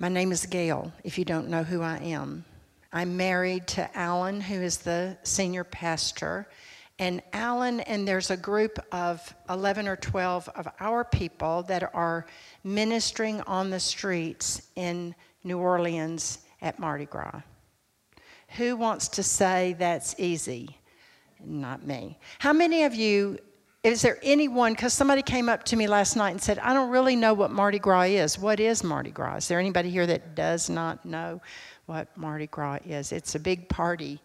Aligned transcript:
My 0.00 0.08
name 0.08 0.30
is 0.30 0.46
Gail, 0.46 0.92
if 1.02 1.18
you 1.18 1.24
don't 1.24 1.48
know 1.48 1.64
who 1.64 1.82
I 1.82 1.96
am. 1.96 2.44
I'm 2.92 3.16
married 3.16 3.66
to 3.68 3.98
Alan, 3.98 4.40
who 4.40 4.54
is 4.54 4.78
the 4.78 5.18
senior 5.24 5.64
pastor. 5.64 6.48
And 7.00 7.20
Alan, 7.32 7.80
and 7.80 8.06
there's 8.06 8.30
a 8.30 8.36
group 8.36 8.78
of 8.92 9.34
11 9.50 9.88
or 9.88 9.96
12 9.96 10.50
of 10.50 10.68
our 10.78 11.02
people 11.02 11.64
that 11.64 11.92
are 11.96 12.26
ministering 12.62 13.40
on 13.40 13.70
the 13.70 13.80
streets 13.80 14.62
in 14.76 15.16
New 15.42 15.58
Orleans 15.58 16.38
at 16.62 16.78
Mardi 16.78 17.06
Gras. 17.06 17.40
Who 18.56 18.76
wants 18.76 19.08
to 19.08 19.24
say 19.24 19.74
that's 19.80 20.14
easy? 20.16 20.78
Not 21.44 21.84
me. 21.84 22.20
How 22.38 22.52
many 22.52 22.84
of 22.84 22.94
you 22.94 23.38
is 23.84 24.02
there 24.02 24.18
anyone, 24.22 24.72
because 24.72 24.92
somebody 24.92 25.22
came 25.22 25.48
up 25.48 25.62
to 25.64 25.76
me 25.76 25.86
last 25.86 26.16
night 26.16 26.30
and 26.30 26.42
said, 26.42 26.58
I 26.58 26.74
don't 26.74 26.90
really 26.90 27.14
know 27.14 27.32
what 27.32 27.52
Mardi 27.52 27.78
Gras 27.78 28.02
is. 28.02 28.38
What 28.38 28.58
is 28.58 28.82
Mardi 28.82 29.10
Gras? 29.10 29.36
Is 29.36 29.48
there 29.48 29.60
anybody 29.60 29.88
here 29.88 30.06
that 30.06 30.34
does 30.34 30.68
not 30.68 31.04
know 31.04 31.40
what 31.86 32.14
Mardi 32.16 32.48
Gras 32.48 32.78
is? 32.84 33.12
It's 33.12 33.36
a 33.36 33.38
big 33.38 33.68
party. 33.68 34.20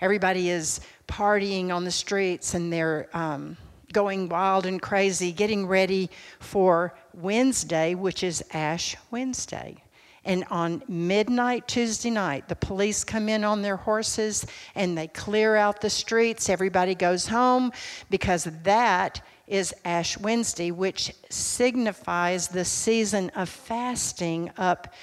Everybody 0.00 0.50
is 0.50 0.80
partying 1.08 1.74
on 1.74 1.84
the 1.84 1.90
streets 1.90 2.54
and 2.54 2.72
they're 2.72 3.08
um, 3.12 3.56
going 3.92 4.28
wild 4.28 4.66
and 4.66 4.80
crazy, 4.80 5.32
getting 5.32 5.66
ready 5.66 6.08
for 6.38 6.94
Wednesday, 7.12 7.94
which 7.94 8.22
is 8.22 8.42
Ash 8.52 8.96
Wednesday. 9.10 9.82
And 10.24 10.44
on 10.50 10.82
midnight 10.86 11.66
Tuesday 11.66 12.10
night, 12.10 12.48
the 12.48 12.56
police 12.56 13.02
come 13.02 13.28
in 13.28 13.42
on 13.42 13.62
their 13.62 13.76
horses 13.76 14.46
and 14.74 14.96
they 14.96 15.08
clear 15.08 15.56
out 15.56 15.80
the 15.80 15.90
streets. 15.90 16.48
Everybody 16.48 16.94
goes 16.94 17.26
home 17.26 17.72
because 18.08 18.44
that 18.62 19.20
is 19.48 19.74
Ash 19.84 20.16
Wednesday, 20.16 20.70
which 20.70 21.12
signifies 21.28 22.48
the 22.48 22.64
season 22.64 23.30
of 23.30 23.48
fasting 23.48 24.50
up 24.56 24.94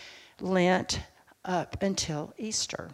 Lent 0.41 1.01
up 1.43 1.83
until 1.83 2.33
Easter. 2.37 2.89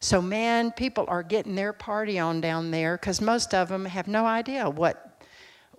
So, 0.00 0.22
man, 0.22 0.72
people 0.72 1.04
are 1.08 1.22
getting 1.22 1.54
their 1.54 1.74
party 1.74 2.18
on 2.18 2.40
down 2.40 2.70
there 2.70 2.96
because 2.96 3.20
most 3.20 3.52
of 3.52 3.68
them 3.68 3.84
have 3.84 4.08
no 4.08 4.24
idea 4.24 4.68
what 4.68 5.06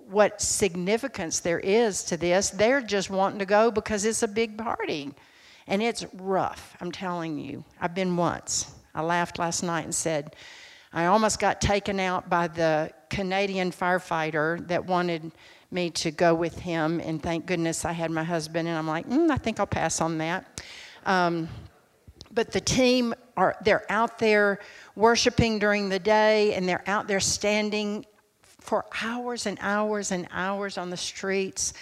what 0.07 0.41
significance 0.41 1.39
there 1.39 1.59
is 1.59 2.03
to 2.03 2.17
this. 2.17 2.49
They're 2.49 2.81
just 2.81 3.09
wanting 3.09 3.39
to 3.39 3.45
go 3.45 3.71
because 3.71 4.03
it's 4.03 4.23
a 4.23 4.27
big 4.27 4.57
party. 4.57 5.13
And 5.67 5.81
it's 5.81 6.05
rough, 6.13 6.75
I'm 6.81 6.91
telling 6.91 7.37
you. 7.37 7.63
I've 7.79 7.95
been 7.95 8.17
once. 8.17 8.71
I 8.93 9.01
laughed 9.01 9.39
last 9.39 9.63
night 9.63 9.85
and 9.85 9.95
said, 9.95 10.35
I 10.93 11.05
almost 11.05 11.39
got 11.39 11.61
taken 11.61 11.99
out 11.99 12.29
by 12.29 12.47
the 12.47 12.91
Canadian 13.09 13.71
firefighter 13.71 14.67
that 14.67 14.85
wanted 14.85 15.31
me 15.71 15.89
to 15.89 16.11
go 16.11 16.33
with 16.33 16.59
him, 16.59 16.99
and 16.99 17.23
thank 17.23 17.45
goodness 17.45 17.85
I 17.85 17.93
had 17.93 18.11
my 18.11 18.23
husband, 18.23 18.67
and 18.67 18.77
I'm 18.77 18.87
like, 18.87 19.07
mm, 19.07 19.31
I 19.31 19.37
think 19.37 19.59
I'll 19.59 19.67
pass 19.67 20.01
on 20.01 20.17
that. 20.17 20.61
Um, 21.05 21.47
but 22.33 22.51
the 22.51 22.59
team 22.59 23.13
are 23.37 23.55
they're 23.63 23.89
out 23.89 24.19
there 24.19 24.59
worshiping 24.95 25.59
during 25.59 25.87
the 25.87 25.99
day, 25.99 26.53
and 26.55 26.67
they're 26.67 26.83
out 26.87 27.07
there 27.07 27.21
standing 27.21 28.05
for 28.41 28.85
hours 29.01 29.45
and 29.45 29.57
hours 29.61 30.11
and 30.11 30.27
hours 30.31 30.77
on 30.77 30.89
the 30.89 30.97
streets 30.97 31.73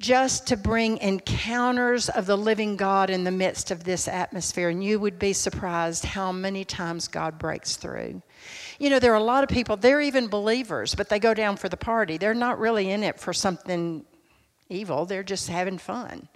just 0.00 0.46
to 0.46 0.56
bring 0.56 0.98
encounters 0.98 2.08
of 2.08 2.26
the 2.26 2.36
living 2.36 2.76
God 2.76 3.10
in 3.10 3.24
the 3.24 3.32
midst 3.32 3.72
of 3.72 3.82
this 3.82 4.06
atmosphere. 4.06 4.68
And 4.68 4.82
you 4.82 5.00
would 5.00 5.18
be 5.18 5.32
surprised 5.32 6.04
how 6.04 6.30
many 6.30 6.64
times 6.64 7.08
God 7.08 7.38
breaks 7.38 7.76
through. 7.76 8.22
You 8.78 8.90
know, 8.90 9.00
there 9.00 9.12
are 9.12 9.16
a 9.16 9.22
lot 9.22 9.42
of 9.42 9.50
people, 9.50 9.76
they're 9.76 10.00
even 10.00 10.28
believers, 10.28 10.94
but 10.94 11.08
they 11.08 11.18
go 11.18 11.34
down 11.34 11.56
for 11.56 11.68
the 11.68 11.76
party. 11.76 12.16
They're 12.16 12.32
not 12.32 12.60
really 12.60 12.90
in 12.90 13.02
it 13.02 13.18
for 13.18 13.32
something 13.32 14.04
evil, 14.68 15.04
they're 15.04 15.22
just 15.24 15.48
having 15.48 15.78
fun. 15.78 16.28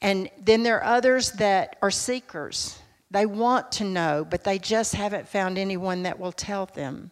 And 0.00 0.30
then 0.40 0.62
there 0.62 0.78
are 0.78 0.96
others 0.96 1.32
that 1.32 1.76
are 1.82 1.90
seekers. 1.90 2.78
They 3.10 3.24
want 3.24 3.72
to 3.72 3.84
know, 3.84 4.26
but 4.28 4.44
they 4.44 4.58
just 4.58 4.94
haven't 4.94 5.28
found 5.28 5.56
anyone 5.56 6.02
that 6.02 6.18
will 6.18 6.32
tell 6.32 6.66
them. 6.66 7.10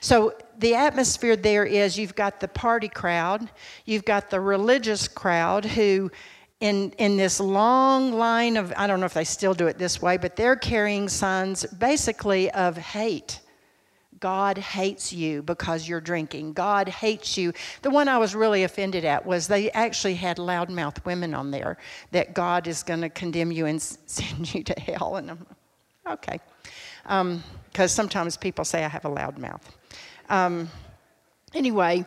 So 0.00 0.34
the 0.58 0.74
atmosphere 0.74 1.36
there 1.36 1.66
is 1.66 1.98
you've 1.98 2.14
got 2.14 2.40
the 2.40 2.48
party 2.48 2.88
crowd, 2.88 3.50
you've 3.84 4.06
got 4.06 4.30
the 4.30 4.40
religious 4.40 5.06
crowd 5.06 5.64
who 5.66 6.10
in, 6.60 6.92
in 6.92 7.18
this 7.18 7.40
long 7.40 8.12
line 8.12 8.56
of, 8.56 8.72
I 8.76 8.86
don't 8.86 9.00
know 9.00 9.06
if 9.06 9.12
they 9.12 9.24
still 9.24 9.52
do 9.52 9.66
it 9.66 9.76
this 9.76 10.00
way, 10.00 10.16
but 10.16 10.34
they're 10.34 10.56
carrying 10.56 11.10
signs 11.10 11.66
basically 11.66 12.50
of 12.52 12.78
hate. 12.78 13.40
God 14.24 14.56
hates 14.56 15.12
you 15.12 15.42
because 15.42 15.86
you're 15.86 16.00
drinking. 16.00 16.54
God 16.54 16.88
hates 16.88 17.36
you. 17.36 17.52
The 17.82 17.90
one 17.90 18.08
I 18.08 18.16
was 18.16 18.34
really 18.34 18.64
offended 18.64 19.04
at 19.04 19.26
was 19.26 19.46
they 19.46 19.70
actually 19.72 20.14
had 20.14 20.38
loudmouth 20.38 21.04
women 21.04 21.34
on 21.34 21.50
there 21.50 21.76
that 22.12 22.32
God 22.32 22.66
is 22.66 22.82
going 22.82 23.02
to 23.02 23.10
condemn 23.10 23.52
you 23.52 23.66
and 23.66 23.82
send 24.06 24.54
you 24.54 24.64
to 24.64 24.80
hell. 24.80 25.16
And 25.16 25.32
I'm 25.32 25.46
okay. 26.08 26.40
Because 27.02 27.20
um, 27.20 27.42
sometimes 27.88 28.38
people 28.38 28.64
say 28.64 28.82
I 28.82 28.88
have 28.88 29.04
a 29.04 29.10
loud 29.10 29.36
mouth. 29.36 29.60
Um, 30.30 30.70
anyway, 31.52 32.06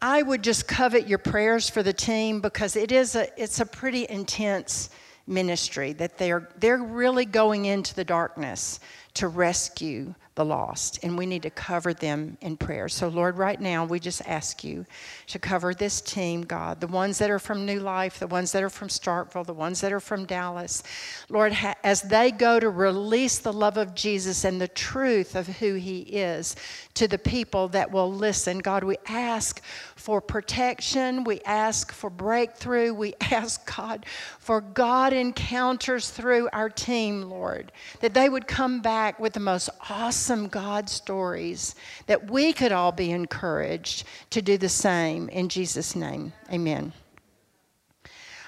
I 0.00 0.22
would 0.22 0.42
just 0.42 0.66
covet 0.66 1.06
your 1.06 1.18
prayers 1.18 1.68
for 1.68 1.82
the 1.82 1.92
team 1.92 2.40
because 2.40 2.76
it 2.76 2.92
is 2.92 3.14
a 3.14 3.28
it's 3.36 3.60
a 3.60 3.66
pretty 3.66 4.06
intense 4.08 4.88
ministry 5.26 5.92
that 5.92 6.16
they're 6.16 6.48
they're 6.56 6.82
really 6.82 7.26
going 7.26 7.66
into 7.66 7.94
the 7.94 8.04
darkness 8.04 8.80
to 9.12 9.28
rescue 9.28 10.14
the 10.34 10.44
lost, 10.44 10.98
and 11.02 11.18
we 11.18 11.26
need 11.26 11.42
to 11.42 11.50
cover 11.50 11.92
them 11.92 12.38
in 12.40 12.56
prayer. 12.56 12.88
So, 12.88 13.08
Lord, 13.08 13.36
right 13.36 13.60
now, 13.60 13.84
we 13.84 14.00
just 14.00 14.26
ask 14.26 14.64
you 14.64 14.86
to 15.26 15.38
cover 15.38 15.74
this 15.74 16.00
team, 16.00 16.40
God, 16.42 16.80
the 16.80 16.86
ones 16.86 17.18
that 17.18 17.30
are 17.30 17.38
from 17.38 17.66
New 17.66 17.80
Life, 17.80 18.18
the 18.18 18.26
ones 18.26 18.50
that 18.52 18.62
are 18.62 18.70
from 18.70 18.88
Starkville, 18.88 19.44
the 19.44 19.52
ones 19.52 19.82
that 19.82 19.92
are 19.92 20.00
from 20.00 20.24
Dallas. 20.24 20.82
Lord, 21.28 21.54
as 21.84 22.00
they 22.00 22.30
go 22.30 22.58
to 22.58 22.70
release 22.70 23.40
the 23.40 23.52
love 23.52 23.76
of 23.76 23.94
Jesus 23.94 24.44
and 24.44 24.58
the 24.58 24.68
truth 24.68 25.36
of 25.36 25.46
who 25.46 25.74
He 25.74 26.00
is 26.00 26.56
to 26.94 27.06
the 27.06 27.18
people 27.18 27.68
that 27.68 27.90
will 27.90 28.10
listen, 28.10 28.58
God, 28.60 28.84
we 28.84 28.96
ask 29.06 29.60
for 29.96 30.22
protection. 30.22 31.24
We 31.24 31.40
ask 31.42 31.92
for 31.92 32.08
breakthrough. 32.08 32.94
We 32.94 33.12
ask, 33.20 33.76
God, 33.76 34.06
for 34.38 34.62
God 34.62 35.12
encounters 35.12 36.08
through 36.08 36.48
our 36.54 36.70
team, 36.70 37.22
Lord, 37.22 37.70
that 38.00 38.14
they 38.14 38.30
would 38.30 38.46
come 38.46 38.80
back 38.80 39.20
with 39.20 39.34
the 39.34 39.40
most 39.40 39.68
awesome 39.90 40.21
God 40.48 40.88
stories, 40.88 41.74
that 42.06 42.30
we 42.30 42.52
could 42.52 42.72
all 42.72 42.92
be 42.92 43.10
encouraged 43.10 44.04
to 44.30 44.42
do 44.42 44.58
the 44.58 44.68
same. 44.68 45.28
In 45.28 45.48
Jesus' 45.48 45.96
name, 45.96 46.32
amen. 46.50 46.92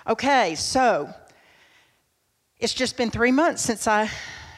Okay, 0.06 0.54
so 0.54 1.12
it's 2.58 2.74
just 2.74 2.96
been 2.96 3.10
three 3.10 3.32
months 3.32 3.62
since 3.62 3.86
I 3.86 4.10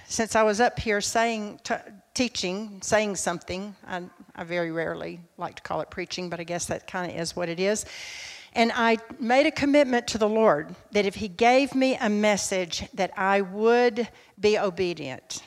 since 0.08 0.36
I 0.36 0.42
was 0.42 0.60
up 0.60 0.78
here 0.78 1.00
saying, 1.00 1.60
t- 1.64 1.74
teaching, 2.14 2.78
saying 2.80 3.16
something. 3.16 3.74
I, 3.86 4.02
I 4.34 4.44
very 4.44 4.70
rarely 4.70 5.20
like 5.36 5.56
to 5.56 5.62
call 5.62 5.80
it 5.80 5.90
preaching, 5.90 6.30
but 6.30 6.40
I 6.40 6.44
guess 6.44 6.66
that 6.66 6.86
kind 6.86 7.10
of 7.10 7.18
is 7.18 7.34
what 7.34 7.48
it 7.48 7.58
is. 7.58 7.84
And 8.54 8.72
I 8.74 8.98
made 9.18 9.46
a 9.46 9.50
commitment 9.50 10.06
to 10.08 10.18
the 10.18 10.28
Lord 10.28 10.74
that 10.92 11.04
if 11.04 11.16
He 11.16 11.28
gave 11.28 11.74
me 11.74 11.96
a 11.96 12.08
message, 12.08 12.88
that 12.94 13.12
I 13.18 13.40
would 13.42 14.08
be 14.40 14.58
obedient. 14.58 15.42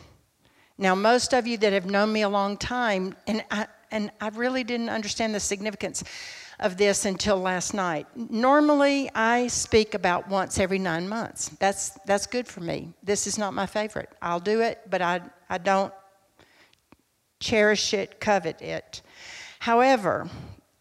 Now, 0.79 0.95
most 0.95 1.33
of 1.33 1.45
you 1.45 1.57
that 1.57 1.73
have 1.73 1.85
known 1.85 2.13
me 2.13 2.21
a 2.21 2.29
long 2.29 2.55
time, 2.55 3.13
and 3.27 3.43
I, 3.51 3.67
and 3.91 4.11
I 4.21 4.29
really 4.29 4.63
didn't 4.63 4.87
understand 4.87 5.35
the 5.35 5.39
significance 5.41 6.05
of 6.61 6.77
this 6.77 7.03
until 7.03 7.35
last 7.35 7.73
night. 7.73 8.07
Normally, 8.15 9.11
I 9.13 9.47
speak 9.47 9.93
about 9.93 10.29
once 10.29 10.57
every 10.57 10.79
nine 10.79 11.09
months. 11.09 11.49
That's, 11.59 11.89
that's 12.05 12.25
good 12.27 12.47
for 12.47 12.61
me. 12.61 12.93
This 13.03 13.27
is 13.27 13.37
not 13.37 13.53
my 13.53 13.65
favorite. 13.65 14.09
I'll 14.21 14.39
do 14.39 14.61
it, 14.61 14.79
but 14.89 15.01
I, 15.01 15.19
I 15.49 15.57
don't 15.57 15.93
cherish 17.41 17.93
it, 17.93 18.21
covet 18.21 18.61
it. 18.61 19.01
However, 19.59 20.29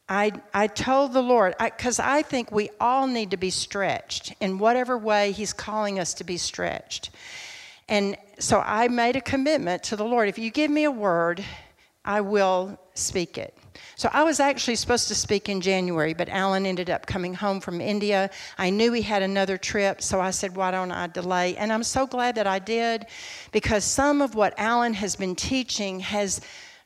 I, 0.08 0.30
I 0.54 0.68
told 0.68 1.12
the 1.12 1.22
Lord, 1.22 1.56
because 1.58 1.98
I, 1.98 2.18
I 2.18 2.22
think 2.22 2.52
we 2.52 2.70
all 2.80 3.08
need 3.08 3.32
to 3.32 3.36
be 3.36 3.50
stretched 3.50 4.32
in 4.40 4.58
whatever 4.58 4.96
way 4.96 5.32
He's 5.32 5.52
calling 5.52 5.98
us 5.98 6.14
to 6.14 6.24
be 6.24 6.36
stretched. 6.36 7.10
And 7.88 8.16
so 8.38 8.60
I 8.60 8.88
made 8.88 9.16
a 9.16 9.20
commitment 9.20 9.82
to 9.84 9.96
the 9.96 10.04
Lord 10.04 10.28
if 10.28 10.38
you 10.38 10.50
give 10.50 10.70
me 10.70 10.84
a 10.84 10.90
word, 10.90 11.44
I 12.04 12.20
will 12.20 12.78
speak 12.94 13.38
it. 13.38 13.56
So 13.96 14.08
I 14.12 14.22
was 14.22 14.40
actually 14.40 14.76
supposed 14.76 15.08
to 15.08 15.14
speak 15.14 15.48
in 15.48 15.60
January, 15.60 16.14
but 16.14 16.28
Alan 16.28 16.66
ended 16.66 16.90
up 16.90 17.06
coming 17.06 17.34
home 17.34 17.60
from 17.60 17.80
India. 17.80 18.30
I 18.56 18.70
knew 18.70 18.92
he 18.92 19.02
had 19.02 19.22
another 19.22 19.56
trip, 19.56 20.02
so 20.02 20.20
I 20.20 20.30
said, 20.30 20.56
Why 20.56 20.70
don't 20.70 20.92
I 20.92 21.06
delay? 21.08 21.56
And 21.56 21.72
I'm 21.72 21.82
so 21.82 22.06
glad 22.06 22.34
that 22.36 22.46
I 22.46 22.58
did 22.58 23.06
because 23.52 23.84
some 23.84 24.22
of 24.22 24.34
what 24.34 24.54
Alan 24.58 24.94
has 24.94 25.16
been 25.16 25.34
teaching 25.34 26.00
has 26.00 26.40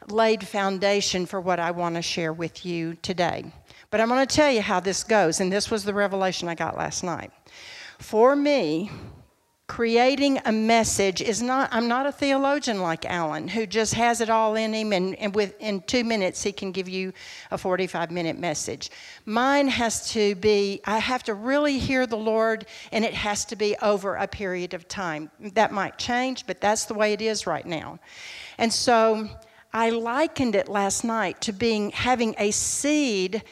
laid 0.08 0.46
foundation 0.46 1.26
for 1.26 1.40
what 1.40 1.60
I 1.60 1.70
want 1.70 1.94
to 1.96 2.02
share 2.02 2.32
with 2.32 2.66
you 2.66 2.94
today. 2.94 3.44
But 3.90 4.00
I'm 4.00 4.08
going 4.08 4.26
to 4.26 4.34
tell 4.34 4.50
you 4.50 4.62
how 4.62 4.80
this 4.80 5.04
goes, 5.04 5.40
and 5.40 5.52
this 5.52 5.70
was 5.70 5.84
the 5.84 5.94
revelation 5.94 6.48
I 6.48 6.54
got 6.54 6.76
last 6.76 7.04
night. 7.04 7.30
For 7.98 8.34
me, 8.34 8.90
creating 9.72 10.38
a 10.44 10.52
message 10.52 11.22
is 11.22 11.40
not 11.40 11.66
i'm 11.72 11.88
not 11.88 12.04
a 12.04 12.12
theologian 12.12 12.82
like 12.82 13.06
alan 13.06 13.48
who 13.48 13.64
just 13.64 13.94
has 13.94 14.20
it 14.20 14.28
all 14.28 14.54
in 14.54 14.74
him 14.74 14.92
and, 14.92 15.14
and 15.14 15.34
within 15.34 15.80
two 15.86 16.04
minutes 16.04 16.42
he 16.42 16.52
can 16.52 16.72
give 16.72 16.90
you 16.90 17.10
a 17.50 17.56
45 17.56 18.10
minute 18.10 18.38
message. 18.38 18.90
Mine 19.24 19.68
has 19.68 20.12
to 20.12 20.34
be 20.34 20.82
i 20.84 20.98
have 20.98 21.22
to 21.22 21.32
really 21.32 21.78
hear 21.78 22.06
the 22.06 22.18
lord 22.18 22.66
and 22.92 23.02
it 23.02 23.14
has 23.14 23.46
to 23.46 23.56
be 23.56 23.74
over 23.80 24.16
a 24.16 24.28
period 24.28 24.74
of 24.74 24.88
time. 24.88 25.30
That 25.54 25.72
might 25.72 25.96
change 25.96 26.46
but 26.46 26.60
that's 26.60 26.84
the 26.84 26.92
way 26.92 27.14
it 27.14 27.22
is 27.22 27.46
right 27.46 27.64
now. 27.64 27.98
And 28.58 28.70
so 28.70 29.26
i 29.72 29.88
likened 29.88 30.54
it 30.54 30.68
last 30.68 31.02
night 31.02 31.40
to 31.40 31.50
being 31.50 31.92
having 31.92 32.34
a 32.36 32.50
seed 32.50 33.42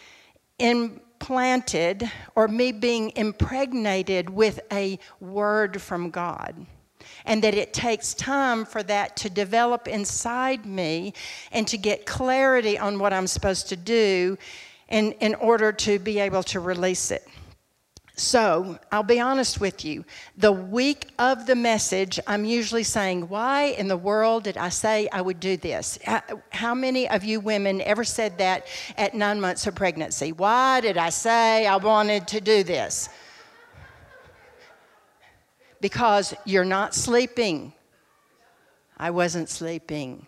in 0.59 1.01
planted 1.21 2.11
or 2.35 2.49
me 2.49 2.73
being 2.73 3.13
impregnated 3.15 4.29
with 4.29 4.59
a 4.73 4.99
word 5.21 5.81
from 5.81 6.11
God. 6.11 6.67
And 7.25 7.45
that 7.45 7.55
it 7.55 7.73
takes 7.73 8.15
time 8.15 8.65
for 8.65 8.83
that 8.83 9.17
to 9.19 9.31
develop 9.31 9.87
inside 9.87 10.67
me 10.67 11.15
and 11.53 11.69
to 11.69 11.79
get 11.79 12.05
clarity 12.05 12.79
on 12.79 12.99
what 12.99 13.13
I'm 13.13 13.27
supposed 13.27 13.69
to 13.69 13.77
do 13.77 14.37
in, 14.89 15.13
in 15.13 15.35
order 15.37 15.71
to 15.73 15.99
be 15.99 16.19
able 16.19 16.43
to 16.45 16.61
release 16.61 17.11
it. 17.11 17.27
So 18.21 18.79
I'll 18.93 19.03
be 19.03 19.19
honest 19.19 19.63
with 19.63 19.83
you. 19.83 20.05
The 20.37 20.53
week 20.53 21.09
of 21.19 21.47
the 21.47 21.55
message, 21.55 22.21
I'm 22.27 22.45
usually 22.45 22.83
saying, 22.83 23.31
Why 23.31 23.69
in 23.79 23.89
the 23.89 23.97
world 23.97 24.45
did 24.45 24.59
I 24.59 24.69
say 24.69 25.09
I 25.11 25.23
would 25.23 25.41
do 25.41 25.57
this? 25.57 25.99
How 26.51 26.75
many 26.75 27.09
of 27.09 27.25
you 27.25 27.41
women 27.41 27.81
ever 27.81 28.05
said 28.05 28.37
that 28.37 28.67
at 28.99 29.15
nine 29.15 29.41
months 29.41 29.67
of 29.67 29.75
pregnancy? 29.75 30.33
Why 30.33 30.83
did 30.83 30.99
I 30.99 31.09
say 31.09 31.67
I 31.67 31.77
wanted 31.77 32.29
to 32.29 32.43
do 32.43 32.63
this? 32.63 33.09
Because 35.81 36.35
you're 36.45 36.63
not 36.63 36.95
sleeping. 36.95 37.73
I 38.99 39.13
wasn't 39.13 39.49
sleeping. 39.49 40.27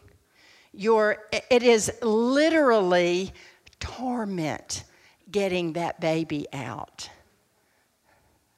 You're, 0.73 1.19
it 1.50 1.62
is 1.62 1.93
literally 2.00 3.35
torment 3.81 4.85
getting 5.31 5.75
that 5.75 6.00
baby 6.00 6.47
out. 6.55 7.11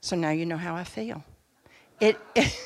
So 0.04 0.16
now 0.16 0.32
you 0.32 0.44
know 0.44 0.58
how 0.58 0.76
I 0.76 0.84
feel. 0.84 1.24
It, 1.98 2.18
it, 2.34 2.58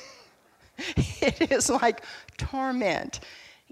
it 1.21 1.53
is 1.53 1.71
like 1.71 2.03
torment 2.37 3.21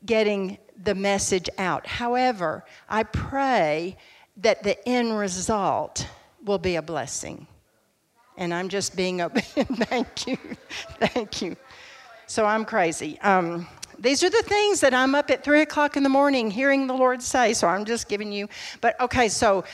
getting 0.05 0.59
the 0.85 0.95
message 0.95 1.51
out. 1.59 1.85
However, 1.85 2.65
I 2.89 3.03
pray 3.03 3.97
that 4.37 4.63
the 4.63 4.89
end 4.89 5.19
result 5.19 6.07
will 6.45 6.59
be 6.59 6.77
a 6.77 6.83
blessing. 6.83 7.49
And 8.37 8.55
I'm 8.55 8.69
just 8.69 8.95
being 8.95 9.21
open. 9.21 9.43
thank 9.65 10.29
you. 10.29 10.39
Thank 11.01 11.43
you. 11.43 11.57
So 12.29 12.47
I'm 12.47 12.65
crazy. 12.65 13.19
Um, 13.19 13.67
these 13.99 14.23
are 14.23 14.31
the 14.31 14.45
things 14.45 14.79
that 14.83 14.95
I'm 14.95 15.17
up 15.17 15.29
at 15.29 15.43
three 15.43 15.63
o'clock 15.63 15.97
in 15.97 16.05
the 16.05 16.09
morning 16.09 16.53
hearing 16.53 16.87
the 16.87 16.95
Lord 16.95 17.21
say. 17.21 17.53
So 17.53 17.67
I'm 17.67 17.85
just 17.85 18.09
giving 18.09 18.31
you. 18.31 18.49
But 18.81 19.01
okay, 19.01 19.29
so 19.29 19.65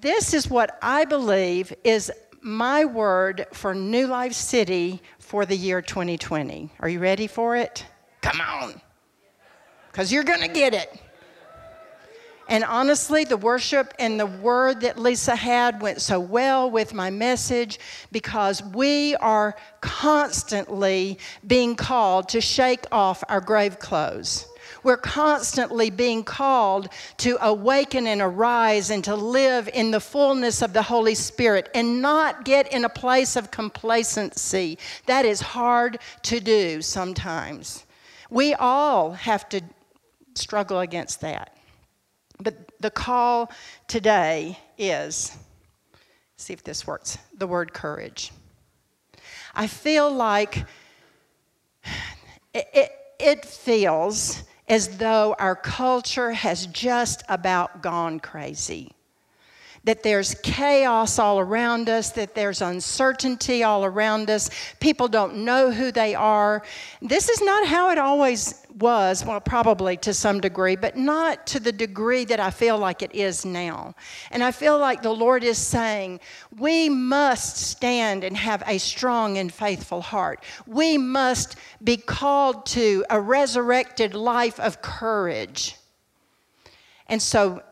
this 0.00 0.34
is 0.34 0.48
what 0.48 0.78
I 0.82 1.04
believe 1.04 1.72
is 1.82 2.12
my 2.42 2.84
word 2.84 3.46
for 3.52 3.74
New 3.74 4.06
Life 4.06 4.32
City 4.32 5.02
for 5.18 5.46
the 5.46 5.56
year 5.56 5.82
2020. 5.82 6.70
Are 6.80 6.88
you 6.88 6.98
ready 6.98 7.26
for 7.26 7.56
it? 7.56 7.84
Come 8.22 8.40
on, 8.40 8.80
because 9.90 10.12
you're 10.12 10.24
going 10.24 10.40
to 10.40 10.48
get 10.48 10.74
it. 10.74 11.00
And 12.50 12.64
honestly, 12.64 13.22
the 13.22 13.36
worship 13.36 13.94
and 14.00 14.18
the 14.18 14.26
word 14.26 14.80
that 14.80 14.98
Lisa 14.98 15.36
had 15.36 15.80
went 15.80 16.00
so 16.00 16.18
well 16.18 16.68
with 16.68 16.92
my 16.92 17.08
message 17.08 17.78
because 18.10 18.60
we 18.60 19.14
are 19.16 19.54
constantly 19.80 21.18
being 21.46 21.76
called 21.76 22.28
to 22.30 22.40
shake 22.40 22.86
off 22.90 23.22
our 23.28 23.40
grave 23.40 23.78
clothes. 23.78 24.49
We're 24.82 24.96
constantly 24.96 25.90
being 25.90 26.24
called 26.24 26.88
to 27.18 27.38
awaken 27.44 28.06
and 28.06 28.20
arise 28.20 28.90
and 28.90 29.04
to 29.04 29.14
live 29.14 29.68
in 29.72 29.90
the 29.90 30.00
fullness 30.00 30.62
of 30.62 30.72
the 30.72 30.82
Holy 30.82 31.14
Spirit 31.14 31.68
and 31.74 32.00
not 32.00 32.44
get 32.44 32.72
in 32.72 32.84
a 32.84 32.88
place 32.88 33.36
of 33.36 33.50
complacency. 33.50 34.78
That 35.06 35.24
is 35.24 35.40
hard 35.40 35.98
to 36.22 36.40
do 36.40 36.82
sometimes. 36.82 37.84
We 38.30 38.54
all 38.54 39.12
have 39.12 39.48
to 39.50 39.60
struggle 40.34 40.80
against 40.80 41.20
that. 41.20 41.56
But 42.38 42.70
the 42.80 42.90
call 42.90 43.50
today 43.86 44.58
is 44.78 45.36
see 46.36 46.54
if 46.54 46.64
this 46.64 46.86
works 46.86 47.18
the 47.36 47.46
word 47.46 47.74
courage. 47.74 48.32
I 49.54 49.66
feel 49.66 50.10
like 50.10 50.64
it, 52.54 52.66
it, 52.72 52.92
it 53.18 53.44
feels 53.44 54.42
as 54.70 54.98
though 54.98 55.34
our 55.40 55.56
culture 55.56 56.30
has 56.30 56.66
just 56.66 57.24
about 57.28 57.82
gone 57.82 58.20
crazy. 58.20 58.92
That 59.82 60.04
there's 60.04 60.36
chaos 60.44 61.18
all 61.18 61.40
around 61.40 61.88
us, 61.88 62.10
that 62.10 62.36
there's 62.36 62.62
uncertainty 62.62 63.64
all 63.64 63.84
around 63.84 64.30
us. 64.30 64.48
People 64.78 65.08
don't 65.08 65.38
know 65.44 65.72
who 65.72 65.90
they 65.90 66.14
are. 66.14 66.62
This 67.02 67.28
is 67.28 67.42
not 67.42 67.66
how 67.66 67.90
it 67.90 67.98
always 67.98 68.59
was, 68.78 69.24
well, 69.24 69.40
probably 69.40 69.96
to 69.98 70.14
some 70.14 70.40
degree, 70.40 70.76
but 70.76 70.96
not 70.96 71.46
to 71.48 71.60
the 71.60 71.72
degree 71.72 72.24
that 72.24 72.40
I 72.40 72.50
feel 72.50 72.78
like 72.78 73.02
it 73.02 73.14
is 73.14 73.44
now. 73.44 73.94
And 74.30 74.42
I 74.42 74.52
feel 74.52 74.78
like 74.78 75.02
the 75.02 75.14
Lord 75.14 75.44
is 75.44 75.58
saying, 75.58 76.20
we 76.58 76.88
must 76.88 77.56
stand 77.56 78.24
and 78.24 78.36
have 78.36 78.62
a 78.66 78.78
strong 78.78 79.38
and 79.38 79.52
faithful 79.52 80.02
heart. 80.02 80.44
We 80.66 80.98
must 80.98 81.56
be 81.82 81.96
called 81.96 82.66
to 82.66 83.04
a 83.10 83.20
resurrected 83.20 84.14
life 84.14 84.60
of 84.60 84.82
courage. 84.82 85.76
And 87.06 87.20
so, 87.20 87.62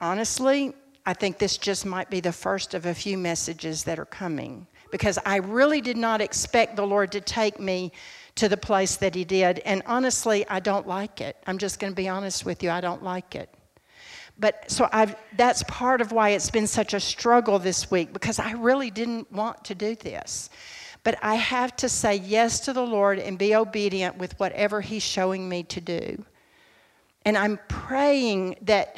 honestly, 0.00 0.74
I 1.04 1.14
think 1.14 1.38
this 1.38 1.56
just 1.56 1.86
might 1.86 2.10
be 2.10 2.20
the 2.20 2.32
first 2.32 2.74
of 2.74 2.86
a 2.86 2.94
few 2.94 3.16
messages 3.16 3.84
that 3.84 3.98
are 3.98 4.04
coming 4.04 4.66
because 4.90 5.18
I 5.24 5.36
really 5.36 5.80
did 5.80 5.96
not 5.96 6.20
expect 6.20 6.76
the 6.76 6.86
Lord 6.86 7.12
to 7.12 7.20
take 7.20 7.60
me 7.60 7.92
to 8.36 8.48
the 8.48 8.56
place 8.56 8.96
that 8.96 9.14
he 9.14 9.24
did. 9.24 9.58
And 9.60 9.82
honestly, 9.86 10.46
I 10.48 10.60
don't 10.60 10.86
like 10.86 11.20
it. 11.20 11.36
I'm 11.46 11.58
just 11.58 11.78
going 11.78 11.92
to 11.92 11.96
be 11.96 12.08
honest 12.08 12.44
with 12.44 12.62
you. 12.62 12.70
I 12.70 12.80
don't 12.80 13.02
like 13.02 13.34
it. 13.34 13.52
But 14.38 14.70
so 14.70 14.88
I've, 14.92 15.16
that's 15.36 15.62
part 15.64 16.00
of 16.00 16.12
why 16.12 16.30
it's 16.30 16.50
been 16.50 16.66
such 16.66 16.92
a 16.92 17.00
struggle 17.00 17.58
this 17.58 17.90
week 17.90 18.12
because 18.12 18.38
I 18.38 18.52
really 18.52 18.90
didn't 18.90 19.32
want 19.32 19.64
to 19.64 19.74
do 19.74 19.96
this. 19.96 20.50
But 21.04 21.18
I 21.22 21.36
have 21.36 21.74
to 21.76 21.88
say 21.88 22.16
yes 22.16 22.60
to 22.60 22.72
the 22.72 22.82
Lord 22.82 23.18
and 23.18 23.38
be 23.38 23.54
obedient 23.54 24.18
with 24.18 24.38
whatever 24.38 24.80
He's 24.80 25.02
showing 25.02 25.48
me 25.48 25.62
to 25.64 25.80
do. 25.80 26.24
And 27.24 27.38
I'm 27.38 27.58
praying 27.68 28.56
that 28.62 28.96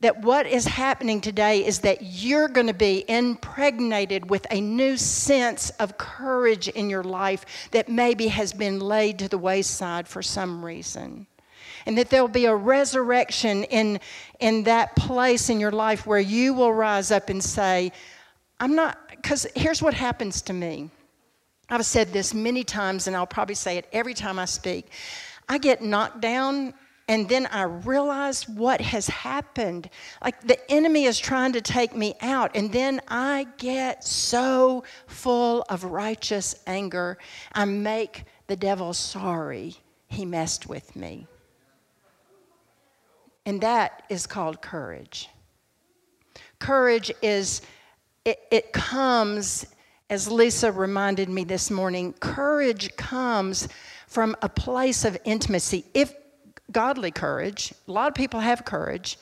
that 0.00 0.20
what 0.22 0.46
is 0.46 0.64
happening 0.64 1.20
today 1.20 1.66
is 1.66 1.80
that 1.80 1.98
you're 2.02 2.48
going 2.48 2.68
to 2.68 2.74
be 2.74 3.04
impregnated 3.08 4.30
with 4.30 4.46
a 4.50 4.60
new 4.60 4.96
sense 4.96 5.70
of 5.70 5.98
courage 5.98 6.68
in 6.68 6.88
your 6.88 7.02
life 7.02 7.44
that 7.72 7.88
maybe 7.88 8.28
has 8.28 8.52
been 8.52 8.78
laid 8.78 9.18
to 9.18 9.28
the 9.28 9.38
wayside 9.38 10.06
for 10.06 10.22
some 10.22 10.64
reason. 10.64 11.26
And 11.84 11.98
that 11.98 12.10
there'll 12.10 12.28
be 12.28 12.44
a 12.44 12.54
resurrection 12.54 13.64
in, 13.64 13.98
in 14.38 14.64
that 14.64 14.94
place 14.94 15.48
in 15.48 15.58
your 15.58 15.72
life 15.72 16.06
where 16.06 16.20
you 16.20 16.54
will 16.54 16.72
rise 16.72 17.10
up 17.10 17.28
and 17.28 17.42
say, 17.42 17.90
I'm 18.60 18.74
not, 18.76 18.98
because 19.10 19.46
here's 19.56 19.82
what 19.82 19.94
happens 19.94 20.42
to 20.42 20.52
me. 20.52 20.90
I've 21.70 21.84
said 21.84 22.12
this 22.12 22.32
many 22.32 22.62
times, 22.64 23.06
and 23.06 23.16
I'll 23.16 23.26
probably 23.26 23.54
say 23.54 23.78
it 23.78 23.88
every 23.92 24.14
time 24.14 24.38
I 24.38 24.44
speak. 24.44 24.90
I 25.48 25.58
get 25.58 25.82
knocked 25.82 26.20
down 26.20 26.74
and 27.08 27.26
then 27.26 27.46
I 27.46 27.62
realize 27.62 28.46
what 28.46 28.82
has 28.82 29.08
happened. 29.08 29.88
Like 30.22 30.46
the 30.46 30.70
enemy 30.70 31.04
is 31.04 31.18
trying 31.18 31.54
to 31.54 31.62
take 31.62 31.96
me 31.96 32.14
out. 32.20 32.54
And 32.54 32.70
then 32.70 33.00
I 33.08 33.46
get 33.56 34.04
so 34.04 34.84
full 35.06 35.64
of 35.70 35.84
righteous 35.84 36.62
anger. 36.66 37.16
I 37.54 37.64
make 37.64 38.24
the 38.46 38.56
devil 38.56 38.92
sorry 38.92 39.74
he 40.08 40.26
messed 40.26 40.68
with 40.68 40.94
me. 40.94 41.26
And 43.46 43.62
that 43.62 44.02
is 44.10 44.26
called 44.26 44.60
courage. 44.60 45.30
Courage 46.58 47.10
is, 47.22 47.62
it, 48.26 48.38
it 48.50 48.72
comes, 48.74 49.64
as 50.10 50.30
Lisa 50.30 50.70
reminded 50.70 51.30
me 51.30 51.44
this 51.44 51.70
morning, 51.70 52.12
courage 52.20 52.94
comes 52.96 53.68
from 54.06 54.36
a 54.42 54.48
place 54.50 55.06
of 55.06 55.16
intimacy. 55.24 55.86
If 55.94 56.12
godly 56.70 57.10
courage. 57.10 57.72
A 57.86 57.92
lot 57.92 58.08
of 58.08 58.14
people 58.14 58.40
have 58.40 58.64
courage, 58.64 59.18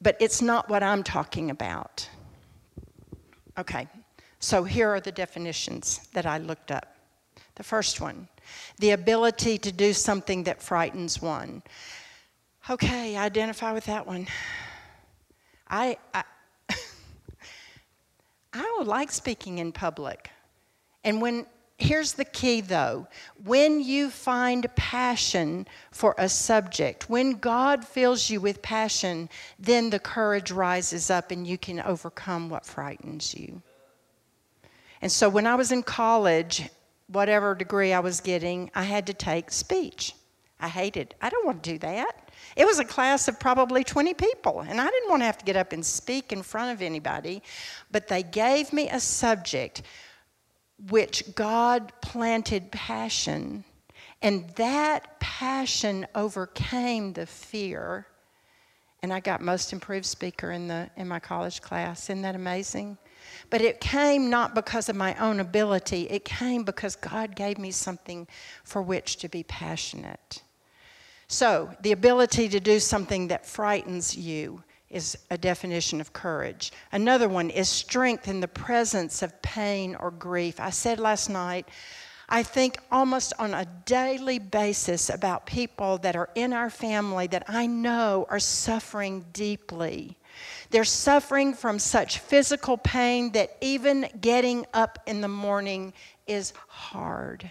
but 0.00 0.16
it's 0.20 0.42
not 0.42 0.68
what 0.68 0.82
I'm 0.82 1.02
talking 1.02 1.50
about. 1.50 2.08
Okay, 3.58 3.88
so 4.38 4.64
here 4.64 4.88
are 4.88 5.00
the 5.00 5.12
definitions 5.12 6.08
that 6.12 6.26
I 6.26 6.38
looked 6.38 6.70
up. 6.70 6.96
The 7.56 7.64
first 7.64 8.00
one 8.00 8.28
the 8.78 8.92
ability 8.92 9.58
to 9.58 9.72
do 9.72 9.92
something 9.92 10.44
that 10.44 10.62
frightens 10.62 11.20
one. 11.20 11.62
Okay, 12.70 13.16
identify 13.16 13.72
with 13.72 13.86
that 13.86 14.06
one. 14.06 14.26
I, 15.68 15.96
I, 16.14 16.24
I 18.52 18.82
like 18.84 19.10
speaking 19.10 19.58
in 19.58 19.72
public. 19.72 20.30
And 21.04 21.20
when 21.20 21.46
here's 21.78 22.14
the 22.14 22.24
key 22.24 22.60
though 22.60 23.06
when 23.44 23.80
you 23.80 24.10
find 24.10 24.66
passion 24.74 25.66
for 25.92 26.14
a 26.18 26.28
subject, 26.28 27.08
when 27.08 27.32
God 27.32 27.84
fills 27.84 28.28
you 28.28 28.40
with 28.40 28.60
passion, 28.60 29.30
then 29.58 29.90
the 29.90 30.00
courage 30.00 30.50
rises 30.50 31.08
up 31.08 31.30
and 31.30 31.46
you 31.46 31.56
can 31.56 31.80
overcome 31.80 32.50
what 32.50 32.66
frightens 32.66 33.34
you. 33.34 33.62
And 35.00 35.10
so 35.10 35.28
when 35.28 35.46
I 35.46 35.54
was 35.54 35.70
in 35.70 35.84
college, 35.84 36.68
whatever 37.06 37.54
degree 37.54 37.92
I 37.92 38.00
was 38.00 38.20
getting, 38.20 38.70
I 38.74 38.82
had 38.82 39.06
to 39.06 39.14
take 39.14 39.52
speech. 39.52 40.14
I 40.60 40.68
hated. 40.68 41.14
I 41.22 41.30
don't 41.30 41.46
want 41.46 41.62
to 41.62 41.72
do 41.72 41.78
that. 41.78 42.30
It 42.56 42.64
was 42.66 42.80
a 42.80 42.84
class 42.84 43.28
of 43.28 43.38
probably 43.38 43.84
20 43.84 44.14
people, 44.14 44.60
and 44.60 44.80
I 44.80 44.88
didn't 44.88 45.08
want 45.08 45.22
to 45.22 45.26
have 45.26 45.38
to 45.38 45.44
get 45.44 45.56
up 45.56 45.72
and 45.72 45.86
speak 45.86 46.32
in 46.32 46.42
front 46.42 46.72
of 46.72 46.82
anybody. 46.82 47.42
But 47.92 48.08
they 48.08 48.24
gave 48.24 48.72
me 48.72 48.88
a 48.88 48.98
subject 48.98 49.82
which 50.90 51.34
God 51.34 51.92
planted 52.00 52.70
passion, 52.70 53.64
and 54.22 54.48
that 54.50 55.18
passion 55.20 56.06
overcame 56.14 57.12
the 57.12 57.26
fear. 57.26 58.06
And 59.02 59.12
I 59.12 59.20
got 59.20 59.40
most 59.40 59.72
improved 59.72 60.06
speaker 60.06 60.50
in 60.50 60.68
the 60.68 60.90
in 60.96 61.06
my 61.06 61.20
college 61.20 61.62
class. 61.62 62.10
Isn't 62.10 62.22
that 62.22 62.34
amazing? 62.34 62.98
But 63.50 63.60
it 63.60 63.80
came 63.80 64.30
not 64.30 64.54
because 64.54 64.88
of 64.88 64.96
my 64.96 65.14
own 65.16 65.40
ability, 65.40 66.08
it 66.10 66.24
came 66.24 66.64
because 66.64 66.96
God 66.96 67.36
gave 67.36 67.58
me 67.58 67.70
something 67.70 68.26
for 68.64 68.82
which 68.82 69.16
to 69.16 69.28
be 69.28 69.42
passionate. 69.42 70.42
So, 71.28 71.70
the 71.82 71.92
ability 71.92 72.48
to 72.48 72.60
do 72.60 72.80
something 72.80 73.28
that 73.28 73.44
frightens 73.44 74.16
you 74.16 74.62
is 74.90 75.18
a 75.30 75.38
definition 75.38 76.00
of 76.00 76.12
courage. 76.12 76.72
Another 76.92 77.28
one 77.28 77.50
is 77.50 77.68
strength 77.68 78.28
in 78.28 78.40
the 78.40 78.48
presence 78.48 79.22
of 79.22 79.42
pain 79.42 79.94
or 79.96 80.10
grief. 80.10 80.58
I 80.60 80.70
said 80.70 80.98
last 80.98 81.28
night, 81.28 81.68
I 82.30 82.42
think 82.42 82.78
almost 82.92 83.32
on 83.38 83.54
a 83.54 83.66
daily 83.86 84.38
basis 84.38 85.08
about 85.08 85.46
people 85.46 85.96
that 85.98 86.14
are 86.14 86.28
in 86.34 86.52
our 86.52 86.68
family 86.68 87.26
that 87.28 87.44
I 87.48 87.66
know 87.66 88.26
are 88.28 88.38
suffering 88.38 89.24
deeply. 89.32 90.18
They're 90.70 90.84
suffering 90.84 91.54
from 91.54 91.78
such 91.78 92.18
physical 92.18 92.76
pain 92.76 93.32
that 93.32 93.56
even 93.62 94.08
getting 94.20 94.66
up 94.74 94.98
in 95.06 95.22
the 95.22 95.28
morning 95.28 95.94
is 96.26 96.52
hard. 96.68 97.50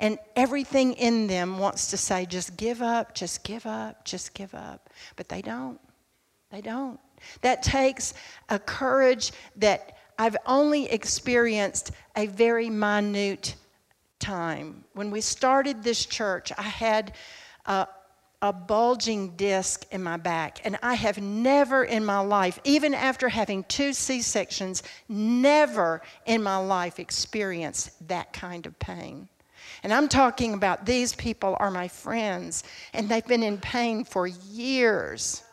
And 0.00 0.18
everything 0.36 0.94
in 0.94 1.26
them 1.26 1.58
wants 1.58 1.90
to 1.90 1.96
say, 1.96 2.24
just 2.24 2.56
give 2.56 2.80
up, 2.80 3.14
just 3.14 3.44
give 3.44 3.66
up, 3.66 4.04
just 4.04 4.32
give 4.32 4.54
up. 4.54 4.88
But 5.16 5.28
they 5.28 5.42
don't. 5.42 5.78
They 6.50 6.60
don't. 6.60 6.98
That 7.42 7.62
takes 7.62 8.14
a 8.48 8.58
courage 8.58 9.32
that 9.56 9.98
I've 10.18 10.36
only 10.46 10.90
experienced 10.90 11.92
a 12.16 12.26
very 12.26 12.70
minute 12.70 13.54
time. 14.18 14.84
When 14.94 15.10
we 15.10 15.20
started 15.20 15.82
this 15.82 16.06
church, 16.06 16.50
I 16.56 16.62
had 16.62 17.14
a, 17.66 17.86
a 18.40 18.52
bulging 18.52 19.36
disc 19.36 19.84
in 19.92 20.02
my 20.02 20.16
back, 20.16 20.60
and 20.64 20.78
I 20.82 20.94
have 20.94 21.20
never 21.20 21.84
in 21.84 22.04
my 22.04 22.20
life, 22.20 22.58
even 22.64 22.94
after 22.94 23.28
having 23.28 23.64
two 23.64 23.92
C 23.92 24.22
sections, 24.22 24.82
never 25.08 26.02
in 26.26 26.42
my 26.42 26.56
life 26.56 26.98
experienced 26.98 28.08
that 28.08 28.32
kind 28.32 28.66
of 28.66 28.78
pain. 28.78 29.28
And 29.82 29.92
I'm 29.92 30.08
talking 30.08 30.54
about 30.54 30.86
these 30.86 31.14
people 31.14 31.56
are 31.60 31.70
my 31.70 31.88
friends, 31.88 32.64
and 32.92 33.08
they've 33.08 33.26
been 33.26 33.42
in 33.42 33.58
pain 33.58 34.04
for 34.04 34.26
years. 34.26 35.44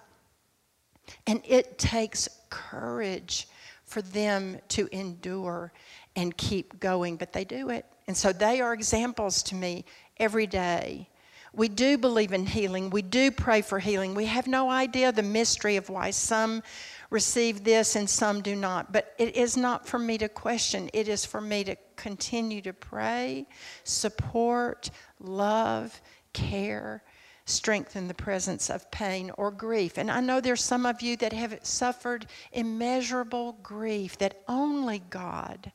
And 1.28 1.42
it 1.46 1.78
takes 1.78 2.28
courage 2.50 3.48
for 3.84 4.02
them 4.02 4.60
to 4.70 4.88
endure 4.92 5.72
and 6.16 6.36
keep 6.36 6.80
going, 6.80 7.18
but 7.18 7.34
they 7.34 7.44
do 7.44 7.70
it. 7.70 7.86
And 8.08 8.16
so 8.16 8.32
they 8.32 8.62
are 8.62 8.74
examples 8.74 9.44
to 9.44 9.56
me 9.56 9.86
every 10.18 10.48
day. 10.48 11.10
We 11.54 11.70
do 11.70 11.98
believe 11.98 12.34
in 12.34 12.46
healing. 12.46 12.90
We 12.90 13.02
do 13.02 13.32
pray 13.32 13.62
for 13.62 13.80
healing. 13.80 14.14
We 14.14 14.26
have 14.26 14.48
no 14.48 14.70
idea 14.70 15.12
the 15.12 15.24
mystery 15.24 15.78
of 15.78 15.90
why 15.90 16.12
some 16.12 16.64
receive 17.10 17.64
this 17.64 17.96
and 17.96 18.10
some 18.10 18.42
do 18.42 18.56
not. 18.56 18.92
But 18.92 19.14
it 19.18 19.36
is 19.38 19.56
not 19.56 19.88
for 19.88 19.98
me 19.98 20.18
to 20.18 20.28
question, 20.28 20.90
it 20.94 21.08
is 21.08 21.26
for 21.26 21.40
me 21.40 21.64
to 21.64 21.78
continue 21.96 22.62
to 22.62 22.74
pray, 22.74 23.48
support, 23.86 24.90
love, 25.20 26.02
care, 26.34 27.04
strengthen 27.46 28.08
the 28.08 28.14
presence 28.14 28.70
of 28.70 28.90
pain 28.92 29.32
or 29.38 29.52
grief. 29.52 29.98
And 29.98 30.10
I 30.10 30.20
know 30.20 30.42
there's 30.42 30.64
some 30.64 30.86
of 30.86 31.02
you 31.02 31.16
that 31.18 31.34
have 31.34 31.58
suffered 31.64 32.26
immeasurable 32.52 33.58
grief 33.62 34.18
that 34.18 34.42
only 34.48 35.00
God 35.10 35.72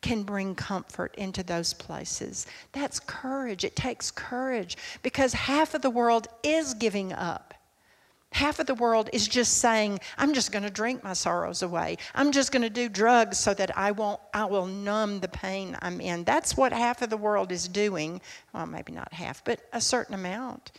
can 0.00 0.22
bring 0.22 0.54
comfort 0.54 1.14
into 1.16 1.42
those 1.42 1.74
places. 1.74 2.46
That's 2.72 3.00
courage. 3.00 3.64
It 3.64 3.76
takes 3.76 4.10
courage 4.10 4.78
because 5.02 5.34
half 5.34 5.74
of 5.74 5.82
the 5.82 5.90
world 5.90 6.28
is 6.42 6.72
giving 6.74 7.12
up. 7.12 7.54
Half 8.32 8.60
of 8.60 8.66
the 8.66 8.76
world 8.76 9.10
is 9.12 9.26
just 9.26 9.58
saying, 9.58 9.98
I'm 10.16 10.32
just 10.32 10.52
going 10.52 10.62
to 10.62 10.70
drink 10.70 11.02
my 11.02 11.14
sorrows 11.14 11.62
away. 11.62 11.98
I'm 12.14 12.30
just 12.30 12.52
going 12.52 12.62
to 12.62 12.70
do 12.70 12.88
drugs 12.88 13.38
so 13.38 13.52
that 13.54 13.76
I 13.76 13.90
won't 13.90 14.20
I 14.32 14.44
will 14.44 14.66
numb 14.66 15.18
the 15.18 15.28
pain 15.28 15.76
I'm 15.82 16.00
in. 16.00 16.22
That's 16.24 16.56
what 16.56 16.72
half 16.72 17.02
of 17.02 17.10
the 17.10 17.16
world 17.16 17.50
is 17.50 17.66
doing. 17.66 18.20
Well, 18.54 18.66
maybe 18.66 18.92
not 18.92 19.12
half, 19.12 19.44
but 19.44 19.60
a 19.72 19.80
certain 19.80 20.14
amount. 20.14 20.70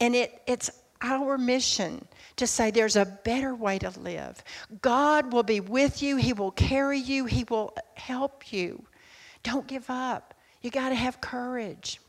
And 0.00 0.14
it, 0.14 0.42
it's 0.46 0.70
our 1.02 1.38
mission 1.38 2.06
to 2.36 2.46
say 2.46 2.70
there's 2.70 2.96
a 2.96 3.04
better 3.04 3.54
way 3.54 3.78
to 3.78 3.90
live. 4.00 4.42
God 4.82 5.32
will 5.32 5.42
be 5.42 5.60
with 5.60 6.02
you, 6.02 6.16
He 6.16 6.32
will 6.32 6.50
carry 6.50 6.98
you, 6.98 7.26
He 7.26 7.44
will 7.48 7.74
help 7.94 8.52
you. 8.52 8.84
Don't 9.42 9.66
give 9.66 9.88
up. 9.88 10.34
You 10.62 10.70
got 10.70 10.90
to 10.90 10.94
have 10.94 11.20
courage. 11.20 12.00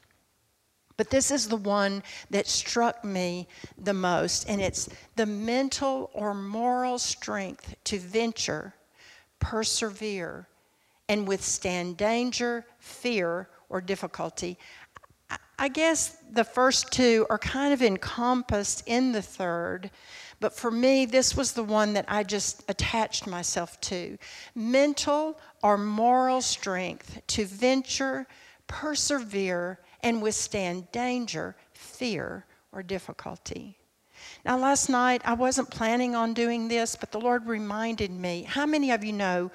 But 0.97 1.09
this 1.09 1.31
is 1.31 1.47
the 1.47 1.55
one 1.55 2.03
that 2.29 2.47
struck 2.47 3.03
me 3.03 3.47
the 3.77 3.93
most, 3.93 4.47
and 4.47 4.61
it's 4.61 4.89
the 5.15 5.25
mental 5.25 6.11
or 6.13 6.33
moral 6.33 6.99
strength 6.99 7.73
to 7.85 7.97
venture, 7.97 8.75
persevere, 9.39 10.47
and 11.09 11.27
withstand 11.27 11.97
danger, 11.97 12.65
fear, 12.77 13.49
or 13.69 13.81
difficulty. 13.81 14.59
I 15.61 15.67
guess 15.67 16.17
the 16.31 16.43
first 16.43 16.91
two 16.91 17.27
are 17.29 17.37
kind 17.37 17.71
of 17.71 17.83
encompassed 17.83 18.81
in 18.87 19.11
the 19.11 19.21
third, 19.21 19.91
but 20.39 20.55
for 20.55 20.71
me, 20.71 21.05
this 21.05 21.37
was 21.37 21.51
the 21.51 21.63
one 21.63 21.93
that 21.93 22.05
I 22.07 22.23
just 22.23 22.63
attached 22.67 23.27
myself 23.27 23.79
to. 23.81 24.17
Mental 24.55 25.39
or 25.61 25.77
moral 25.77 26.41
strength 26.41 27.21
to 27.27 27.45
venture, 27.45 28.25
persevere, 28.65 29.77
and 30.01 30.19
withstand 30.19 30.91
danger, 30.91 31.55
fear, 31.73 32.47
or 32.71 32.81
difficulty. 32.81 33.77
Now, 34.43 34.57
last 34.57 34.89
night, 34.89 35.21
I 35.25 35.33
wasn't 35.33 35.69
planning 35.69 36.15
on 36.15 36.33
doing 36.33 36.69
this, 36.69 36.95
but 36.95 37.11
the 37.11 37.19
Lord 37.19 37.45
reminded 37.45 38.09
me. 38.09 38.47
How 38.49 38.65
many 38.65 38.89
of 38.89 39.03
you 39.03 39.13
know 39.13 39.51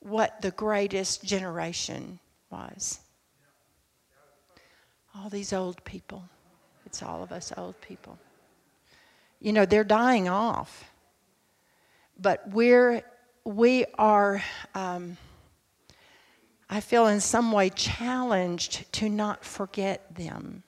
what 0.00 0.40
the 0.40 0.52
greatest 0.52 1.22
generation 1.22 2.18
was? 2.48 3.00
All 5.16 5.28
these 5.28 5.52
old 5.52 5.82
people. 5.84 6.24
It's 6.86 7.02
all 7.02 7.22
of 7.22 7.32
us 7.32 7.52
old 7.56 7.80
people. 7.80 8.18
You 9.40 9.52
know, 9.52 9.64
they're 9.64 9.84
dying 9.84 10.28
off. 10.28 10.90
But 12.18 12.48
we're, 12.50 13.02
we 13.44 13.84
are, 13.98 14.42
um, 14.74 15.16
I 16.70 16.80
feel 16.80 17.06
in 17.08 17.20
some 17.20 17.52
way 17.52 17.70
challenged 17.70 18.90
to 18.94 19.08
not 19.08 19.44
forget 19.44 20.14
them. 20.14 20.62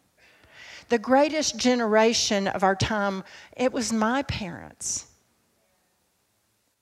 The 0.89 0.99
greatest 0.99 1.57
generation 1.57 2.47
of 2.49 2.63
our 2.63 2.77
time, 2.77 3.25
it 3.57 3.73
was 3.73 3.93
my 3.93 4.23
parents. 4.23 5.07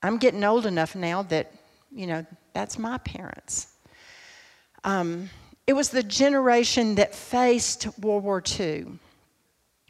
I'm 0.02 0.18
getting 0.18 0.44
old 0.44 0.66
enough 0.66 0.94
now 0.94 1.22
that, 1.22 1.52
you 1.90 2.06
know, 2.06 2.26
that's 2.52 2.78
my 2.78 2.98
parents. 2.98 3.68
Um, 4.84 5.30
it 5.66 5.72
was 5.72 5.90
the 5.90 6.02
generation 6.02 6.96
that 6.96 7.14
faced 7.14 7.86
World 7.98 8.24
War 8.24 8.42
II. 8.58 8.98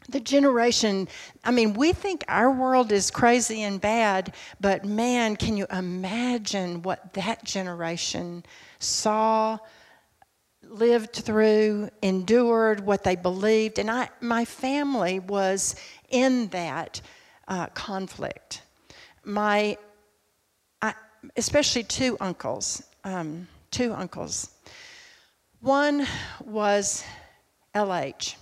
The 0.07 0.19
generation, 0.19 1.07
I 1.43 1.51
mean, 1.51 1.73
we 1.73 1.91
think 1.91 2.23
our 2.27 2.51
world 2.51 2.91
is 2.91 3.09
crazy 3.09 3.63
and 3.63 3.81
bad, 3.81 4.33
but 4.61 4.85
man, 4.85 5.35
can 5.35 5.57
you 5.57 5.65
imagine 5.71 6.83
what 6.83 7.13
that 7.15 7.43
generation 7.43 8.45
saw, 8.79 9.57
lived 10.61 11.15
through, 11.15 11.89
endured, 12.03 12.81
what 12.81 13.03
they 13.03 13.15
believed? 13.15 13.79
And 13.79 13.89
I, 13.89 14.09
my 14.21 14.45
family 14.45 15.19
was 15.19 15.75
in 16.09 16.47
that 16.49 17.01
uh, 17.47 17.67
conflict. 17.67 18.61
My, 19.23 19.75
I, 20.83 20.93
especially 21.35 21.83
two 21.83 22.15
uncles, 22.19 22.83
um, 23.03 23.47
two 23.71 23.91
uncles 23.91 24.54
one 25.65 26.05
was 26.43 27.03
LH. 27.73 28.35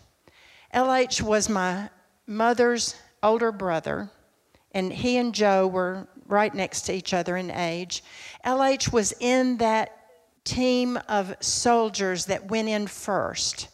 LH 0.73 1.21
was 1.21 1.47
my 1.47 1.89
mother's 2.27 2.95
older 3.23 3.53
brother, 3.53 4.09
and 4.73 4.91
he 4.91 5.15
and 5.15 5.33
Joe 5.33 5.65
were 5.65 6.09
right 6.27 6.53
next 6.53 6.81
to 6.81 6.93
each 6.93 7.13
other 7.13 7.37
in 7.37 7.49
age. 7.49 8.03
LH 8.45 8.91
was 8.91 9.13
in 9.21 9.55
that 9.57 9.97
team 10.43 10.99
of 11.07 11.33
soldiers 11.39 12.25
that 12.25 12.49
went 12.51 12.67
in 12.67 12.87
first. 12.87 13.69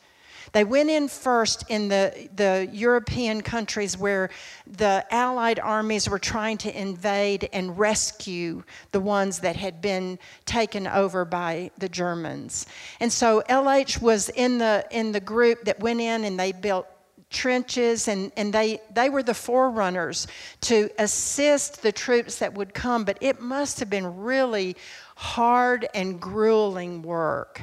They 0.51 0.63
went 0.63 0.89
in 0.89 1.07
first 1.07 1.63
in 1.69 1.87
the, 1.89 2.29
the 2.35 2.69
European 2.71 3.41
countries 3.41 3.97
where 3.97 4.29
the 4.65 5.05
Allied 5.11 5.59
armies 5.59 6.09
were 6.09 6.19
trying 6.19 6.57
to 6.59 6.79
invade 6.79 7.49
and 7.53 7.77
rescue 7.77 8.63
the 8.91 8.99
ones 8.99 9.39
that 9.39 9.55
had 9.55 9.81
been 9.81 10.19
taken 10.45 10.87
over 10.87 11.25
by 11.25 11.71
the 11.77 11.89
Germans. 11.89 12.65
And 12.99 13.11
so 13.11 13.43
LH 13.49 14.01
was 14.01 14.29
in 14.29 14.57
the, 14.57 14.85
in 14.91 15.11
the 15.11 15.19
group 15.19 15.65
that 15.65 15.79
went 15.79 16.01
in 16.01 16.23
and 16.23 16.39
they 16.39 16.51
built 16.51 16.87
trenches 17.29 18.07
and, 18.07 18.31
and 18.35 18.51
they, 18.51 18.81
they 18.93 19.09
were 19.09 19.21
the 19.21 19.33
forerunners 19.33 20.25
to 20.61 20.89
assist 20.97 21.83
the 21.83 21.91
troops 21.91 22.39
that 22.39 22.53
would 22.55 22.73
come 22.73 23.03
but 23.03 23.17
it 23.21 23.39
must 23.39 23.79
have 23.79 23.89
been 23.89 24.17
really 24.17 24.75
hard 25.15 25.87
and 25.93 26.19
grueling 26.19 27.03
work 27.03 27.61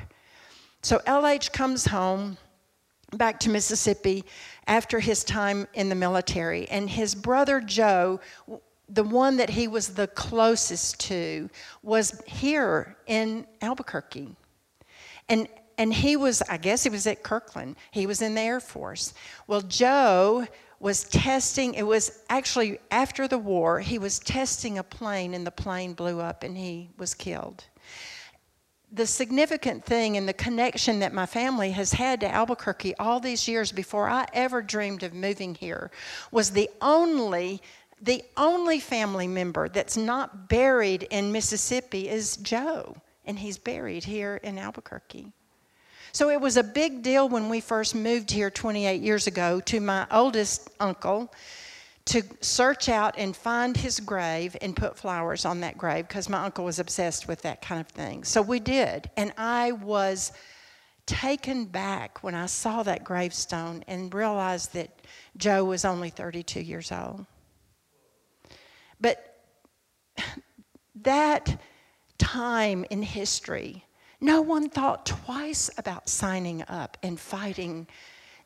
so 0.83 1.01
lh 1.07 1.53
comes 1.53 1.87
home 1.87 2.39
back 3.13 3.41
to 3.41 3.51
Mississippi 3.51 4.25
after 4.67 5.01
his 5.01 5.25
time 5.25 5.67
in 5.75 5.89
the 5.89 5.95
military. 5.95 6.69
And 6.69 6.89
his 6.91 7.15
brother 7.15 7.61
Joe, 7.61 8.21
the 8.89 9.05
one 9.05 9.37
that 9.37 9.51
he 9.51 9.69
was 9.69 9.89
the 9.89 10.09
closest 10.09 11.01
to, 11.01 11.49
was 11.83 12.21
here 12.27 12.97
in 13.07 13.47
Albuquerque. 13.63 14.35
And 15.29 15.49
and 15.79 15.93
he 15.93 16.17
was, 16.17 16.41
I 16.49 16.57
guess 16.57 16.85
he 16.85 16.89
was 16.89 17.07
at 17.07 17.23
Kirtland. 17.23 17.77
He 17.91 18.07
was 18.07 18.23
in 18.23 18.35
the 18.35 18.41
Air 18.41 18.61
Force. 18.61 19.13
Well, 19.47 19.61
Joe 19.61 20.47
was 20.81 21.05
testing, 21.05 21.75
it 21.75 21.83
was 21.83 22.23
actually 22.29 22.79
after 22.91 23.27
the 23.29 23.39
war, 23.39 23.81
he 23.81 23.99
was 23.99 24.19
testing 24.19 24.79
a 24.79 24.83
plane 24.83 25.35
and 25.35 25.47
the 25.47 25.51
plane 25.51 25.95
blew 25.95 26.21
up 26.21 26.43
and 26.43 26.57
he 26.57 26.91
was 26.99 27.15
killed 27.15 27.65
the 28.93 29.07
significant 29.07 29.85
thing 29.85 30.17
and 30.17 30.29
the 30.29 30.33
connection 30.33 31.01
that 31.01 31.13
my 31.13 31.27
family 31.27 31.73
has 31.73 31.93
had 31.93 32.21
to 32.21 32.29
Albuquerque 32.29 32.95
all 32.99 33.21
these 33.21 33.49
years 33.49 33.73
before 33.73 34.09
I 34.09 34.27
ever 34.33 34.63
dreamed 34.63 35.03
of 35.03 35.13
moving 35.13 35.55
here 35.55 35.91
was 36.31 36.51
the 36.51 36.71
only 36.81 37.61
the 38.03 38.23
only 38.37 38.79
family 38.79 39.27
member 39.27 39.71
that's 39.71 39.97
not 39.97 40.51
buried 40.51 41.05
in 41.05 41.33
Mississippi 41.33 42.11
is 42.11 42.37
Joe 42.37 42.95
and 43.25 43.39
he's 43.39 43.57
buried 43.57 44.05
here 44.05 44.37
in 44.43 44.59
Albuquerque. 44.59 45.33
So 46.13 46.31
it 46.31 46.41
was 46.41 46.57
a 46.57 46.63
big 46.63 47.03
deal 47.03 47.29
when 47.29 47.49
we 47.49 47.61
first 47.61 47.95
moved 47.95 48.31
here 48.31 48.51
28 48.51 49.01
years 49.01 49.27
ago 49.27 49.61
to 49.61 49.81
my 49.81 50.07
oldest 50.11 50.71
uncle 50.79 51.33
to 52.07 52.23
search 52.41 52.89
out 52.89 53.15
and 53.19 53.37
find 53.37 53.77
his 53.77 53.99
grave 53.99 54.57
and 54.61 54.77
put 54.77 54.97
flowers 54.97 55.45
on 55.45 55.61
that 55.61 55.77
grave 55.77 56.07
because 56.07 56.29
my 56.29 56.45
uncle 56.45 56.65
was 56.65 56.79
obsessed 56.79 57.27
with 57.27 57.43
that 57.43 57.61
kind 57.61 57.81
of 57.81 57.89
thing. 57.89 58.23
So 58.23 58.41
we 58.43 58.61
did. 58.61 59.11
And 59.17 59.33
I 59.37 59.73
was 59.73 60.33
taken 61.05 61.65
back 61.65 62.23
when 62.23 62.35
I 62.35 62.47
saw 62.47 62.85
that 62.85 63.03
gravestone 63.03 63.85
and 63.89 64.13
realized 64.15 64.73
that 64.75 64.91
Joe 65.37 65.65
was 65.65 65.85
only 65.85 66.11
32 66.11 66.61
years 66.61 66.93
old. 66.93 67.27
But 69.01 69.43
that 71.03 71.61
time 72.19 72.85
in 72.89 73.03
history, 73.03 73.85
no 74.21 74.43
one 74.43 74.69
thought 74.69 75.07
twice 75.07 75.71
about 75.77 76.09
signing 76.09 76.63
up 76.69 76.97
and 77.03 77.19
fighting 77.19 77.89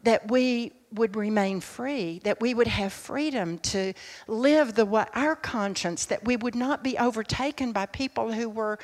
that 0.03 0.31
we 0.31 0.73
would 0.93 1.17
remain 1.17 1.61
free, 1.61 2.21
that 2.25 2.41
we 2.41 2.55
would 2.55 2.67
have 2.67 2.93
freedom 2.93 3.59
to 3.59 3.93
live 4.27 4.75
the 4.75 4.87
our 5.15 5.37
conscience, 5.37 6.05
that 6.07 6.25
we 6.25 6.37
would 6.37 6.55
not 6.55 6.83
be 6.83 6.99
overtaken 6.99 7.73
by 7.73 7.87
people 7.87 8.33
who 8.33 8.49
were 8.49 8.79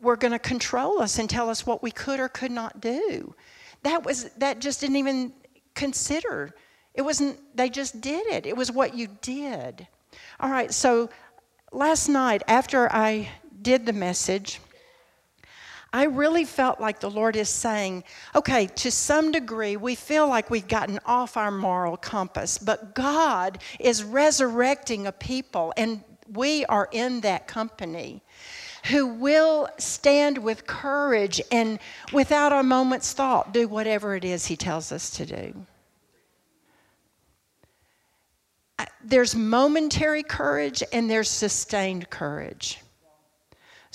were 0.00 0.16
going 0.16 0.32
to 0.32 0.38
control 0.38 1.00
us 1.00 1.18
and 1.18 1.28
tell 1.30 1.48
us 1.48 1.64
what 1.64 1.82
we 1.82 1.90
could 1.90 2.20
or 2.20 2.28
could 2.28 2.50
not 2.50 2.80
do. 2.80 3.34
That 3.82 4.04
was 4.04 4.30
that 4.38 4.58
just 4.58 4.80
didn't 4.80 4.96
even 4.96 5.32
consider. 5.74 6.54
It 6.94 7.02
wasn't 7.02 7.38
they 7.56 7.70
just 7.70 8.00
did 8.00 8.26
it. 8.26 8.46
It 8.46 8.56
was 8.56 8.70
what 8.70 8.94
you 8.94 9.08
did. 9.22 9.86
All 10.40 10.50
right, 10.50 10.72
so 10.72 11.08
last 11.72 12.08
night 12.08 12.42
after 12.48 12.90
I 12.92 13.28
did 13.62 13.86
the 13.86 13.92
message, 13.92 14.60
I 15.96 16.04
really 16.04 16.44
felt 16.44 16.78
like 16.78 17.00
the 17.00 17.10
Lord 17.10 17.36
is 17.36 17.48
saying, 17.48 18.04
okay, 18.34 18.66
to 18.66 18.90
some 18.90 19.32
degree, 19.32 19.78
we 19.78 19.94
feel 19.94 20.28
like 20.28 20.50
we've 20.50 20.68
gotten 20.68 21.00
off 21.06 21.38
our 21.38 21.50
moral 21.50 21.96
compass, 21.96 22.58
but 22.58 22.94
God 22.94 23.58
is 23.80 24.04
resurrecting 24.04 25.06
a 25.06 25.12
people, 25.12 25.72
and 25.74 26.04
we 26.30 26.66
are 26.66 26.90
in 26.92 27.22
that 27.22 27.46
company 27.46 28.22
who 28.90 29.06
will 29.06 29.68
stand 29.78 30.36
with 30.36 30.66
courage 30.66 31.40
and 31.50 31.78
without 32.12 32.52
a 32.52 32.62
moment's 32.62 33.14
thought 33.14 33.54
do 33.54 33.66
whatever 33.66 34.14
it 34.14 34.24
is 34.24 34.44
He 34.44 34.56
tells 34.56 34.92
us 34.92 35.08
to 35.12 35.24
do. 35.24 35.66
There's 39.02 39.34
momentary 39.34 40.22
courage 40.22 40.82
and 40.92 41.08
there's 41.08 41.30
sustained 41.30 42.10
courage. 42.10 42.80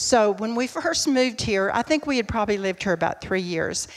So 0.01 0.31
when 0.31 0.55
we 0.55 0.65
first 0.65 1.07
moved 1.07 1.41
here, 1.41 1.69
I 1.75 1.83
think 1.83 2.07
we 2.07 2.17
had 2.17 2.27
probably 2.27 2.57
lived 2.57 2.81
here 2.81 2.93
about 2.93 3.21
three 3.21 3.41
years. 3.41 3.87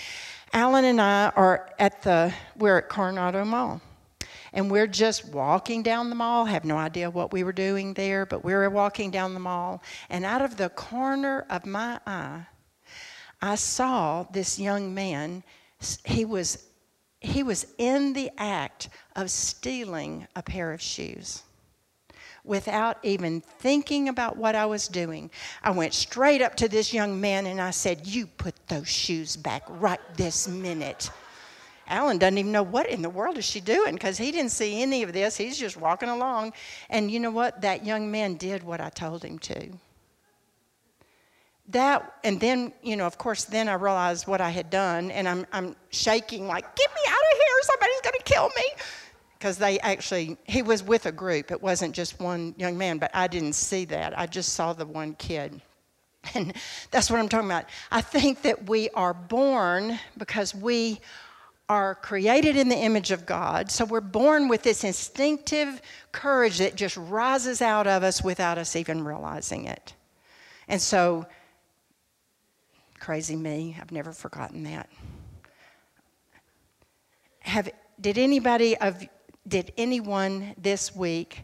Alan 0.52 0.84
and 0.84 1.00
I 1.00 1.30
are 1.34 1.70
at 1.78 2.02
the, 2.02 2.32
we're 2.56 2.76
at 2.76 2.90
Coronado 2.90 3.42
Mall. 3.42 3.80
And 4.52 4.70
we're 4.70 4.86
just 4.86 5.24
walking 5.30 5.82
down 5.82 6.10
the 6.10 6.14
mall, 6.14 6.44
have 6.44 6.66
no 6.66 6.76
idea 6.76 7.08
what 7.10 7.32
we 7.32 7.42
were 7.42 7.54
doing 7.54 7.94
there, 7.94 8.26
but 8.26 8.44
we 8.44 8.52
were 8.52 8.68
walking 8.68 9.10
down 9.10 9.32
the 9.32 9.40
mall. 9.40 9.82
And 10.10 10.26
out 10.26 10.42
of 10.42 10.58
the 10.58 10.68
corner 10.68 11.46
of 11.48 11.64
my 11.64 11.98
eye, 12.06 12.46
I 13.40 13.54
saw 13.54 14.24
this 14.24 14.58
young 14.58 14.94
man. 14.94 15.42
He 16.04 16.26
was, 16.26 16.66
he 17.18 17.42
was 17.42 17.66
in 17.78 18.12
the 18.12 18.30
act 18.36 18.90
of 19.16 19.30
stealing 19.30 20.28
a 20.36 20.42
pair 20.42 20.70
of 20.70 20.82
shoes 20.82 21.44
without 22.44 22.98
even 23.02 23.40
thinking 23.40 24.08
about 24.08 24.36
what 24.36 24.54
I 24.54 24.66
was 24.66 24.86
doing. 24.86 25.30
I 25.62 25.70
went 25.70 25.94
straight 25.94 26.42
up 26.42 26.54
to 26.56 26.68
this 26.68 26.92
young 26.92 27.20
man 27.20 27.46
and 27.46 27.60
I 27.60 27.70
said, 27.70 28.06
You 28.06 28.26
put 28.26 28.54
those 28.68 28.88
shoes 28.88 29.34
back 29.34 29.62
right 29.68 30.00
this 30.16 30.46
minute. 30.46 31.10
Alan 31.86 32.18
doesn't 32.18 32.38
even 32.38 32.52
know 32.52 32.62
what 32.62 32.88
in 32.88 33.02
the 33.02 33.10
world 33.10 33.36
is 33.36 33.44
she 33.44 33.60
doing 33.60 33.94
because 33.94 34.16
he 34.16 34.30
didn't 34.30 34.52
see 34.52 34.80
any 34.80 35.02
of 35.02 35.12
this. 35.12 35.36
He's 35.36 35.58
just 35.58 35.76
walking 35.76 36.08
along. 36.08 36.52
And 36.88 37.10
you 37.10 37.20
know 37.20 37.30
what? 37.30 37.60
That 37.60 37.84
young 37.84 38.10
man 38.10 38.36
did 38.36 38.62
what 38.62 38.80
I 38.80 38.88
told 38.88 39.22
him 39.22 39.38
to. 39.40 39.70
That, 41.68 42.14
and 42.24 42.40
then, 42.40 42.72
you 42.82 42.96
know, 42.96 43.06
of 43.06 43.16
course, 43.16 43.44
then 43.44 43.68
I 43.68 43.74
realized 43.74 44.26
what 44.26 44.42
I 44.42 44.50
had 44.50 44.68
done, 44.68 45.10
and 45.10 45.26
I'm, 45.26 45.46
I'm 45.50 45.76
shaking 45.88 46.46
like, 46.46 46.76
get 46.76 46.90
me 46.94 47.00
out 47.08 47.14
of 47.14 47.38
here, 47.38 47.62
somebody's 47.62 48.00
gonna 48.02 48.18
kill 48.24 48.48
me 48.54 48.64
because 49.44 49.58
they 49.58 49.78
actually, 49.80 50.38
he 50.44 50.62
was 50.62 50.82
with 50.82 51.04
a 51.04 51.12
group. 51.12 51.50
It 51.50 51.62
wasn't 51.62 51.94
just 51.94 52.18
one 52.18 52.54
young 52.56 52.78
man, 52.78 52.96
but 52.96 53.10
I 53.12 53.26
didn't 53.26 53.52
see 53.52 53.84
that. 53.84 54.18
I 54.18 54.24
just 54.24 54.54
saw 54.54 54.72
the 54.72 54.86
one 54.86 55.14
kid. 55.16 55.60
And 56.34 56.54
that's 56.90 57.10
what 57.10 57.20
I'm 57.20 57.28
talking 57.28 57.50
about. 57.50 57.66
I 57.92 58.00
think 58.00 58.40
that 58.40 58.70
we 58.70 58.88
are 58.94 59.12
born 59.12 59.98
because 60.16 60.54
we 60.54 60.98
are 61.68 61.94
created 61.94 62.56
in 62.56 62.70
the 62.70 62.76
image 62.78 63.10
of 63.10 63.26
God. 63.26 63.70
So 63.70 63.84
we're 63.84 64.00
born 64.00 64.48
with 64.48 64.62
this 64.62 64.82
instinctive 64.82 65.82
courage 66.10 66.56
that 66.56 66.74
just 66.74 66.96
rises 66.96 67.60
out 67.60 67.86
of 67.86 68.02
us 68.02 68.24
without 68.24 68.56
us 68.56 68.74
even 68.74 69.04
realizing 69.04 69.66
it. 69.66 69.92
And 70.68 70.80
so, 70.80 71.26
crazy 72.98 73.36
me, 73.36 73.76
I've 73.78 73.92
never 73.92 74.12
forgotten 74.12 74.62
that. 74.62 74.88
Have, 77.40 77.68
did 78.00 78.16
anybody 78.16 78.74
of 78.78 79.06
did 79.46 79.72
anyone 79.76 80.54
this 80.58 80.94
week 80.94 81.42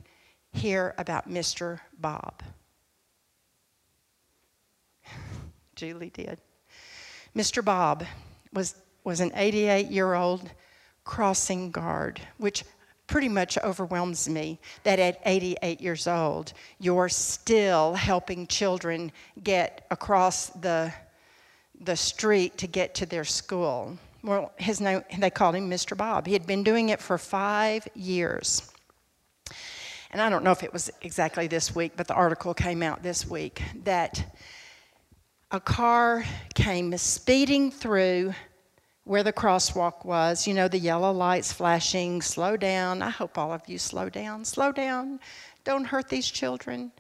hear 0.53 0.95
about 0.99 1.29
Mr. 1.29 1.81
Bob? 1.99 2.43
Julie 5.75 6.11
did. 6.11 6.39
Mr. 7.37 7.65
Bob 7.65 8.05
was, 8.53 8.75
was 9.05 9.21
an 9.21 9.33
88 9.35 9.89
year 9.89 10.15
old 10.15 10.51
crossing 11.05 11.71
guard, 11.71 12.21
which 12.39 12.65
pretty 13.07 13.29
much 13.29 13.59
overwhelms 13.59 14.29
me 14.29 14.59
that 14.85 14.99
at 14.99 15.21
88 15.25 15.81
years 15.81 16.07
old, 16.07 16.53
you're 16.79 17.09
still 17.09 17.95
helping 17.95 18.47
children 18.47 19.11
get 19.43 19.87
across 19.91 20.47
the, 20.51 20.93
the 21.81 21.97
street 21.97 22.57
to 22.59 22.67
get 22.67 22.95
to 22.95 23.07
their 23.07 23.25
school. 23.25 23.99
Well, 24.23 24.53
his 24.57 24.81
name, 24.81 25.03
they 25.19 25.31
called 25.31 25.55
him 25.55 25.71
Mr. 25.71 25.97
Bob. 25.97 26.27
He 26.27 26.35
had 26.35 26.47
been 26.47 26.63
doing 26.63 26.91
it 26.91 27.01
for 27.01 27.17
five 27.17 27.89
years. 27.95 28.71
And 30.11 30.21
I 30.21 30.29
don't 30.29 30.45
know 30.45 30.51
if 30.51 30.63
it 30.63 30.73
was 30.73 30.91
exactly 31.03 31.47
this 31.47 31.75
week, 31.75 31.93
but 31.97 32.07
the 32.07 32.15
article 32.15 32.53
came 32.53 32.83
out 32.83 33.03
this 33.03 33.27
week 33.27 33.63
that 33.85 34.37
a 35.51 35.61
car 35.61 36.25
came 36.55 36.97
speeding 36.99 37.71
through 37.71 38.35
where 39.05 39.23
the 39.23 39.33
crosswalk 39.33 40.05
was. 40.05 40.47
You 40.47 40.55
know, 40.55 40.69
the 40.69 40.79
yellow 40.79 41.13
lights 41.13 41.53
flashing, 41.53 42.23
slow 42.23 42.57
down. 42.57 43.03
I 43.03 43.11
hope 43.11 43.39
all 43.39 43.53
of 43.53 43.63
you 43.69 43.79
slow 43.79 44.09
down, 44.09 44.45
slow 44.45 44.71
down. 44.71 45.21
Don't 45.65 45.85
hurt 45.85 46.09
these 46.09 46.31
children. 46.31 46.93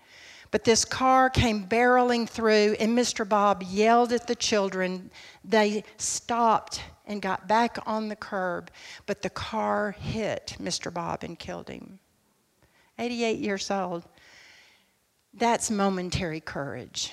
But 0.50 0.64
this 0.64 0.84
car 0.84 1.30
came 1.30 1.66
barreling 1.66 2.28
through, 2.28 2.76
and 2.80 2.96
Mr. 2.96 3.28
Bob 3.28 3.62
yelled 3.62 4.12
at 4.12 4.26
the 4.26 4.34
children. 4.34 5.10
They 5.44 5.84
stopped 5.96 6.82
and 7.06 7.22
got 7.22 7.46
back 7.46 7.78
on 7.86 8.08
the 8.08 8.16
curb, 8.16 8.70
but 9.06 9.22
the 9.22 9.30
car 9.30 9.92
hit 9.92 10.56
Mr. 10.60 10.92
Bob 10.92 11.22
and 11.22 11.38
killed 11.38 11.68
him. 11.68 11.98
88 12.98 13.38
years 13.38 13.70
old. 13.70 14.04
That's 15.34 15.70
momentary 15.70 16.40
courage, 16.40 17.12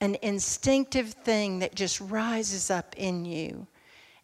an 0.00 0.16
instinctive 0.22 1.10
thing 1.10 1.58
that 1.58 1.74
just 1.74 2.00
rises 2.00 2.70
up 2.70 2.94
in 2.96 3.24
you. 3.24 3.66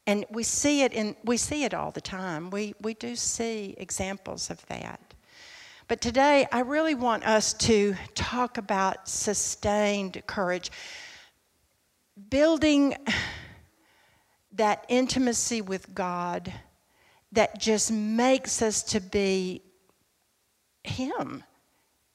And 0.06 0.24
we 0.30 0.42
see 0.42 0.82
it 0.82 0.92
in 0.92 1.16
we 1.24 1.36
see 1.36 1.64
it 1.64 1.74
all 1.74 1.90
the 1.90 2.00
time. 2.00 2.50
We 2.50 2.74
we 2.80 2.94
do 2.94 3.14
see 3.16 3.74
examples 3.78 4.50
of 4.50 4.64
that. 4.66 5.09
But 5.90 6.00
today 6.00 6.46
I 6.52 6.60
really 6.60 6.94
want 6.94 7.26
us 7.26 7.52
to 7.54 7.96
talk 8.14 8.58
about 8.58 9.08
sustained 9.08 10.22
courage. 10.24 10.70
Building 12.28 12.94
that 14.52 14.84
intimacy 14.88 15.62
with 15.62 15.92
God 15.92 16.52
that 17.32 17.58
just 17.58 17.90
makes 17.90 18.62
us 18.62 18.84
to 18.84 19.00
be 19.00 19.62
him. 20.84 21.42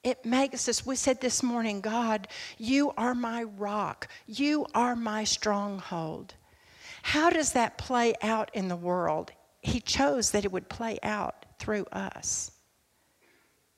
It 0.02 0.24
makes 0.24 0.70
us, 0.70 0.86
we 0.86 0.96
said 0.96 1.20
this 1.20 1.42
morning, 1.42 1.82
God, 1.82 2.28
you 2.56 2.94
are 2.96 3.14
my 3.14 3.42
rock. 3.42 4.08
You 4.26 4.64
are 4.74 4.96
my 4.96 5.24
stronghold. 5.24 6.32
How 7.02 7.28
does 7.28 7.52
that 7.52 7.76
play 7.76 8.14
out 8.22 8.50
in 8.54 8.68
the 8.68 8.74
world? 8.74 9.32
He 9.60 9.80
chose 9.80 10.30
that 10.30 10.46
it 10.46 10.52
would 10.52 10.70
play 10.70 10.98
out 11.02 11.44
through 11.58 11.84
us. 11.92 12.52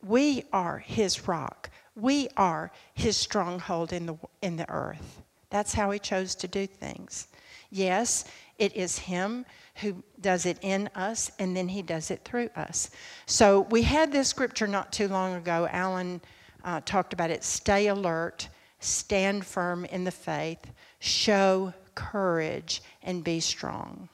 We 0.07 0.45
are 0.53 0.79
his 0.79 1.27
rock. 1.27 1.71
We 1.95 2.29
are 2.37 2.71
his 2.95 3.17
stronghold 3.17 3.93
in 3.93 4.07
the, 4.07 4.17
in 4.43 4.57
the 4.57 4.71
earth. 4.71 5.23
That's 5.51 5.75
how 5.75 5.91
he 5.91 5.99
chose 5.99 6.35
to 6.37 6.49
do 6.49 6.67
things. 6.67 7.29
Yes, 7.71 8.25
it 8.59 8.75
is 8.77 8.99
him 8.99 9.45
who 9.77 10.03
does 10.21 10.47
it 10.47 10.59
in 10.63 10.89
us, 10.95 11.31
and 11.39 11.57
then 11.57 11.69
he 11.69 11.83
does 11.83 12.11
it 12.11 12.25
through 12.25 12.51
us. 12.57 12.91
So 13.27 13.61
we 13.71 13.83
had 13.83 14.13
this 14.13 14.29
scripture 14.29 14.67
not 14.67 14.93
too 14.93 15.09
long 15.09 15.35
ago. 15.35 15.69
Alan 15.71 16.21
uh, 16.65 16.81
talked 16.85 17.13
about 17.13 17.31
it 17.31 17.45
stay 17.45 17.87
alert, 17.89 18.49
stand 18.81 19.47
firm 19.47 19.85
in 19.87 20.05
the 20.05 20.11
faith, 20.11 20.73
show 20.99 21.73
courage, 21.95 22.83
and 23.03 23.25
be 23.25 23.41
strong. 23.41 24.09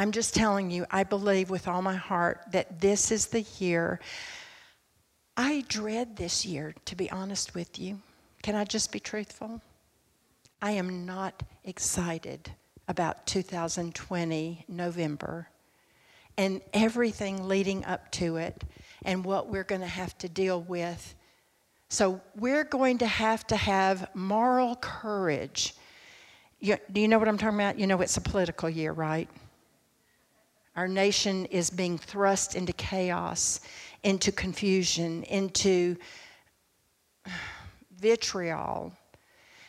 I'm 0.00 0.12
just 0.12 0.34
telling 0.34 0.70
you, 0.70 0.86
I 0.90 1.04
believe 1.04 1.50
with 1.50 1.68
all 1.68 1.82
my 1.82 1.94
heart 1.94 2.40
that 2.52 2.80
this 2.80 3.12
is 3.12 3.26
the 3.26 3.42
year. 3.58 4.00
I 5.36 5.62
dread 5.68 6.16
this 6.16 6.46
year, 6.46 6.74
to 6.86 6.96
be 6.96 7.10
honest 7.10 7.54
with 7.54 7.78
you. 7.78 8.00
Can 8.42 8.54
I 8.54 8.64
just 8.64 8.92
be 8.92 8.98
truthful? 8.98 9.60
I 10.62 10.70
am 10.70 11.04
not 11.04 11.42
excited 11.64 12.50
about 12.88 13.26
2020 13.26 14.64
November 14.68 15.50
and 16.38 16.62
everything 16.72 17.46
leading 17.46 17.84
up 17.84 18.10
to 18.12 18.38
it 18.38 18.64
and 19.02 19.22
what 19.22 19.48
we're 19.48 19.64
going 19.64 19.82
to 19.82 19.86
have 19.86 20.16
to 20.16 20.30
deal 20.30 20.62
with. 20.62 21.14
So, 21.90 22.22
we're 22.36 22.64
going 22.64 22.96
to 22.98 23.06
have 23.06 23.46
to 23.48 23.56
have 23.56 24.08
moral 24.14 24.76
courage. 24.76 25.74
You, 26.58 26.78
do 26.90 27.02
you 27.02 27.08
know 27.08 27.18
what 27.18 27.28
I'm 27.28 27.36
talking 27.36 27.58
about? 27.58 27.78
You 27.78 27.86
know, 27.86 28.00
it's 28.00 28.16
a 28.16 28.22
political 28.22 28.70
year, 28.70 28.92
right? 28.92 29.28
Our 30.80 30.88
nation 30.88 31.44
is 31.50 31.68
being 31.68 31.98
thrust 31.98 32.54
into 32.54 32.72
chaos, 32.72 33.60
into 34.02 34.32
confusion, 34.32 35.24
into 35.24 35.98
vitriol. 37.98 38.90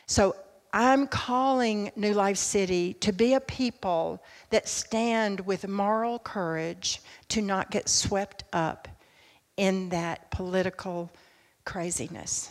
So, 0.06 0.34
I'm 0.72 1.06
calling 1.06 1.92
New 1.96 2.14
Life 2.14 2.38
City 2.38 2.94
to 3.00 3.12
be 3.12 3.34
a 3.34 3.40
people 3.40 4.22
that 4.48 4.66
stand 4.66 5.40
with 5.40 5.68
moral 5.68 6.18
courage 6.18 7.02
to 7.28 7.42
not 7.42 7.70
get 7.70 7.90
swept 7.90 8.44
up 8.54 8.88
in 9.58 9.90
that 9.90 10.30
political 10.30 11.10
craziness. 11.66 12.48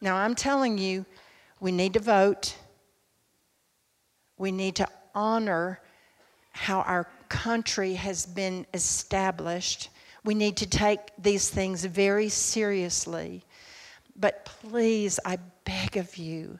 Now, 0.00 0.14
I'm 0.14 0.36
telling 0.36 0.78
you, 0.78 1.04
we 1.58 1.72
need 1.72 1.94
to 1.94 2.00
vote. 2.00 2.56
We 4.38 4.52
need 4.52 4.76
to 4.76 4.86
honor 5.12 5.80
how 6.56 6.80
our 6.82 7.06
country 7.28 7.94
has 7.94 8.26
been 8.26 8.66
established. 8.74 9.90
We 10.24 10.34
need 10.34 10.56
to 10.58 10.66
take 10.66 11.00
these 11.18 11.48
things 11.48 11.84
very 11.84 12.28
seriously. 12.28 13.44
But 14.18 14.44
please, 14.44 15.20
I 15.24 15.38
beg 15.64 15.96
of 15.96 16.16
you, 16.16 16.58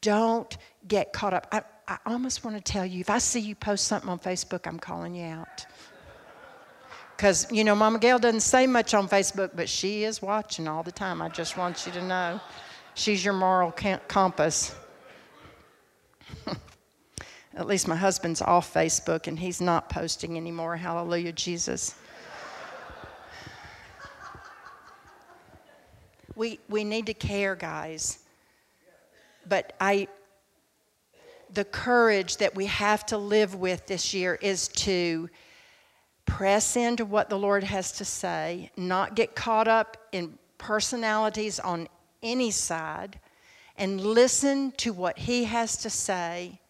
don't 0.00 0.56
get 0.86 1.12
caught 1.12 1.34
up. 1.34 1.46
I, 1.50 1.62
I 1.88 1.98
almost 2.06 2.44
want 2.44 2.56
to 2.56 2.72
tell 2.72 2.86
you 2.86 3.00
if 3.00 3.10
I 3.10 3.18
see 3.18 3.40
you 3.40 3.54
post 3.54 3.86
something 3.86 4.08
on 4.08 4.18
Facebook, 4.18 4.66
I'm 4.66 4.78
calling 4.78 5.14
you 5.14 5.26
out. 5.26 5.66
Because, 7.16 7.50
you 7.52 7.64
know, 7.64 7.74
Mama 7.74 7.98
Gail 7.98 8.18
doesn't 8.18 8.40
say 8.40 8.66
much 8.66 8.94
on 8.94 9.06
Facebook, 9.08 9.50
but 9.54 9.68
she 9.68 10.04
is 10.04 10.22
watching 10.22 10.66
all 10.66 10.82
the 10.82 10.92
time. 10.92 11.20
I 11.20 11.28
just 11.28 11.56
want 11.58 11.84
you 11.84 11.92
to 11.92 12.02
know 12.02 12.40
she's 12.94 13.22
your 13.22 13.34
moral 13.34 13.72
compass. 14.08 14.74
At 17.56 17.66
least 17.66 17.88
my 17.88 17.96
husband's 17.96 18.40
off 18.42 18.72
Facebook 18.72 19.26
and 19.26 19.38
he's 19.38 19.60
not 19.60 19.88
posting 19.88 20.36
anymore. 20.36 20.76
Hallelujah, 20.76 21.32
Jesus. 21.32 21.94
we, 26.36 26.60
we 26.68 26.84
need 26.84 27.06
to 27.06 27.14
care, 27.14 27.54
guys 27.54 28.20
but 29.50 29.72
I, 29.80 30.08
the 31.52 31.64
courage 31.64 32.38
that 32.38 32.54
we 32.54 32.66
have 32.66 33.04
to 33.06 33.18
live 33.18 33.54
with 33.54 33.86
this 33.86 34.14
year 34.14 34.38
is 34.40 34.68
to 34.68 35.28
press 36.24 36.76
into 36.76 37.04
what 37.04 37.28
the 37.28 37.38
Lord 37.38 37.64
has 37.64 37.92
to 37.92 38.04
say, 38.04 38.70
not 38.76 39.16
get 39.16 39.34
caught 39.34 39.66
up 39.66 39.96
in 40.12 40.38
personalities 40.58 41.58
on 41.58 41.88
any 42.22 42.50
side, 42.50 43.18
and 43.76 44.00
listen 44.00 44.72
to 44.72 44.92
what 44.92 45.18
He 45.18 45.44
has 45.44 45.76
to 45.78 45.90
say. 45.90 46.60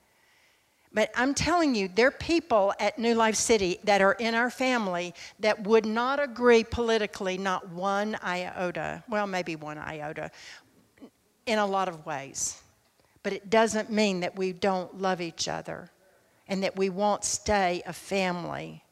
But 0.92 1.11
I'm 1.14 1.35
telling 1.35 1.74
you, 1.74 1.88
there 1.88 2.09
are 2.09 2.12
people 2.12 2.74
at 2.81 2.98
New 2.98 3.14
Life 3.14 3.37
City 3.37 3.79
that 3.85 4.00
are 4.00 4.14
in 4.14 4.35
our 4.35 4.50
family 4.50 5.14
that 5.38 5.62
would 5.62 5.87
not 5.87 6.18
agree 6.18 6.64
politically, 6.64 7.38
not 7.38 7.68
one 7.68 8.16
iota. 8.22 9.05
Well, 9.09 9.29
maybe 9.29 9.55
one 9.55 9.79
iota, 9.79 10.33
in 11.46 11.59
a 11.61 11.66
lot 11.66 11.88
of 11.88 12.05
ways. 12.07 12.61
But 13.22 13.33
it 13.33 13.50
doesn't 13.50 13.90
mean 13.90 14.20
that 14.20 14.37
we 14.37 14.53
don't 14.53 15.00
love 15.00 15.20
each 15.20 15.46
other 15.46 15.90
and 16.48 16.64
that 16.64 16.76
we 16.76 16.90
won't 16.90 17.22
stay 17.22 17.83
a 17.87 17.92
family. 17.92 18.83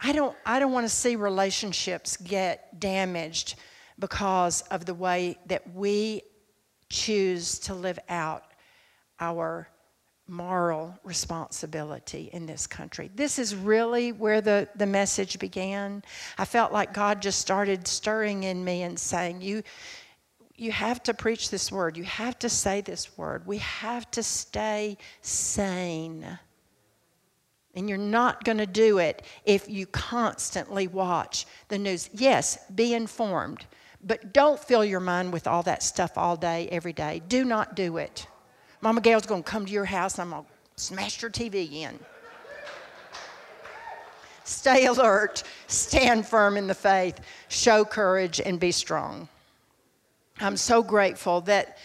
I 0.00 0.12
don't, 0.12 0.34
I 0.46 0.58
don't 0.58 0.72
want 0.72 0.86
to 0.86 0.94
see 0.94 1.14
relationships 1.14 2.16
get 2.16 2.80
damaged 2.80 3.56
because 3.98 4.62
of 4.62 4.86
the 4.86 4.94
way 4.94 5.38
that 5.46 5.74
we 5.74 6.22
choose 6.88 7.58
to 7.60 7.74
live 7.74 7.98
out 8.08 8.44
our 9.20 9.68
moral 10.28 10.98
responsibility 11.04 12.30
in 12.32 12.46
this 12.46 12.66
country. 12.66 13.10
This 13.14 13.38
is 13.38 13.54
really 13.54 14.12
where 14.12 14.40
the, 14.40 14.68
the 14.76 14.86
message 14.86 15.38
began. 15.38 16.02
I 16.38 16.44
felt 16.44 16.72
like 16.72 16.94
God 16.94 17.20
just 17.20 17.40
started 17.40 17.86
stirring 17.86 18.44
in 18.44 18.64
me 18.64 18.82
and 18.82 18.98
saying, 18.98 19.42
You 19.42 19.62
you 20.62 20.70
have 20.70 21.02
to 21.04 21.14
preach 21.14 21.50
this 21.50 21.72
word. 21.72 21.96
You 21.96 22.04
have 22.04 22.38
to 22.40 22.48
say 22.48 22.82
this 22.82 23.18
word. 23.18 23.46
We 23.46 23.58
have 23.58 24.08
to 24.12 24.22
stay 24.22 24.96
sane. 25.20 26.38
And 27.74 27.88
you're 27.88 27.98
not 27.98 28.44
going 28.44 28.58
to 28.58 28.66
do 28.66 28.98
it 28.98 29.22
if 29.44 29.68
you 29.68 29.86
constantly 29.86 30.86
watch 30.86 31.46
the 31.66 31.78
news. 31.78 32.10
Yes, 32.12 32.58
be 32.74 32.94
informed, 32.94 33.66
but 34.04 34.32
don't 34.32 34.60
fill 34.60 34.84
your 34.84 35.00
mind 35.00 35.32
with 35.32 35.48
all 35.48 35.62
that 35.64 35.82
stuff 35.82 36.16
all 36.16 36.36
day, 36.36 36.68
every 36.70 36.92
day. 36.92 37.22
Do 37.26 37.44
not 37.44 37.74
do 37.74 37.96
it. 37.96 38.26
Mama 38.82 39.00
Gail's 39.00 39.26
going 39.26 39.42
to 39.42 39.48
come 39.48 39.64
to 39.64 39.72
your 39.72 39.86
house 39.86 40.18
and 40.18 40.22
I'm 40.22 40.30
going 40.30 40.44
to 40.44 40.82
smash 40.82 41.22
your 41.22 41.30
TV 41.30 41.72
in. 41.72 41.98
Stay 44.44 44.86
alert, 44.86 45.44
stand 45.68 46.26
firm 46.26 46.56
in 46.56 46.66
the 46.66 46.74
faith, 46.74 47.20
show 47.48 47.84
courage, 47.84 48.40
and 48.40 48.58
be 48.58 48.72
strong. 48.72 49.28
I'm 50.40 50.56
so 50.56 50.82
grateful 50.82 51.40
that 51.42 51.78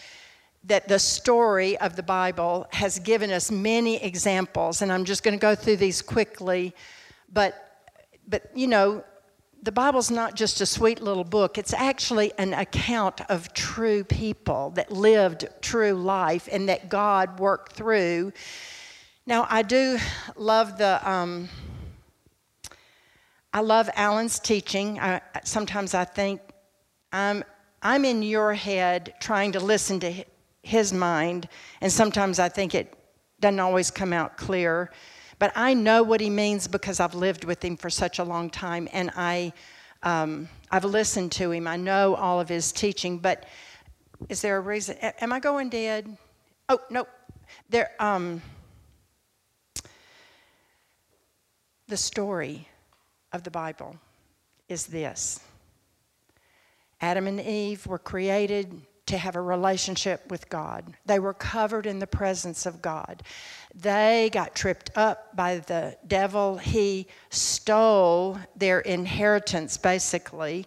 that 0.64 0.88
the 0.88 0.98
story 0.98 1.78
of 1.78 1.96
the 1.96 2.02
Bible 2.02 2.66
has 2.72 2.98
given 2.98 3.30
us 3.30 3.50
many 3.50 4.02
examples, 4.02 4.82
and 4.82 4.92
I'm 4.92 5.04
just 5.04 5.22
going 5.22 5.38
to 5.38 5.40
go 5.40 5.54
through 5.54 5.76
these 5.76 6.02
quickly. 6.02 6.74
But, 7.32 7.86
but 8.26 8.50
you 8.54 8.66
know, 8.66 9.04
the 9.62 9.72
Bible's 9.72 10.10
not 10.10 10.34
just 10.34 10.60
a 10.60 10.66
sweet 10.66 11.02
little 11.02 11.24
book, 11.24 11.58
it's 11.58 11.72
actually 11.72 12.32
an 12.38 12.54
account 12.54 13.20
of 13.28 13.52
true 13.54 14.04
people 14.04 14.70
that 14.70 14.92
lived 14.92 15.48
true 15.60 15.92
life 15.92 16.48
and 16.50 16.68
that 16.68 16.88
God 16.88 17.40
worked 17.40 17.72
through. 17.72 18.32
Now, 19.26 19.46
I 19.50 19.62
do 19.62 19.98
love 20.36 20.78
the. 20.78 21.00
Um, 21.08 21.48
I 23.52 23.60
love 23.60 23.88
Alan's 23.96 24.38
teaching. 24.38 25.00
I, 25.00 25.20
sometimes 25.42 25.94
I 25.94 26.04
think 26.04 26.40
I'm, 27.12 27.42
I'm 27.82 28.04
in 28.04 28.22
your 28.22 28.52
head 28.52 29.14
trying 29.20 29.52
to 29.52 29.60
listen 29.60 29.98
to 30.00 30.24
his 30.62 30.92
mind, 30.92 31.48
and 31.80 31.90
sometimes 31.90 32.38
I 32.38 32.50
think 32.50 32.74
it 32.74 32.94
doesn't 33.40 33.58
always 33.58 33.90
come 33.90 34.12
out 34.12 34.36
clear. 34.36 34.90
But 35.38 35.52
I 35.54 35.74
know 35.74 36.02
what 36.02 36.20
he 36.20 36.30
means 36.30 36.66
because 36.66 37.00
I've 37.00 37.14
lived 37.14 37.44
with 37.44 37.64
him 37.64 37.76
for 37.76 37.90
such 37.90 38.18
a 38.18 38.24
long 38.24 38.50
time, 38.50 38.88
and 38.92 39.10
I, 39.16 39.52
um, 40.02 40.48
I've 40.70 40.84
listened 40.84 41.32
to 41.32 41.52
him. 41.52 41.68
I 41.68 41.76
know 41.76 42.14
all 42.16 42.40
of 42.40 42.48
his 42.48 42.72
teaching. 42.72 43.18
But 43.18 43.44
is 44.28 44.42
there 44.42 44.56
a 44.56 44.60
reason? 44.60 44.96
Am 45.20 45.32
I 45.32 45.38
going 45.38 45.68
dead? 45.68 46.16
Oh 46.68 46.80
no, 46.90 47.06
there. 47.70 47.92
Um, 48.00 48.42
the 51.86 51.96
story 51.96 52.68
of 53.32 53.44
the 53.44 53.50
Bible 53.50 53.96
is 54.68 54.86
this 54.86 55.40
Adam 57.00 57.26
and 57.26 57.40
Eve 57.40 57.86
were 57.86 57.98
created 57.98 58.82
to 59.08 59.18
have 59.18 59.36
a 59.36 59.40
relationship 59.40 60.30
with 60.30 60.48
God. 60.48 60.94
They 61.06 61.18
were 61.18 61.34
covered 61.34 61.86
in 61.86 61.98
the 61.98 62.06
presence 62.06 62.66
of 62.66 62.82
God. 62.82 63.22
They 63.74 64.30
got 64.32 64.54
tripped 64.54 64.90
up 64.96 65.34
by 65.34 65.58
the 65.58 65.96
devil. 66.06 66.58
He 66.58 67.06
stole 67.30 68.38
their 68.56 68.80
inheritance, 68.80 69.76
basically, 69.76 70.66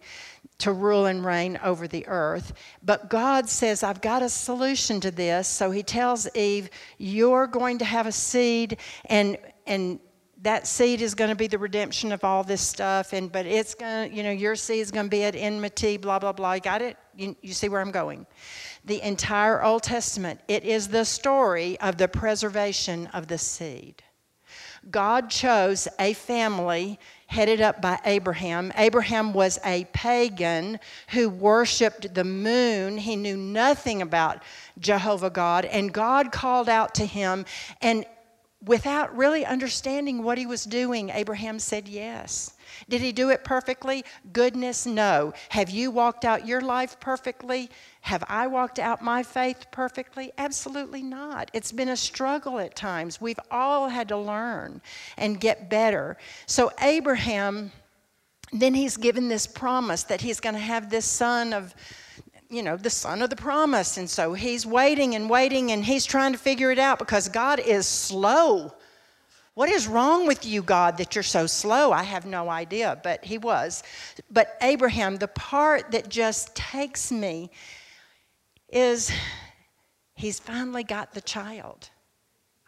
to 0.58 0.72
rule 0.72 1.06
and 1.06 1.24
reign 1.24 1.60
over 1.64 1.88
the 1.88 2.08
earth. 2.08 2.54
But 2.84 3.10
God 3.10 3.48
says, 3.48 3.84
I've 3.84 4.02
got 4.02 4.24
a 4.24 4.30
solution 4.30 5.00
to 5.02 5.12
this. 5.12 5.48
So 5.48 5.72
he 5.72 5.84
tells 5.84 6.28
Eve, 6.36 6.70
You're 6.98 7.48
going 7.48 7.78
to 7.80 7.86
have 7.86 8.08
a 8.08 8.12
seed, 8.12 8.78
and, 9.06 9.38
and 9.68 10.00
that 10.42 10.66
seed 10.66 11.02
is 11.02 11.14
going 11.14 11.30
to 11.30 11.36
be 11.36 11.48
the 11.48 11.58
redemption 11.58 12.12
of 12.12 12.24
all 12.24 12.44
this 12.44 12.62
stuff 12.62 13.14
and 13.14 13.32
but 13.32 13.46
it's 13.46 13.76
going 13.76 14.10
to 14.10 14.16
you 14.16 14.24
know 14.24 14.32
your 14.32 14.56
seed 14.56 14.80
is 14.80 14.92
going 14.92 15.06
to 15.06 15.10
be 15.10 15.24
at 15.24 15.36
enmity 15.36 15.98
blah 15.98 16.20
blah 16.20 16.32
blah. 16.32 16.54
You 16.54 16.62
got 16.62 16.82
it? 16.82 16.98
You, 17.16 17.36
you 17.42 17.54
see 17.54 17.70
where 17.70 17.82
i'm 17.82 17.92
going? 17.92 18.26
The 18.86 19.02
entire 19.02 19.64
old 19.64 19.84
testament 19.84 20.40
it 20.48 20.64
is 20.64 20.88
the 20.88 21.06
story 21.06 21.80
of 21.80 21.98
the 21.98 22.08
preservation 22.08 23.08
of 23.08 23.28
the 23.28 23.38
seed. 23.38 24.04
God 24.90 25.30
chose 25.30 25.88
a 26.00 26.14
family 26.14 27.00
headed 27.28 27.62
up 27.62 27.82
by 27.82 28.00
abraham. 28.04 28.74
Abraham 28.76 29.34
was 29.34 29.60
a 29.64 29.86
pagan 29.94 30.80
who 31.10 31.30
worshiped 31.30 32.16
the 32.16 32.24
moon. 32.24 32.98
He 32.98 33.16
knew 33.16 33.38
nothing 33.38 34.02
about 34.02 34.42
jehovah 34.80 35.30
god 35.30 35.66
and 35.66 35.94
god 35.94 36.32
called 36.32 36.68
out 36.68 36.96
to 36.96 37.06
him 37.06 37.46
and 37.82 38.06
without 38.64 39.16
really 39.16 39.46
understanding 39.46 40.24
what 40.24 40.38
he 40.38 40.46
was 40.46 40.64
doing, 40.64 41.10
Abraham 41.10 41.60
said 41.60 41.88
yes. 41.88 42.54
Did 42.90 43.02
he 43.02 43.12
do 43.12 43.30
it 43.30 43.44
perfectly? 43.44 44.06
Goodness, 44.32 44.86
no. 44.86 45.34
Have 45.50 45.70
you 45.70 45.92
walked 45.92 46.26
out 46.26 46.48
your 46.48 46.62
life 46.62 47.00
perfectly? 47.00 47.70
Have 48.02 48.24
I 48.28 48.48
walked 48.48 48.80
out 48.80 49.02
my 49.02 49.24
faith 49.24 49.66
perfectly? 49.72 50.32
Absolutely 50.38 51.02
not. 51.02 51.50
It's 51.54 51.72
been 51.72 51.90
a 51.90 51.98
struggle 51.98 52.60
at 52.60 52.76
times. 52.76 53.20
We've 53.20 53.40
all 53.50 53.90
had 53.90 54.08
to 54.10 54.18
learn 54.18 54.82
and 55.18 55.40
get 55.40 55.70
better. 55.70 56.18
So, 56.46 56.72
Abraham, 56.82 57.72
then 58.54 58.74
he's 58.74 58.98
given 58.98 59.28
this 59.28 59.48
promise 59.48 60.04
that 60.04 60.22
he's 60.22 60.40
going 60.40 60.56
to 60.56 60.62
have 60.62 60.90
this 60.90 61.06
son 61.06 61.54
of 61.54 61.74
you 62.52 62.62
know, 62.62 62.76
the 62.78 62.90
son 62.90 63.22
of 63.22 63.30
the 63.30 63.36
promise. 63.36 63.98
And 63.98 64.10
so 64.10 64.34
he's 64.34 64.66
waiting 64.66 65.16
and 65.16 65.30
waiting 65.30 65.72
and 65.72 65.84
he's 65.84 66.06
trying 66.06 66.34
to 66.34 66.38
figure 66.38 66.70
it 66.72 66.80
out 66.80 67.00
because 67.00 67.30
God 67.30 67.60
is 67.60 67.88
slow. 67.88 68.74
What 69.54 69.70
is 69.70 69.88
wrong 69.88 70.28
with 70.28 70.46
you, 70.46 70.62
God, 70.62 70.98
that 70.98 71.16
you're 71.16 71.24
so 71.24 71.46
slow? 71.48 71.92
I 71.92 72.04
have 72.04 72.26
no 72.26 72.50
idea, 72.50 73.00
but 73.04 73.24
he 73.24 73.38
was. 73.38 73.84
But 74.30 74.58
Abraham, 74.62 75.18
the 75.18 75.28
part 75.28 75.92
that 75.92 76.10
just 76.10 76.56
takes 76.56 77.12
me 77.12 77.52
is 78.70 79.12
he's 80.16 80.40
finally 80.40 80.84
got 80.84 81.14
the 81.14 81.22
child. 81.22 81.90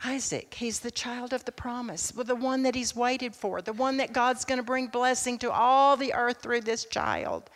Isaac, 0.06 0.54
he's 0.54 0.82
the 0.82 0.92
child 0.92 1.32
of 1.32 1.46
the 1.46 1.52
promise, 1.54 2.14
well, 2.14 2.26
the 2.26 2.36
one 2.36 2.64
that 2.64 2.76
he's 2.76 2.94
waited 2.94 3.34
for, 3.34 3.62
the 3.62 3.72
one 3.72 3.96
that 3.98 4.12
God's 4.12 4.44
going 4.44 4.60
to 4.60 4.64
bring 4.64 4.88
blessing 4.88 5.38
to 5.40 5.52
all 5.52 5.96
the 5.96 6.14
earth 6.14 6.42
through 6.42 6.62
this 6.62 6.84
child. 6.84 7.50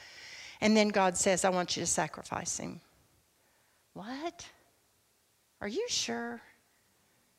And 0.61 0.75
then 0.75 0.89
God 0.89 1.17
says, 1.17 1.45
I 1.45 1.49
want 1.49 1.77
you 1.77 1.83
to 1.83 1.87
sacrifice 1.87 2.57
him. 2.57 2.81
What? 3.93 4.45
Are 5.61 5.67
you 5.67 5.85
sure? 5.89 6.41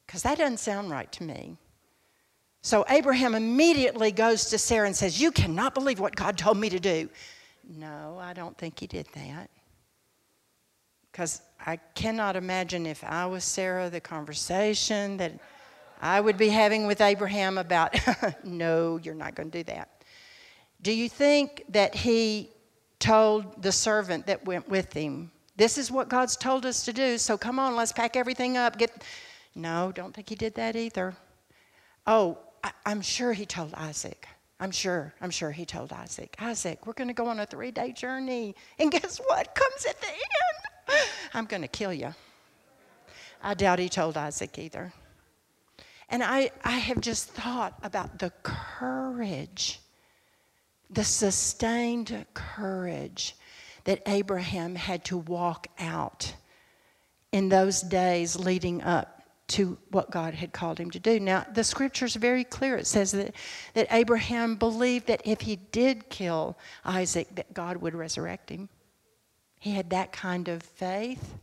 Because 0.06 0.22
that 0.22 0.38
doesn't 0.38 0.58
sound 0.58 0.90
right 0.90 1.10
to 1.12 1.22
me. 1.22 1.56
So 2.62 2.84
Abraham 2.88 3.34
immediately 3.34 4.10
goes 4.10 4.46
to 4.46 4.58
Sarah 4.58 4.86
and 4.86 4.96
says, 4.96 5.20
You 5.20 5.30
cannot 5.30 5.74
believe 5.74 6.00
what 6.00 6.16
God 6.16 6.36
told 6.36 6.56
me 6.56 6.68
to 6.68 6.80
do. 6.80 7.08
No, 7.68 8.18
I 8.20 8.32
don't 8.32 8.56
think 8.56 8.80
he 8.80 8.86
did 8.86 9.06
that. 9.14 9.50
Because 11.12 11.42
I 11.64 11.76
cannot 11.94 12.36
imagine 12.36 12.86
if 12.86 13.04
I 13.04 13.26
was 13.26 13.44
Sarah, 13.44 13.90
the 13.90 14.00
conversation 14.00 15.16
that 15.18 15.38
I 16.00 16.20
would 16.20 16.38
be 16.38 16.48
having 16.48 16.86
with 16.86 17.00
Abraham 17.00 17.58
about, 17.58 17.94
no, 18.44 18.98
you're 19.02 19.14
not 19.14 19.34
going 19.34 19.50
to 19.50 19.58
do 19.58 19.64
that. 19.64 19.90
Do 20.80 20.92
you 20.92 21.08
think 21.08 21.64
that 21.70 21.94
he 21.94 22.50
told 22.98 23.62
the 23.62 23.72
servant 23.72 24.26
that 24.26 24.44
went 24.44 24.68
with 24.68 24.92
him, 24.92 25.30
This 25.56 25.78
is 25.78 25.90
what 25.90 26.08
God's 26.08 26.36
told 26.36 26.66
us 26.66 26.84
to 26.84 26.92
do, 26.92 27.18
so 27.18 27.36
come 27.38 27.58
on, 27.58 27.76
let's 27.76 27.92
pack 27.92 28.16
everything 28.16 28.56
up. 28.56 28.78
Get 28.78 29.04
No, 29.54 29.92
don't 29.92 30.14
think 30.14 30.28
he 30.28 30.34
did 30.34 30.54
that 30.54 30.76
either. 30.76 31.16
Oh, 32.06 32.38
I, 32.64 32.72
I'm 32.86 33.02
sure 33.02 33.32
he 33.32 33.46
told 33.46 33.74
Isaac. 33.74 34.26
I'm 34.60 34.70
sure, 34.72 35.14
I'm 35.20 35.30
sure 35.30 35.52
he 35.52 35.64
told 35.64 35.92
Isaac, 35.92 36.34
Isaac, 36.40 36.84
we're 36.86 36.92
going 36.94 37.08
to 37.08 37.14
go 37.14 37.26
on 37.26 37.38
a 37.38 37.46
three 37.46 37.70
day 37.70 37.92
journey. 37.92 38.56
And 38.78 38.90
guess 38.90 39.18
what 39.18 39.54
comes 39.54 39.86
at 39.86 40.00
the 40.00 40.08
end? 40.08 41.00
I'm 41.34 41.44
going 41.44 41.62
to 41.62 41.68
kill 41.68 41.92
you. 41.92 42.14
I 43.42 43.54
doubt 43.54 43.78
he 43.78 43.88
told 43.88 44.16
Isaac 44.16 44.58
either. 44.58 44.92
And 46.08 46.22
I, 46.22 46.50
I 46.64 46.72
have 46.78 47.00
just 47.00 47.28
thought 47.30 47.78
about 47.82 48.18
the 48.18 48.32
courage 48.42 49.80
the 50.90 51.04
sustained 51.04 52.26
courage 52.34 53.36
that 53.84 54.02
Abraham 54.06 54.74
had 54.74 55.04
to 55.06 55.18
walk 55.18 55.66
out 55.78 56.34
in 57.32 57.48
those 57.48 57.80
days 57.80 58.36
leading 58.36 58.82
up 58.82 59.22
to 59.48 59.78
what 59.90 60.10
God 60.10 60.34
had 60.34 60.52
called 60.52 60.78
him 60.78 60.90
to 60.90 60.98
do. 60.98 61.18
Now, 61.18 61.46
the 61.54 61.64
scripture 61.64 62.04
is 62.04 62.14
very 62.14 62.44
clear. 62.44 62.76
It 62.76 62.86
says 62.86 63.12
that, 63.12 63.34
that 63.74 63.86
Abraham 63.90 64.56
believed 64.56 65.06
that 65.06 65.22
if 65.24 65.40
he 65.40 65.56
did 65.56 66.10
kill 66.10 66.58
Isaac, 66.84 67.34
that 67.34 67.54
God 67.54 67.78
would 67.78 67.94
resurrect 67.94 68.50
him. 68.50 68.68
He 69.58 69.72
had 69.72 69.90
that 69.90 70.12
kind 70.12 70.48
of 70.48 70.62
faith. 70.62 71.38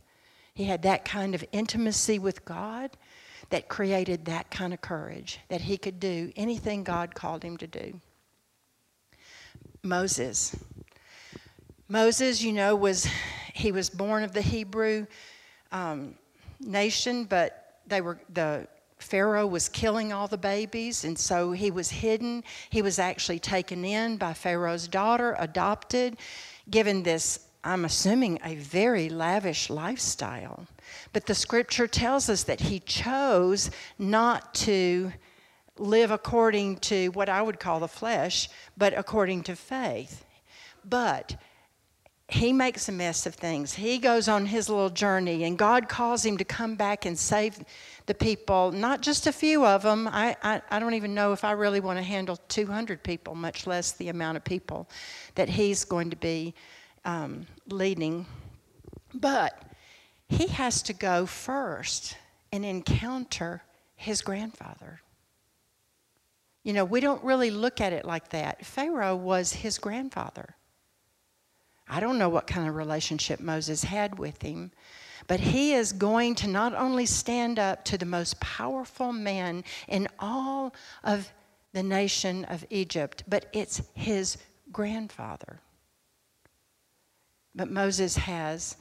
He 0.54 0.64
had 0.64 0.82
that 0.82 1.04
kind 1.04 1.34
of 1.34 1.44
intimacy 1.52 2.18
with 2.18 2.44
God 2.44 2.90
that 3.50 3.68
created 3.68 4.24
that 4.24 4.50
kind 4.50 4.72
of 4.72 4.80
courage 4.80 5.40
that 5.48 5.60
he 5.60 5.76
could 5.76 6.00
do 6.00 6.32
anything 6.36 6.84
God 6.84 7.14
called 7.14 7.42
him 7.42 7.56
to 7.58 7.66
do. 7.66 8.00
Moses. 9.86 10.54
Moses, 11.88 12.42
you 12.42 12.52
know, 12.52 12.74
was 12.74 13.08
he 13.54 13.72
was 13.72 13.88
born 13.88 14.24
of 14.24 14.32
the 14.32 14.42
Hebrew 14.42 15.06
um, 15.72 16.16
nation, 16.60 17.24
but 17.24 17.78
they 17.86 18.00
were 18.00 18.18
the 18.30 18.66
Pharaoh 18.98 19.46
was 19.46 19.68
killing 19.68 20.12
all 20.12 20.26
the 20.26 20.38
babies, 20.38 21.04
and 21.04 21.18
so 21.18 21.52
he 21.52 21.70
was 21.70 21.90
hidden. 21.90 22.42
He 22.70 22.82
was 22.82 22.98
actually 22.98 23.38
taken 23.38 23.84
in 23.84 24.16
by 24.16 24.32
Pharaoh's 24.32 24.88
daughter, 24.88 25.36
adopted, 25.38 26.16
given 26.70 27.02
this, 27.02 27.46
I'm 27.62 27.84
assuming, 27.84 28.40
a 28.42 28.56
very 28.56 29.08
lavish 29.08 29.68
lifestyle. 29.70 30.66
But 31.12 31.26
the 31.26 31.34
scripture 31.34 31.86
tells 31.86 32.28
us 32.28 32.44
that 32.44 32.60
he 32.60 32.80
chose 32.80 33.70
not 33.98 34.54
to 34.54 35.12
live 35.78 36.10
according 36.10 36.76
to 36.76 37.08
what 37.08 37.28
I 37.28 37.42
would 37.42 37.60
call 37.60 37.80
the 37.80 37.88
flesh, 37.88 38.48
but 38.76 38.96
according 38.96 39.42
to 39.44 39.56
faith. 39.56 40.24
But 40.84 41.36
he 42.28 42.52
makes 42.52 42.88
a 42.88 42.92
mess 42.92 43.24
of 43.26 43.34
things. 43.34 43.74
He 43.74 43.98
goes 43.98 44.26
on 44.26 44.46
his 44.46 44.68
little 44.68 44.90
journey, 44.90 45.44
and 45.44 45.56
God 45.56 45.88
calls 45.88 46.24
him 46.24 46.38
to 46.38 46.44
come 46.44 46.74
back 46.74 47.04
and 47.06 47.16
save 47.16 47.58
the 48.06 48.14
people, 48.14 48.72
not 48.72 49.00
just 49.00 49.28
a 49.28 49.32
few 49.32 49.64
of 49.64 49.82
them. 49.82 50.08
I, 50.08 50.36
I, 50.42 50.60
I 50.70 50.78
don't 50.80 50.94
even 50.94 51.14
know 51.14 51.32
if 51.32 51.44
I 51.44 51.52
really 51.52 51.80
want 51.80 51.98
to 51.98 52.02
handle 52.02 52.36
200 52.48 53.02
people, 53.04 53.36
much 53.36 53.66
less 53.66 53.92
the 53.92 54.08
amount 54.08 54.36
of 54.36 54.44
people 54.44 54.88
that 55.36 55.48
he's 55.48 55.84
going 55.84 56.10
to 56.10 56.16
be 56.16 56.54
um, 57.04 57.46
leading. 57.68 58.26
But 59.14 59.62
he 60.28 60.48
has 60.48 60.82
to 60.82 60.92
go 60.92 61.26
first 61.26 62.16
and 62.50 62.64
encounter 62.64 63.62
his 63.94 64.20
grandfather. 64.20 65.00
You 66.66 66.72
know, 66.72 66.84
we 66.84 66.98
don't 66.98 67.22
really 67.22 67.52
look 67.52 67.80
at 67.80 67.92
it 67.92 68.04
like 68.04 68.30
that. 68.30 68.66
Pharaoh 68.66 69.14
was 69.14 69.52
his 69.52 69.78
grandfather. 69.78 70.56
I 71.88 72.00
don't 72.00 72.18
know 72.18 72.28
what 72.28 72.48
kind 72.48 72.66
of 72.68 72.74
relationship 72.74 73.38
Moses 73.38 73.84
had 73.84 74.18
with 74.18 74.42
him, 74.42 74.72
but 75.28 75.38
he 75.38 75.74
is 75.74 75.92
going 75.92 76.34
to 76.34 76.48
not 76.48 76.74
only 76.74 77.06
stand 77.06 77.60
up 77.60 77.84
to 77.84 77.96
the 77.96 78.04
most 78.04 78.40
powerful 78.40 79.12
man 79.12 79.62
in 79.86 80.08
all 80.18 80.74
of 81.04 81.32
the 81.72 81.84
nation 81.84 82.44
of 82.46 82.66
Egypt, 82.70 83.22
but 83.28 83.46
it's 83.52 83.80
his 83.94 84.36
grandfather. 84.72 85.60
But 87.54 87.70
Moses 87.70 88.16
has 88.16 88.76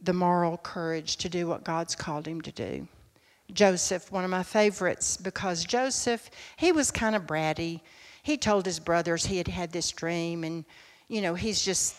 the 0.00 0.14
moral 0.14 0.56
courage 0.56 1.18
to 1.18 1.28
do 1.28 1.46
what 1.46 1.62
God's 1.62 1.94
called 1.94 2.26
him 2.26 2.40
to 2.40 2.52
do. 2.52 2.88
Joseph, 3.52 4.10
one 4.10 4.24
of 4.24 4.30
my 4.30 4.42
favorites, 4.42 5.16
because 5.16 5.64
Joseph, 5.64 6.30
he 6.56 6.72
was 6.72 6.90
kind 6.90 7.14
of 7.14 7.22
bratty. 7.26 7.80
He 8.22 8.36
told 8.36 8.66
his 8.66 8.80
brothers 8.80 9.26
he 9.26 9.38
had 9.38 9.48
had 9.48 9.72
this 9.72 9.90
dream, 9.92 10.44
and 10.44 10.64
you 11.08 11.20
know, 11.20 11.34
he's 11.34 11.64
just 11.64 11.96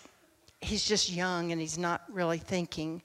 he's 0.60 0.86
just 0.86 1.12
young 1.12 1.52
and 1.52 1.62
he's 1.62 1.78
not 1.78 2.02
really 2.10 2.40
thinking. 2.40 3.02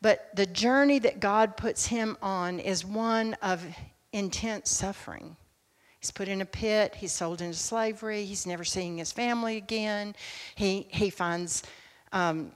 But 0.00 0.34
the 0.34 0.46
journey 0.46 0.98
that 1.00 1.20
God 1.20 1.56
puts 1.56 1.86
him 1.86 2.16
on 2.20 2.60
is 2.60 2.84
one 2.84 3.34
of 3.42 3.64
intense 4.12 4.70
suffering. 4.70 5.36
He's 6.00 6.10
put 6.10 6.28
in 6.28 6.42
a 6.42 6.46
pit, 6.46 6.94
he's 6.94 7.12
sold 7.12 7.40
into 7.40 7.56
slavery, 7.56 8.24
he's 8.24 8.46
never 8.46 8.64
seeing 8.64 8.98
his 8.98 9.12
family 9.12 9.56
again. 9.56 10.14
He, 10.54 10.86
he 10.90 11.08
finds 11.08 11.62
um, 12.12 12.52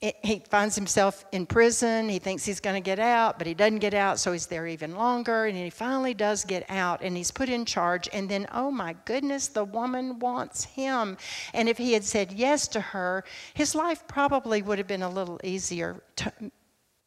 he 0.00 0.42
finds 0.50 0.76
himself 0.76 1.24
in 1.32 1.46
prison. 1.46 2.08
He 2.08 2.18
thinks 2.18 2.44
he's 2.44 2.60
going 2.60 2.76
to 2.76 2.84
get 2.84 2.98
out, 2.98 3.38
but 3.38 3.46
he 3.46 3.54
doesn't 3.54 3.78
get 3.78 3.94
out, 3.94 4.18
so 4.18 4.32
he's 4.32 4.46
there 4.46 4.66
even 4.66 4.94
longer. 4.94 5.46
And 5.46 5.56
he 5.56 5.70
finally 5.70 6.12
does 6.12 6.44
get 6.44 6.68
out, 6.68 7.00
and 7.02 7.16
he's 7.16 7.30
put 7.30 7.48
in 7.48 7.64
charge. 7.64 8.06
And 8.12 8.28
then, 8.28 8.46
oh 8.52 8.70
my 8.70 8.94
goodness, 9.06 9.48
the 9.48 9.64
woman 9.64 10.18
wants 10.18 10.64
him. 10.64 11.16
And 11.54 11.68
if 11.68 11.78
he 11.78 11.94
had 11.94 12.04
said 12.04 12.32
yes 12.32 12.68
to 12.68 12.80
her, 12.80 13.24
his 13.54 13.74
life 13.74 14.06
probably 14.06 14.60
would 14.60 14.76
have 14.78 14.86
been 14.86 15.02
a 15.02 15.08
little 15.08 15.40
easier 15.42 16.02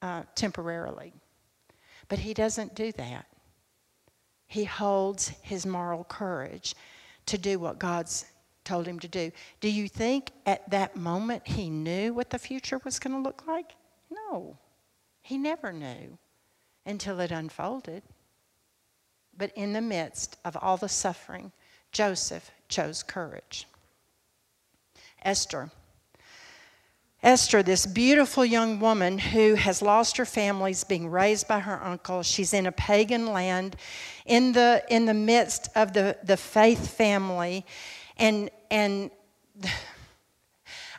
uh, 0.02 0.23
temporarily. 0.34 1.13
But 2.08 2.19
he 2.19 2.34
doesn't 2.34 2.73
do 2.73 2.91
that. 2.93 3.28
He 4.47 4.63
holds 4.63 5.28
his 5.43 5.63
moral 5.63 6.06
courage 6.06 6.73
to 7.28 7.38
do 7.38 7.60
what 7.60 7.78
God's 7.78 8.25
told 8.70 8.86
him 8.86 9.00
to 9.00 9.08
do. 9.08 9.32
Do 9.62 9.70
you 9.70 9.88
think 9.88 10.30
at 10.46 10.70
that 10.70 10.96
moment 10.96 11.48
he 11.48 11.72
knew 11.72 12.14
what 12.14 12.30
the 12.30 12.38
future 12.38 12.80
was 12.86 13.00
going 13.00 13.16
to 13.16 13.28
look 13.28 13.48
like? 13.48 13.74
No, 14.12 14.58
he 15.24 15.40
never 15.40 15.74
knew 15.74 16.20
until 16.86 17.20
it 17.20 17.32
unfolded. 17.32 18.04
But 19.36 19.52
in 19.56 19.74
the 19.74 19.82
midst 19.82 20.38
of 20.46 20.56
all 20.62 20.78
the 20.78 20.88
suffering, 20.88 21.52
Joseph 21.92 22.52
chose 22.68 23.02
courage. 23.02 23.68
Esther. 25.24 25.72
Esther, 27.24 27.64
this 27.64 27.88
beautiful 27.88 28.46
young 28.46 28.80
woman 28.80 29.18
who 29.18 29.56
has 29.56 29.82
lost 29.82 30.16
her 30.18 30.26
family, 30.26 30.72
is 30.72 30.84
being 30.84 31.10
raised 31.10 31.48
by 31.48 31.60
her 31.60 31.84
uncle. 31.84 32.22
She's 32.22 32.54
in 32.54 32.68
a 32.68 32.72
pagan 32.72 33.26
land 33.26 33.76
in 34.26 34.54
the, 34.54 34.84
in 34.90 35.06
the 35.06 35.14
midst 35.16 35.70
of 35.76 35.94
the, 35.94 36.18
the 36.24 36.38
faith 36.38 36.96
family. 36.96 37.66
And, 38.16 38.52
and 38.72 39.12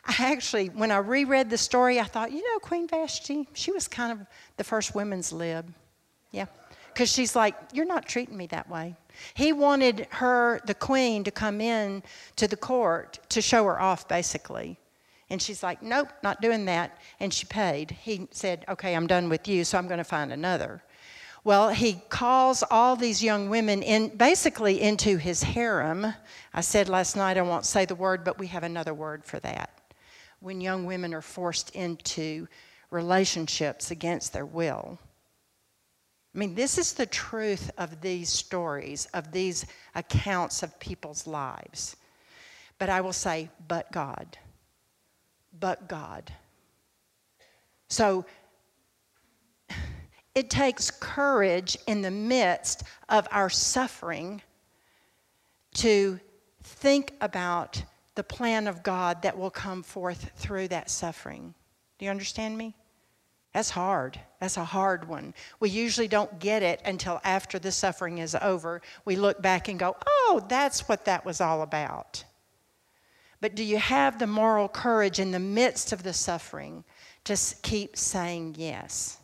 I 0.05 0.31
actually, 0.31 0.67
when 0.69 0.89
I 0.89 0.97
reread 0.97 1.49
the 1.49 1.57
story, 1.57 1.99
I 1.99 2.03
thought, 2.03 2.31
you 2.31 2.41
know, 2.41 2.59
Queen 2.59 2.87
Vashti, 2.87 3.47
she 3.53 3.71
was 3.71 3.87
kind 3.87 4.11
of 4.11 4.25
the 4.57 4.63
first 4.63 4.95
women's 4.95 5.31
lib. 5.31 5.71
Yeah. 6.31 6.47
Because 6.91 7.11
she's 7.11 7.35
like, 7.35 7.55
you're 7.71 7.85
not 7.85 8.07
treating 8.07 8.35
me 8.35 8.47
that 8.47 8.69
way. 8.69 8.95
He 9.33 9.53
wanted 9.53 10.07
her, 10.11 10.59
the 10.65 10.73
queen, 10.73 11.23
to 11.23 11.31
come 11.31 11.61
in 11.61 12.03
to 12.35 12.47
the 12.47 12.57
court 12.57 13.19
to 13.29 13.41
show 13.41 13.63
her 13.65 13.79
off, 13.79 14.07
basically. 14.07 14.77
And 15.29 15.41
she's 15.41 15.63
like, 15.63 15.81
nope, 15.81 16.09
not 16.23 16.41
doing 16.41 16.65
that. 16.65 16.97
And 17.19 17.33
she 17.33 17.45
paid. 17.45 17.91
He 17.91 18.27
said, 18.31 18.65
okay, 18.67 18.95
I'm 18.95 19.07
done 19.07 19.29
with 19.29 19.47
you, 19.47 19.63
so 19.63 19.77
I'm 19.77 19.87
going 19.87 19.99
to 19.99 20.03
find 20.03 20.33
another. 20.33 20.83
Well, 21.43 21.69
he 21.69 22.01
calls 22.09 22.63
all 22.69 22.95
these 22.95 23.23
young 23.23 23.49
women 23.49 23.81
in 23.81 24.15
basically 24.15 24.79
into 24.79 25.17
his 25.17 25.41
harem. 25.41 26.13
I 26.53 26.61
said 26.61 26.87
last 26.87 27.15
night 27.15 27.37
I 27.37 27.41
won't 27.41 27.65
say 27.65 27.85
the 27.85 27.95
word, 27.95 28.23
but 28.23 28.37
we 28.37 28.47
have 28.47 28.63
another 28.63 28.93
word 28.93 29.25
for 29.25 29.39
that. 29.39 29.71
When 30.39 30.61
young 30.61 30.85
women 30.85 31.13
are 31.13 31.21
forced 31.21 31.71
into 31.75 32.47
relationships 32.91 33.89
against 33.89 34.33
their 34.33 34.45
will. 34.45 34.99
I 36.35 36.37
mean, 36.37 36.55
this 36.55 36.77
is 36.77 36.93
the 36.93 37.05
truth 37.07 37.71
of 37.77 38.01
these 38.01 38.29
stories, 38.29 39.07
of 39.13 39.31
these 39.31 39.65
accounts 39.95 40.63
of 40.63 40.79
people's 40.79 41.25
lives. 41.25 41.95
But 42.77 42.89
I 42.89 43.01
will 43.01 43.13
say, 43.13 43.49
but 43.67 43.91
God. 43.91 44.37
But 45.59 45.87
God. 45.87 46.31
So 47.89 48.25
it 50.35 50.49
takes 50.49 50.91
courage 50.91 51.77
in 51.87 52.01
the 52.01 52.11
midst 52.11 52.83
of 53.09 53.27
our 53.31 53.49
suffering 53.49 54.41
to 55.75 56.19
think 56.63 57.13
about 57.21 57.83
the 58.15 58.23
plan 58.23 58.67
of 58.67 58.83
God 58.83 59.21
that 59.21 59.37
will 59.37 59.49
come 59.49 59.83
forth 59.83 60.31
through 60.35 60.67
that 60.69 60.89
suffering. 60.89 61.53
Do 61.97 62.05
you 62.05 62.11
understand 62.11 62.57
me? 62.57 62.75
That's 63.53 63.69
hard. 63.69 64.19
That's 64.39 64.57
a 64.57 64.63
hard 64.63 65.07
one. 65.07 65.33
We 65.59 65.69
usually 65.69 66.07
don't 66.07 66.39
get 66.39 66.63
it 66.63 66.81
until 66.85 67.19
after 67.23 67.59
the 67.59 67.71
suffering 67.71 68.19
is 68.19 68.35
over. 68.41 68.81
We 69.03 69.17
look 69.17 69.41
back 69.41 69.67
and 69.67 69.77
go, 69.77 69.97
oh, 70.07 70.45
that's 70.47 70.87
what 70.87 71.05
that 71.05 71.25
was 71.25 71.41
all 71.41 71.61
about. 71.61 72.23
But 73.41 73.55
do 73.55 73.63
you 73.63 73.77
have 73.77 74.19
the 74.19 74.27
moral 74.27 74.69
courage 74.69 75.19
in 75.19 75.31
the 75.31 75.39
midst 75.39 75.91
of 75.91 76.03
the 76.03 76.13
suffering 76.13 76.85
to 77.25 77.37
keep 77.61 77.97
saying 77.97 78.55
yes? 78.57 79.17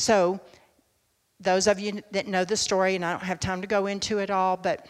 So, 0.00 0.40
those 1.40 1.66
of 1.66 1.78
you 1.78 2.02
that 2.12 2.26
know 2.26 2.46
the 2.46 2.56
story, 2.56 2.96
and 2.96 3.04
I 3.04 3.12
don't 3.12 3.22
have 3.22 3.38
time 3.38 3.60
to 3.60 3.66
go 3.66 3.86
into 3.86 4.16
it 4.16 4.30
all, 4.30 4.56
but 4.56 4.86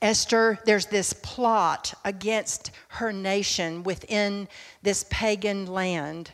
Esther, 0.00 0.58
there's 0.64 0.86
this 0.86 1.12
plot 1.12 1.92
against 2.06 2.70
her 2.88 3.12
nation 3.12 3.82
within 3.82 4.48
this 4.82 5.04
pagan 5.10 5.66
land 5.66 6.30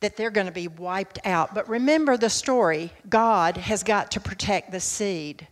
that 0.00 0.16
they're 0.16 0.30
going 0.30 0.46
to 0.46 0.52
be 0.52 0.68
wiped 0.68 1.18
out. 1.26 1.54
But 1.54 1.68
remember 1.68 2.16
the 2.16 2.30
story 2.30 2.94
God 3.10 3.58
has 3.58 3.82
got 3.82 4.10
to 4.12 4.20
protect 4.20 4.72
the 4.72 4.80
seed. 4.80 5.46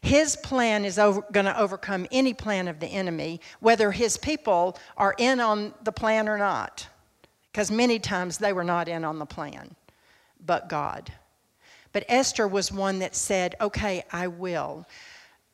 His 0.00 0.34
plan 0.34 0.84
is 0.84 0.96
going 0.96 1.46
to 1.46 1.60
overcome 1.60 2.08
any 2.10 2.34
plan 2.34 2.66
of 2.66 2.80
the 2.80 2.88
enemy, 2.88 3.40
whether 3.60 3.92
his 3.92 4.16
people 4.16 4.76
are 4.96 5.14
in 5.16 5.38
on 5.38 5.74
the 5.84 5.92
plan 5.92 6.28
or 6.28 6.38
not. 6.38 6.88
Because 7.52 7.70
many 7.70 8.00
times 8.00 8.38
they 8.38 8.52
were 8.52 8.64
not 8.64 8.88
in 8.88 9.04
on 9.04 9.20
the 9.20 9.26
plan 9.26 9.76
but 10.44 10.68
God. 10.68 11.12
But 11.92 12.04
Esther 12.08 12.46
was 12.46 12.70
one 12.70 12.98
that 13.00 13.14
said, 13.14 13.54
Okay, 13.60 14.04
I 14.12 14.26
will. 14.26 14.86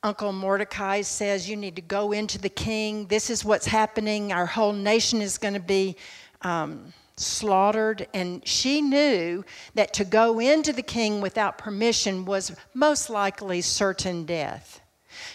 Uncle 0.02 0.32
Mordecai 0.32 1.00
says, 1.00 1.48
You 1.48 1.56
need 1.56 1.76
to 1.76 1.82
go 1.82 2.12
into 2.12 2.38
the 2.38 2.48
king. 2.48 3.06
This 3.06 3.30
is 3.30 3.44
what's 3.44 3.66
happening. 3.66 4.32
Our 4.32 4.46
whole 4.46 4.72
nation 4.72 5.22
is 5.22 5.38
going 5.38 5.54
to 5.54 5.60
be 5.60 5.96
um, 6.42 6.92
slaughtered. 7.16 8.06
And 8.12 8.46
she 8.46 8.82
knew 8.82 9.44
that 9.74 9.94
to 9.94 10.04
go 10.04 10.40
into 10.40 10.72
the 10.72 10.82
king 10.82 11.20
without 11.20 11.58
permission 11.58 12.24
was 12.24 12.54
most 12.74 13.08
likely 13.08 13.60
certain 13.62 14.24
death. 14.24 14.80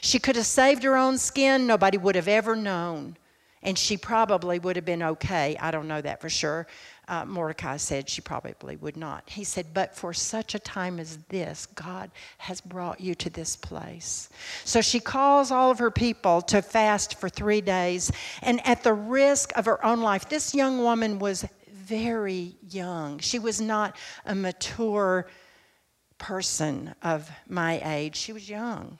She 0.01 0.19
could 0.19 0.35
have 0.35 0.45
saved 0.45 0.83
her 0.83 0.97
own 0.97 1.17
skin, 1.17 1.65
nobody 1.65 1.97
would 1.97 2.15
have 2.15 2.27
ever 2.27 2.55
known. 2.55 3.17
And 3.61 3.77
she 3.77 3.97
probably 3.97 4.59
would 4.59 4.75
have 4.75 4.85
been 4.85 5.03
okay. 5.03 5.57
I 5.59 5.71
don't 5.71 5.87
know 5.87 6.01
that 6.01 6.21
for 6.21 6.29
sure 6.29 6.67
uh, 7.09 7.25
Mordecai 7.25 7.77
said 7.77 8.07
she 8.07 8.21
probably 8.21 8.75
would 8.77 8.95
not. 8.95 9.23
He 9.27 9.43
said, 9.43 9.73
But 9.73 9.95
for 9.95 10.13
such 10.13 10.53
a 10.53 10.59
time 10.59 10.99
as 10.99 11.17
this, 11.29 11.65
God 11.65 12.11
has 12.37 12.61
brought 12.61 13.01
you 13.01 13.15
to 13.15 13.29
this 13.31 13.55
place. 13.55 14.29
So 14.63 14.79
she 14.79 14.99
calls 14.99 15.51
all 15.51 15.71
of 15.71 15.79
her 15.79 15.91
people 15.91 16.41
to 16.43 16.61
fast 16.61 17.19
for 17.19 17.27
three 17.27 17.61
days. 17.61 18.11
And 18.43 18.65
at 18.65 18.83
the 18.83 18.93
risk 18.93 19.51
of 19.57 19.65
her 19.65 19.83
own 19.83 20.01
life, 20.01 20.29
this 20.29 20.53
young 20.53 20.79
woman 20.79 21.17
was 21.17 21.45
very 21.71 22.55
young. 22.69 23.17
She 23.17 23.39
was 23.39 23.59
not 23.59 23.95
a 24.25 24.35
mature 24.35 25.27
person 26.19 26.93
of 27.01 27.29
my 27.47 27.81
age, 27.83 28.17
she 28.17 28.33
was 28.33 28.49
young 28.49 28.99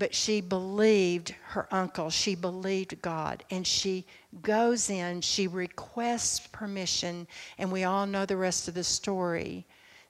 but 0.00 0.14
she 0.14 0.40
believed 0.40 1.34
her 1.48 1.68
uncle, 1.70 2.08
she 2.08 2.34
believed 2.34 3.02
God, 3.02 3.44
and 3.50 3.66
she 3.66 4.06
goes 4.40 4.88
in, 4.88 5.20
she 5.20 5.46
requests 5.46 6.46
permission, 6.46 7.28
and 7.58 7.70
we 7.70 7.84
all 7.84 8.06
know 8.06 8.24
the 8.24 8.38
rest 8.38 8.66
of 8.66 8.72
the 8.72 8.82
story 8.82 9.66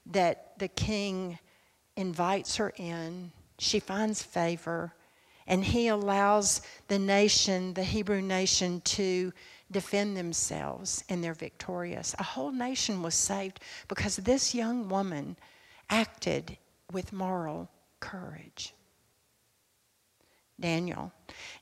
that 0.07 0.57
the 0.61 0.69
king 0.69 1.37
invites 1.97 2.55
her 2.55 2.73
in, 2.77 3.33
she 3.59 3.81
finds 3.81 4.23
favor, 4.23 4.95
and 5.49 5.65
he 5.65 5.89
allows 5.89 6.63
the 6.87 6.99
nation, 6.99 7.75
the 7.75 7.83
Hebrew 7.83 8.23
nation, 8.23 8.81
to 8.83 9.33
defend 9.73 10.17
themselves, 10.17 11.03
and 11.09 11.23
they're 11.23 11.35
victorious. 11.35 12.15
A 12.21 12.23
whole 12.23 12.53
nation 12.53 13.03
was 13.03 13.17
saved 13.17 13.59
because 13.89 14.15
this 14.19 14.55
young 14.55 14.89
woman 14.89 15.37
acted 15.91 16.57
with 16.93 17.13
moral 17.13 17.69
courage. 17.99 18.73
Daniel. 20.61 21.13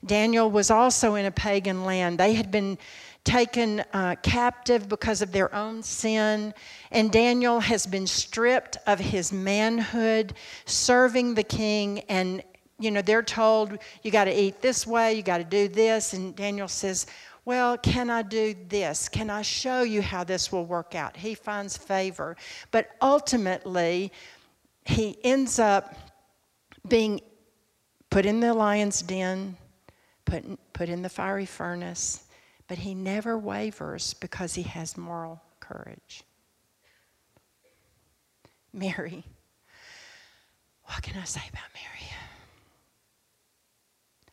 Daniel 0.05 0.51
was 0.51 0.69
also 0.69 1.15
in 1.15 1.25
a 1.25 1.31
pagan 1.31 1.85
land. 1.85 2.17
They 2.17 2.33
had 2.33 2.51
been 2.51 2.77
taken 3.23 3.81
uh, 3.93 4.15
captive 4.23 4.87
because 4.87 5.21
of 5.21 5.31
their 5.31 5.53
own 5.53 5.83
sin, 5.83 6.53
and 6.91 7.11
Daniel 7.11 7.59
has 7.59 7.85
been 7.85 8.07
stripped 8.07 8.77
of 8.87 8.99
his 8.99 9.31
manhood, 9.31 10.33
serving 10.65 11.33
the 11.33 11.43
king. 11.43 11.99
And, 12.09 12.41
you 12.79 12.91
know, 12.91 13.01
they're 13.01 13.23
told, 13.23 13.77
you 14.03 14.11
got 14.11 14.25
to 14.25 14.33
eat 14.33 14.61
this 14.61 14.87
way, 14.87 15.13
you 15.13 15.21
got 15.21 15.39
to 15.39 15.43
do 15.43 15.67
this. 15.67 16.13
And 16.13 16.35
Daniel 16.35 16.67
says, 16.67 17.07
well, 17.45 17.77
can 17.77 18.09
I 18.09 18.21
do 18.21 18.55
this? 18.67 19.09
Can 19.09 19.29
I 19.29 19.41
show 19.41 19.81
you 19.83 20.01
how 20.01 20.23
this 20.23 20.51
will 20.51 20.65
work 20.65 20.95
out? 20.95 21.17
He 21.17 21.35
finds 21.35 21.75
favor. 21.75 22.37
But 22.71 22.89
ultimately, 23.01 24.11
he 24.85 25.17
ends 25.23 25.59
up 25.59 25.95
being 26.87 27.21
put 28.09 28.25
in 28.25 28.39
the 28.39 28.53
lion's 28.53 29.01
den, 29.01 29.57
put 30.25 30.43
put 30.73 30.89
in 30.89 31.01
the 31.01 31.09
fiery 31.09 31.45
furnace, 31.45 32.23
but 32.67 32.77
he 32.77 32.93
never 32.93 33.37
wavers 33.37 34.13
because 34.15 34.55
he 34.55 34.63
has 34.63 34.97
moral 34.97 35.41
courage. 35.59 36.23
Mary. 38.73 39.23
What 40.85 41.03
can 41.03 41.19
I 41.19 41.25
say 41.25 41.41
about 41.49 41.65
Mary? 41.73 42.11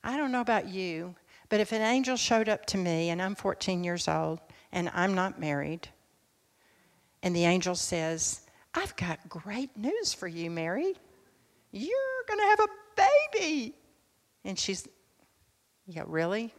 I 0.03 0.17
don't 0.17 0.31
know 0.31 0.41
about 0.41 0.69
you, 0.69 1.17
but 1.49 1.59
if 1.59 1.73
an 1.73 1.83
angel 1.83 2.17
showed 2.17 2.49
up 2.49 2.65
to 2.67 2.79
me 2.79 3.11
and 3.11 3.21
I'm 3.21 3.35
14 3.35 3.83
years 3.83 4.07
old 4.07 4.39
and 4.71 4.89
I'm 4.95 5.15
not 5.15 5.41
married, 5.41 5.89
and 7.25 7.35
the 7.35 7.45
angel 7.45 7.75
says, 7.75 8.43
I've 8.73 8.95
got 8.95 9.29
great 9.29 9.77
news 9.77 10.15
for 10.15 10.29
you, 10.29 10.49
Mary. 10.49 10.95
You're 11.73 12.25
going 12.29 12.41
to 12.41 12.47
have 12.47 12.61
a 12.61 12.69
baby. 12.97 13.75
And 14.45 14.59
she's, 14.59 14.89
yeah, 15.87 16.05
really? 16.07 16.53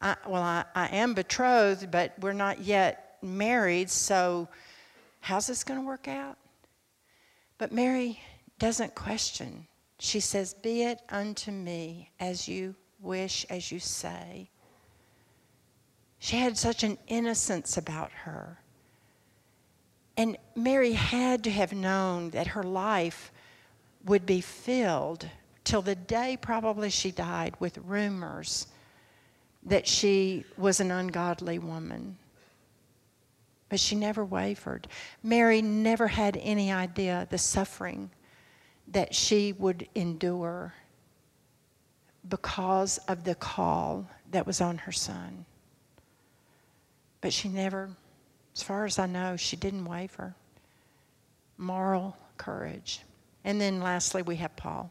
I, 0.00 0.16
well, 0.26 0.42
I, 0.42 0.64
I 0.74 0.88
am 0.88 1.14
betrothed, 1.14 1.90
but 1.90 2.14
we're 2.20 2.32
not 2.32 2.60
yet 2.60 3.18
married, 3.22 3.88
so 3.88 4.48
how's 5.20 5.46
this 5.46 5.62
going 5.62 5.80
to 5.80 5.86
work 5.86 6.08
out? 6.08 6.36
But 7.58 7.72
Mary 7.72 8.20
doesn't 8.58 8.94
question. 8.94 9.66
She 9.98 10.18
says, 10.18 10.54
Be 10.54 10.82
it 10.82 11.00
unto 11.08 11.52
me 11.52 12.10
as 12.18 12.48
you 12.48 12.74
wish, 13.00 13.46
as 13.48 13.70
you 13.70 13.78
say. 13.78 14.50
She 16.18 16.36
had 16.36 16.56
such 16.56 16.82
an 16.82 16.98
innocence 17.08 17.76
about 17.76 18.10
her. 18.24 18.58
And 20.16 20.36
Mary 20.54 20.92
had 20.92 21.44
to 21.44 21.50
have 21.50 21.72
known 21.72 22.30
that 22.30 22.48
her 22.48 22.62
life 22.62 23.32
would 24.04 24.26
be 24.26 24.40
filled 24.40 25.28
till 25.64 25.82
the 25.82 25.94
day 25.94 26.36
probably 26.40 26.90
she 26.90 27.10
died 27.10 27.54
with 27.58 27.78
rumors 27.78 28.66
that 29.64 29.86
she 29.86 30.44
was 30.56 30.80
an 30.80 30.90
ungodly 30.90 31.58
woman. 31.58 32.16
But 33.68 33.80
she 33.80 33.94
never 33.94 34.24
wavered. 34.24 34.88
Mary 35.22 35.62
never 35.62 36.08
had 36.08 36.36
any 36.36 36.72
idea 36.72 37.26
the 37.30 37.38
suffering 37.38 38.10
that 38.88 39.14
she 39.14 39.52
would 39.52 39.88
endure 39.94 40.74
because 42.28 42.98
of 43.08 43.24
the 43.24 43.34
call 43.34 44.06
that 44.30 44.46
was 44.46 44.60
on 44.60 44.78
her 44.78 44.92
son. 44.92 45.44
But 47.20 47.32
she 47.32 47.48
never, 47.48 47.90
as 48.54 48.62
far 48.62 48.84
as 48.84 48.98
I 48.98 49.06
know, 49.06 49.36
she 49.36 49.56
didn't 49.56 49.84
waver. 49.84 50.34
Moral 51.56 52.16
courage. 52.36 53.02
And 53.44 53.60
then 53.60 53.80
lastly, 53.80 54.22
we 54.22 54.36
have 54.36 54.54
Paul. 54.56 54.90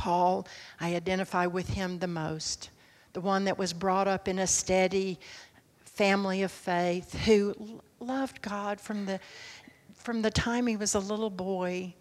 Paul, 0.00 0.46
I 0.80 0.94
identify 0.96 1.44
with 1.44 1.68
him 1.68 1.98
the 1.98 2.06
most. 2.06 2.70
The 3.12 3.20
one 3.20 3.44
that 3.44 3.58
was 3.58 3.74
brought 3.74 4.08
up 4.08 4.28
in 4.28 4.38
a 4.38 4.46
steady 4.46 5.18
family 5.84 6.42
of 6.42 6.50
faith 6.50 7.12
who 7.26 7.82
loved 8.00 8.40
God 8.40 8.80
from 8.80 9.04
the, 9.04 9.20
from 9.92 10.22
the 10.22 10.30
time 10.30 10.66
he 10.66 10.78
was 10.78 10.94
a 10.94 10.98
little 10.98 11.28
boy, 11.28 11.92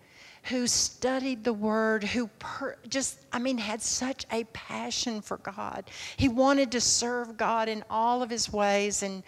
who 0.44 0.66
studied 0.66 1.44
the 1.44 1.52
Word, 1.52 2.06
who 2.06 2.28
per, 2.40 2.78
just, 2.88 3.20
I 3.34 3.40
mean, 3.40 3.58
had 3.58 3.82
such 3.82 4.26
a 4.32 4.46
passion 4.46 5.20
for 5.20 5.36
God. 5.36 5.84
He 6.16 6.30
wanted 6.30 6.72
to 6.72 6.80
serve 6.80 7.36
God 7.36 7.68
in 7.68 7.84
all 7.90 8.24
of 8.24 8.30
his 8.30 8.50
ways 8.50 9.04
and 9.04 9.24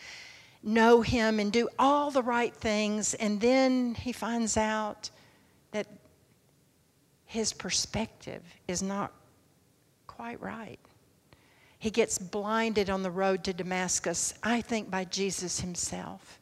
know 0.63 1.01
Him 1.01 1.41
and 1.41 1.51
do 1.51 1.67
all 1.78 2.09
the 2.09 2.24
right 2.24 2.55
things. 2.55 3.15
And 3.15 3.41
then 3.41 3.95
he 3.95 4.13
finds 4.13 4.55
out 4.55 5.09
that 5.72 5.88
his 7.32 7.53
perspective 7.53 8.41
is 8.67 8.84
not 8.84 9.13
quite 10.05 10.41
right. 10.41 10.79
He 11.79 11.89
gets 11.89 12.17
blinded 12.17 12.89
on 12.89 13.03
the 13.03 13.09
road 13.09 13.45
to 13.45 13.53
Damascus, 13.53 14.34
I 14.43 14.59
think 14.59 14.91
by 14.91 15.05
Jesus 15.05 15.61
himself. 15.61 16.41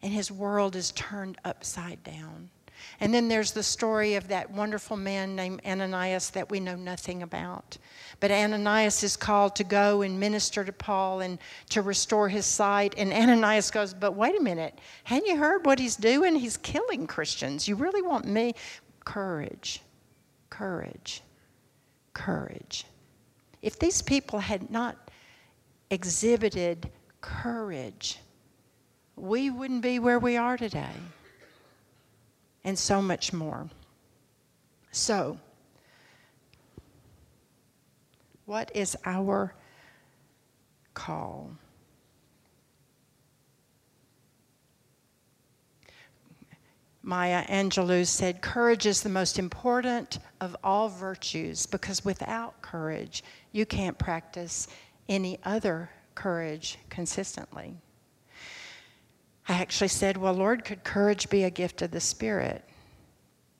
And 0.00 0.12
his 0.12 0.30
world 0.30 0.76
is 0.76 0.92
turned 0.92 1.38
upside 1.44 2.04
down. 2.04 2.50
And 3.00 3.12
then 3.12 3.26
there's 3.26 3.50
the 3.50 3.64
story 3.64 4.14
of 4.14 4.28
that 4.28 4.48
wonderful 4.48 4.96
man 4.96 5.34
named 5.34 5.60
Ananias 5.66 6.30
that 6.30 6.50
we 6.50 6.60
know 6.60 6.76
nothing 6.76 7.24
about. 7.24 7.76
But 8.20 8.30
Ananias 8.30 9.02
is 9.02 9.16
called 9.16 9.56
to 9.56 9.64
go 9.64 10.02
and 10.02 10.20
minister 10.20 10.62
to 10.62 10.72
Paul 10.72 11.18
and 11.18 11.40
to 11.70 11.82
restore 11.82 12.28
his 12.28 12.46
sight. 12.46 12.94
And 12.96 13.12
Ananias 13.12 13.72
goes, 13.72 13.92
But 13.92 14.12
wait 14.12 14.38
a 14.38 14.42
minute, 14.42 14.78
hadn't 15.02 15.26
you 15.26 15.36
heard 15.36 15.66
what 15.66 15.80
he's 15.80 15.96
doing? 15.96 16.36
He's 16.36 16.58
killing 16.58 17.08
Christians. 17.08 17.66
You 17.66 17.74
really 17.74 18.02
want 18.02 18.24
me? 18.24 18.54
Courage, 19.04 19.82
courage, 20.56 21.22
courage. 22.14 22.86
If 23.60 23.78
these 23.78 24.00
people 24.00 24.38
had 24.38 24.70
not 24.70 24.96
exhibited 25.90 26.90
courage, 27.20 28.18
we 29.16 29.50
wouldn't 29.50 29.82
be 29.82 29.98
where 29.98 30.18
we 30.18 30.36
are 30.36 30.56
today. 30.56 30.96
And 32.64 32.78
so 32.78 33.02
much 33.02 33.32
more. 33.32 33.68
So, 34.92 35.38
what 38.46 38.70
is 38.74 38.96
our 39.04 39.54
call? 40.94 41.50
Maya 47.02 47.46
Angelou 47.46 48.04
said, 48.04 48.42
Courage 48.42 48.84
is 48.84 49.02
the 49.02 49.08
most 49.08 49.38
important 49.38 50.18
of 50.40 50.56
all 50.62 50.88
virtues 50.88 51.66
because 51.66 52.04
without 52.04 52.60
courage, 52.62 53.24
you 53.52 53.66
can't 53.66 53.98
practice 53.98 54.68
any 55.08 55.38
other 55.44 55.90
courage 56.14 56.78
consistently. 56.90 57.74
I 59.48 59.54
actually 59.54 59.88
said, 59.88 60.16
Well, 60.16 60.34
Lord, 60.34 60.64
could 60.64 60.84
courage 60.84 61.30
be 61.30 61.44
a 61.44 61.50
gift 61.50 61.82
of 61.82 61.92
the 61.92 62.00
Spirit? 62.00 62.64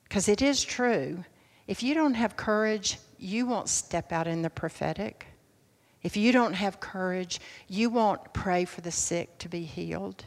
Because 0.03 0.27
it 0.27 0.41
is 0.41 0.63
true. 0.63 1.23
If 1.67 1.83
you 1.83 1.93
don't 1.93 2.13
have 2.13 2.37
courage, 2.37 2.97
you 3.17 3.45
won't 3.45 3.69
step 3.69 4.11
out 4.11 4.27
in 4.27 4.41
the 4.41 4.49
prophetic. 4.49 5.27
If 6.03 6.15
you 6.15 6.31
don't 6.31 6.53
have 6.53 6.79
courage, 6.79 7.41
you 7.67 7.89
won't 7.89 8.33
pray 8.33 8.65
for 8.65 8.81
the 8.81 8.91
sick 8.91 9.37
to 9.39 9.49
be 9.49 9.63
healed. 9.63 10.23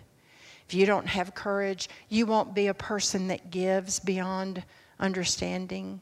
If 0.66 0.74
you 0.74 0.86
don't 0.86 1.06
have 1.06 1.34
courage, 1.34 1.88
you 2.08 2.26
won't 2.26 2.54
be 2.54 2.66
a 2.66 2.74
person 2.74 3.28
that 3.28 3.50
gives 3.50 3.98
beyond 3.98 4.62
understanding. 4.98 6.00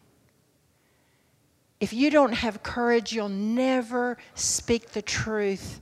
If 1.80 1.92
you 1.92 2.10
don't 2.10 2.32
have 2.32 2.62
courage, 2.62 3.12
you'll 3.12 3.28
never 3.28 4.18
speak 4.34 4.90
the 4.90 5.02
truth 5.02 5.80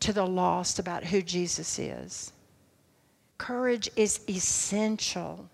to 0.00 0.12
the 0.12 0.26
lost 0.26 0.78
about 0.78 1.04
who 1.04 1.22
Jesus 1.22 1.78
is. 1.78 2.32
Courage 3.38 3.88
is 3.96 4.20
essential 4.28 5.48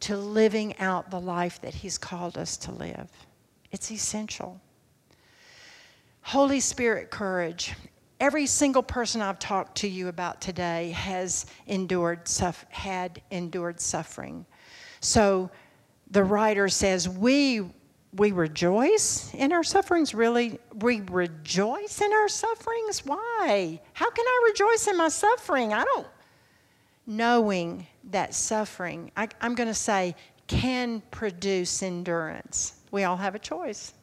to 0.00 0.16
living 0.16 0.76
out 0.78 1.10
the 1.10 1.20
life 1.20 1.60
that 1.62 1.74
He's 1.74 1.96
called 1.96 2.36
us 2.36 2.56
to 2.58 2.72
live. 2.72 3.08
It's 3.70 3.90
essential. 3.90 4.60
Holy 6.22 6.60
Spirit 6.60 7.10
courage 7.10 7.74
every 8.22 8.46
single 8.46 8.84
person 8.84 9.20
I've 9.20 9.40
talked 9.40 9.78
to 9.78 9.88
you 9.88 10.06
about 10.06 10.40
today 10.40 10.92
has 10.92 11.44
endured 11.66 12.30
had 12.68 13.20
endured 13.32 13.80
suffering. 13.80 14.46
So 15.00 15.50
the 16.12 16.22
writer 16.22 16.68
says 16.68 17.08
we 17.08 17.62
we 18.14 18.32
rejoice 18.32 19.32
in 19.34 19.52
our 19.52 19.62
sufferings? 19.62 20.14
Really 20.14 20.58
we 20.74 21.00
rejoice 21.00 22.00
in 22.00 22.12
our 22.12 22.28
sufferings? 22.28 23.04
Why? 23.04 23.80
How 23.94 24.10
can 24.10 24.26
i 24.26 24.48
rejoice 24.50 24.88
in 24.88 24.96
my 24.96 25.08
suffering? 25.08 25.72
I 25.72 25.84
don't 25.84 26.06
knowing 27.04 27.84
that 28.10 28.32
suffering 28.32 29.10
I, 29.16 29.28
i'm 29.40 29.56
going 29.56 29.68
to 29.68 29.74
say 29.74 30.14
can 30.46 31.02
produce 31.10 31.82
endurance. 31.82 32.74
We 32.90 33.04
all 33.04 33.16
have 33.16 33.34
a 33.34 33.38
choice 33.38 33.94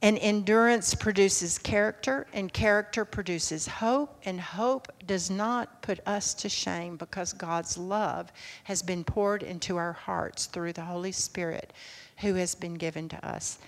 and 0.00 0.16
endurance 0.18 0.94
produces 0.94 1.58
character, 1.58 2.26
and 2.32 2.52
character 2.52 3.04
produces 3.04 3.66
hope, 3.66 4.20
and 4.24 4.40
hope 4.40 4.92
does 5.06 5.28
not 5.28 5.82
put 5.82 5.98
us 6.06 6.34
to 6.34 6.48
shame 6.48 6.96
because 6.96 7.32
God's 7.32 7.76
love 7.76 8.32
has 8.64 8.80
been 8.80 9.02
poured 9.02 9.42
into 9.42 9.76
our 9.76 9.92
hearts 9.92 10.46
through 10.46 10.72
the 10.72 10.84
Holy 10.84 11.10
Spirit 11.10 11.72
who 12.18 12.34
has 12.34 12.54
been 12.54 12.74
given 12.74 13.08
to 13.08 13.26
us. 13.26 13.58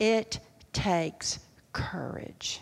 It 0.00 0.40
takes 0.72 1.38
courage 1.72 2.60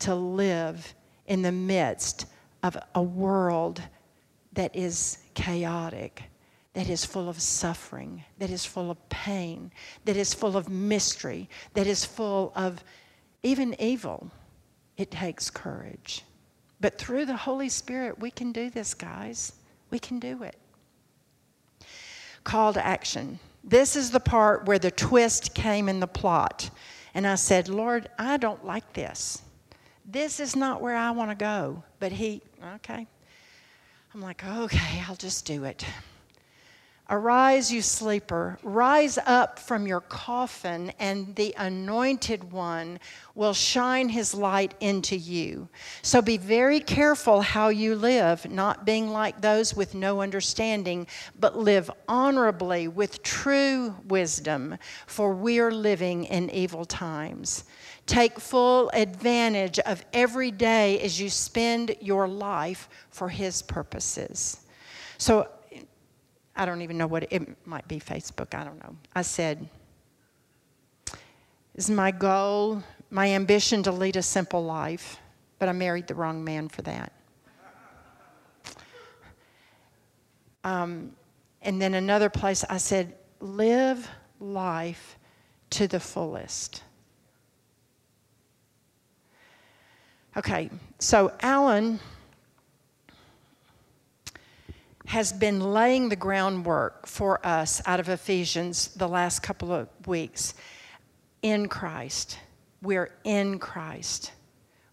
to 0.00 0.14
live 0.14 0.92
in 1.26 1.42
the 1.42 1.52
midst 1.52 2.26
of 2.64 2.76
a 2.96 3.02
world 3.02 3.80
that 4.54 4.74
is 4.74 5.18
chaotic 5.34 6.24
that 6.74 6.88
is 6.88 7.04
full 7.04 7.28
of 7.28 7.40
suffering, 7.40 8.24
that 8.38 8.50
is 8.50 8.64
full 8.64 8.90
of 8.90 9.08
pain, 9.08 9.70
that 10.04 10.16
is 10.16 10.32
full 10.32 10.56
of 10.56 10.68
mystery, 10.68 11.48
that 11.74 11.86
is 11.86 12.04
full 12.04 12.52
of 12.56 12.82
even 13.42 13.78
evil, 13.80 14.30
it 14.96 15.10
takes 15.10 15.50
courage. 15.50 16.24
But 16.80 16.98
through 16.98 17.26
the 17.26 17.36
Holy 17.36 17.68
Spirit, 17.68 18.18
we 18.18 18.30
can 18.30 18.52
do 18.52 18.70
this, 18.70 18.94
guys. 18.94 19.52
We 19.90 19.98
can 19.98 20.18
do 20.18 20.42
it. 20.42 20.56
Call 22.44 22.72
to 22.72 22.84
action. 22.84 23.38
This 23.62 23.94
is 23.94 24.10
the 24.10 24.20
part 24.20 24.66
where 24.66 24.78
the 24.78 24.90
twist 24.90 25.54
came 25.54 25.88
in 25.88 26.00
the 26.00 26.06
plot. 26.06 26.70
And 27.14 27.26
I 27.26 27.36
said, 27.36 27.68
Lord, 27.68 28.08
I 28.18 28.36
don't 28.36 28.64
like 28.64 28.92
this. 28.94 29.42
This 30.04 30.40
is 30.40 30.56
not 30.56 30.80
where 30.80 30.96
I 30.96 31.10
want 31.12 31.30
to 31.30 31.36
go. 31.36 31.84
But 32.00 32.10
He, 32.10 32.42
okay. 32.76 33.06
I'm 34.14 34.20
like, 34.20 34.44
okay, 34.44 35.02
I'll 35.08 35.14
just 35.14 35.46
do 35.46 35.64
it. 35.64 35.84
Arise, 37.14 37.70
you 37.70 37.82
sleeper, 37.82 38.58
rise 38.62 39.18
up 39.26 39.58
from 39.58 39.86
your 39.86 40.00
coffin, 40.00 40.94
and 40.98 41.36
the 41.36 41.54
anointed 41.58 42.50
one 42.50 42.98
will 43.34 43.52
shine 43.52 44.08
his 44.08 44.32
light 44.32 44.72
into 44.80 45.14
you. 45.14 45.68
So 46.00 46.22
be 46.22 46.38
very 46.38 46.80
careful 46.80 47.42
how 47.42 47.68
you 47.68 47.96
live, 47.96 48.50
not 48.50 48.86
being 48.86 49.10
like 49.10 49.42
those 49.42 49.76
with 49.76 49.94
no 49.94 50.22
understanding, 50.22 51.06
but 51.38 51.58
live 51.58 51.90
honorably 52.08 52.88
with 52.88 53.22
true 53.22 53.94
wisdom, 54.08 54.78
for 55.06 55.34
we 55.34 55.58
are 55.58 55.70
living 55.70 56.24
in 56.24 56.48
evil 56.48 56.86
times. 56.86 57.64
Take 58.06 58.40
full 58.40 58.90
advantage 58.94 59.78
of 59.80 60.02
every 60.14 60.50
day 60.50 60.98
as 61.00 61.20
you 61.20 61.28
spend 61.28 61.94
your 62.00 62.26
life 62.26 62.88
for 63.10 63.28
his 63.28 63.60
purposes. 63.60 64.60
So 65.18 65.46
I 66.54 66.66
don't 66.66 66.82
even 66.82 66.98
know 66.98 67.06
what 67.06 67.24
it, 67.24 67.32
it 67.32 67.66
might 67.66 67.88
be 67.88 67.98
Facebook, 67.98 68.54
I 68.54 68.64
don't 68.64 68.78
know. 68.82 68.96
I 69.14 69.22
said, 69.22 69.68
Is 71.74 71.90
my 71.90 72.10
goal, 72.10 72.82
my 73.10 73.30
ambition 73.30 73.82
to 73.84 73.92
lead 73.92 74.16
a 74.16 74.22
simple 74.22 74.64
life, 74.64 75.18
but 75.58 75.68
I 75.68 75.72
married 75.72 76.06
the 76.06 76.14
wrong 76.14 76.44
man 76.44 76.68
for 76.68 76.82
that. 76.82 77.12
Um, 80.64 81.12
and 81.62 81.80
then 81.80 81.94
another 81.94 82.28
place 82.28 82.64
I 82.68 82.76
said, 82.76 83.14
Live 83.40 84.08
life 84.38 85.18
to 85.70 85.88
the 85.88 86.00
fullest. 86.00 86.82
Okay, 90.36 90.70
so 90.98 91.32
Alan 91.40 92.00
has 95.12 95.30
been 95.30 95.60
laying 95.60 96.08
the 96.08 96.16
groundwork 96.16 97.06
for 97.06 97.38
us 97.46 97.82
out 97.84 98.00
of 98.00 98.08
Ephesians 98.08 98.88
the 98.94 99.06
last 99.06 99.40
couple 99.40 99.70
of 99.70 99.86
weeks 100.06 100.54
in 101.42 101.68
Christ. 101.68 102.38
We're 102.80 103.12
in 103.22 103.58
Christ. 103.58 104.32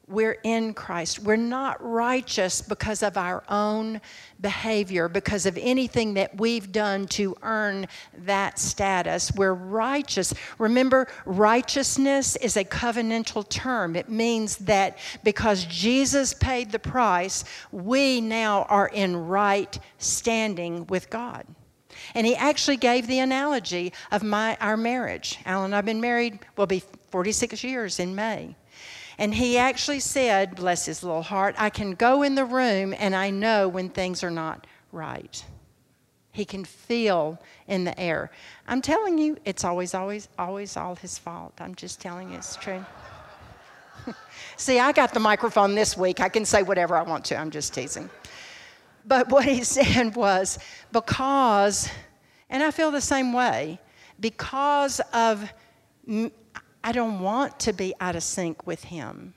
We're 0.10 0.39
in 0.43 0.74
Christ. 0.74 1.20
We're 1.20 1.36
not 1.36 1.78
righteous 1.82 2.64
because 2.64 3.03
of 3.03 3.16
our 3.16 3.43
own 3.47 4.01
behavior, 4.41 5.07
because 5.07 5.45
of 5.45 5.55
anything 5.62 6.16
that 6.16 6.36
we've 6.38 6.72
done 6.72 7.05
to 7.10 7.36
earn 7.43 7.86
that 8.26 8.57
status. 8.57 9.32
We're 9.32 9.53
righteous. 9.53 10.34
Remember, 10.57 11.07
righteousness 11.26 12.36
is 12.38 12.57
a 12.57 12.64
covenantal 12.64 13.47
term. 13.47 13.95
It 13.95 14.10
means 14.10 14.57
that 14.57 14.97
because 15.24 15.66
Jesus 15.66 16.34
paid 16.34 16.72
the 16.72 16.80
price, 16.80 17.45
we 17.72 18.20
now 18.20 18.64
are 18.64 18.88
in 18.88 19.16
right 19.16 19.78
standing 19.99 20.88
with 20.88 21.12
God. 21.12 21.45
And 22.16 22.26
he 22.26 22.36
actually 22.36 22.78
gave 22.78 23.05
the 23.05 23.20
analogy 23.20 23.93
of 24.12 24.24
my, 24.24 24.57
our 24.60 24.78
marriage. 24.78 25.38
Alan 25.45 25.66
and 25.66 25.76
I 25.76 25.78
have 25.78 25.86
been 25.86 26.01
married, 26.01 26.39
will 26.57 26.66
be 26.66 26.82
46 27.12 27.64
years 27.64 27.99
in 27.99 28.16
May. 28.16 28.55
And 29.20 29.36
he 29.36 29.57
actually 29.57 29.99
said, 29.99 30.55
bless 30.55 30.86
his 30.86 31.03
little 31.03 31.22
heart, 31.22 31.53
I 31.57 31.70
can 31.70 31.91
go 31.91 32.24
in 32.24 32.36
the 32.36 32.45
room 32.45 32.95
and 32.97 33.13
I 33.13 33.32
know 33.32 33.67
when 33.67 33.89
things 33.89 34.24
are 34.24 34.32
not 34.32 34.65
right. 34.93 35.43
He 36.32 36.45
can 36.45 36.63
feel 36.63 37.38
in 37.67 37.84
the 37.84 37.99
air. 37.99 38.32
I'm 38.65 38.82
telling 38.82 39.17
you, 39.17 39.36
it's 39.43 39.65
always, 39.65 39.93
always, 39.93 40.30
always 40.39 40.78
all 40.78 40.95
his 40.95 41.20
fault. 41.20 41.51
I'm 41.59 41.76
just 41.76 41.99
telling 41.99 42.32
you 42.32 42.38
it's 42.38 42.55
true. 42.55 42.86
See, 44.55 44.80
I 44.80 44.93
got 44.93 45.13
the 45.13 45.20
microphone 45.20 45.76
this 45.76 45.97
week. 45.97 46.22
I 46.22 46.30
can 46.30 46.45
say 46.45 46.63
whatever 46.63 46.95
I 46.95 47.01
want 47.01 47.26
to. 47.26 47.36
I'm 47.36 47.51
just 47.51 47.74
teasing. 47.74 48.09
But 49.05 49.28
what 49.28 49.43
he 49.43 49.63
said 49.65 50.15
was 50.15 50.59
because, 50.93 51.89
and 52.49 52.63
I 52.63 52.72
feel 52.72 52.89
the 52.89 53.01
same 53.01 53.34
way, 53.34 53.82
because 54.17 55.01
of 55.11 55.51
I 56.84 56.92
don't 56.92 57.20
want 57.20 57.60
to 57.62 57.74
be 57.74 57.94
out 58.00 58.16
of 58.16 58.24
sync 58.24 58.66
with 58.66 58.86
Him. 58.86 59.34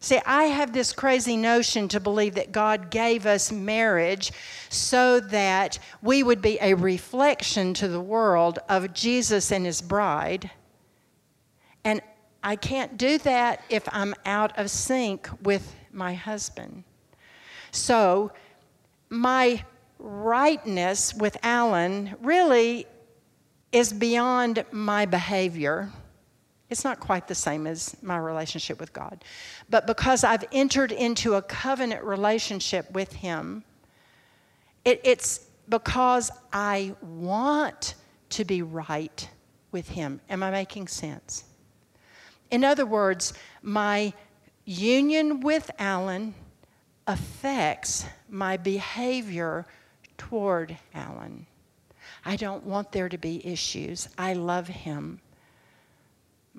See, 0.00 0.20
I 0.24 0.44
have 0.44 0.72
this 0.72 0.92
crazy 0.92 1.36
notion 1.36 1.88
to 1.88 1.98
believe 1.98 2.36
that 2.36 2.52
God 2.52 2.90
gave 2.90 3.26
us 3.26 3.50
marriage 3.50 4.30
so 4.68 5.18
that 5.18 5.80
we 6.02 6.22
would 6.22 6.40
be 6.40 6.56
a 6.60 6.74
reflection 6.74 7.74
to 7.74 7.88
the 7.88 8.00
world 8.00 8.60
of 8.68 8.92
Jesus 8.94 9.50
and 9.50 9.66
His 9.66 9.82
bride. 9.82 10.50
And 11.82 12.00
I 12.44 12.54
can't 12.54 12.96
do 12.96 13.18
that 13.18 13.64
if 13.68 13.88
I'm 13.90 14.14
out 14.24 14.56
of 14.56 14.70
sync 14.70 15.28
with 15.42 15.74
my 15.92 16.14
husband. 16.14 16.84
So, 17.72 18.32
my 19.10 19.64
rightness 19.98 21.12
with 21.12 21.36
Alan 21.42 22.14
really 22.22 22.86
is 23.72 23.92
beyond 23.92 24.64
my 24.70 25.06
behavior 25.06 25.90
it's 26.70 26.84
not 26.84 27.00
quite 27.00 27.28
the 27.28 27.34
same 27.34 27.66
as 27.66 27.96
my 28.02 28.18
relationship 28.18 28.78
with 28.78 28.92
God. 28.92 29.24
But 29.70 29.86
because 29.86 30.24
I've 30.24 30.44
entered 30.52 30.92
into 30.92 31.34
a 31.34 31.42
covenant 31.42 32.04
relationship 32.04 32.90
with 32.90 33.12
Him, 33.12 33.64
it, 34.84 35.00
it's 35.04 35.46
because 35.68 36.30
I 36.52 36.94
want 37.00 37.94
to 38.30 38.44
be 38.44 38.62
right 38.62 39.28
with 39.72 39.88
Him. 39.88 40.20
Am 40.28 40.42
I 40.42 40.50
making 40.50 40.88
sense? 40.88 41.44
In 42.50 42.64
other 42.64 42.86
words, 42.86 43.34
my 43.62 44.12
union 44.64 45.40
with 45.40 45.70
Alan 45.78 46.34
affects 47.06 48.04
my 48.28 48.56
behavior 48.56 49.66
toward 50.18 50.76
Alan. 50.94 51.46
I 52.24 52.36
don't 52.36 52.64
want 52.64 52.92
there 52.92 53.08
to 53.08 53.16
be 53.16 53.46
issues. 53.46 54.08
I 54.18 54.34
love 54.34 54.68
him. 54.68 55.20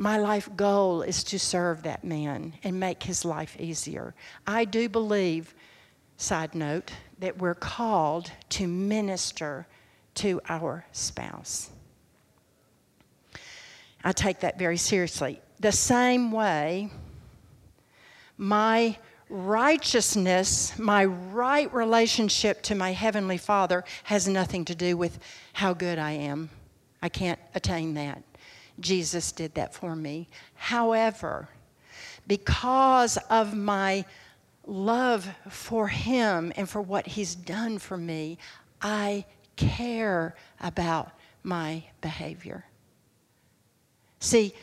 My 0.02 0.18
life 0.18 0.50
goal 0.56 1.02
is 1.02 1.26
to 1.26 1.38
serve 1.38 1.84
that 1.84 2.06
man 2.06 2.54
and 2.64 2.80
make 2.80 3.04
his 3.04 3.26
life 3.26 3.58
easier. 3.60 4.16
I 4.48 4.64
do 4.64 4.88
believe, 4.88 5.54
side 6.16 6.56
note, 6.56 6.94
that 7.20 7.38
we're 7.38 7.54
called 7.54 8.32
to 8.52 8.66
minister 8.66 9.68
to 10.16 10.40
our 10.48 10.86
spouse. 10.94 11.70
I 14.02 14.14
take 14.14 14.40
that 14.40 14.58
very 14.58 14.78
seriously. 14.78 15.42
The 15.60 15.74
same 15.74 16.32
way, 16.32 16.92
my 18.38 18.98
righteousness, 19.28 20.80
my 20.80 21.04
right 21.04 21.72
relationship 21.74 22.62
to 22.64 22.74
my 22.74 22.94
Heavenly 22.94 23.38
Father, 23.38 23.84
has 24.04 24.30
nothing 24.30 24.64
to 24.64 24.76
do 24.76 24.96
with 24.96 25.20
how 25.52 25.74
good 25.74 26.00
I 26.00 26.12
am. 26.12 26.52
I 27.02 27.10
can't 27.10 27.40
attain 27.54 27.96
that. 27.96 28.24
Jesus 28.82 29.32
did 29.32 29.56
that 29.56 29.74
for 29.74 29.96
me. 29.96 30.28
However, 30.56 31.50
because 32.28 33.18
of 33.30 33.56
my 33.56 34.06
love 34.66 35.28
for 35.50 35.88
Him 35.88 36.54
and 36.56 36.70
for 36.70 36.82
what 36.82 37.08
He's 37.08 37.36
done 37.36 37.80
for 37.80 37.98
me, 37.98 38.38
I 38.82 39.26
care 39.56 40.36
about 40.60 41.12
my 41.44 41.84
behavior. 42.02 42.66
See, 44.20 44.54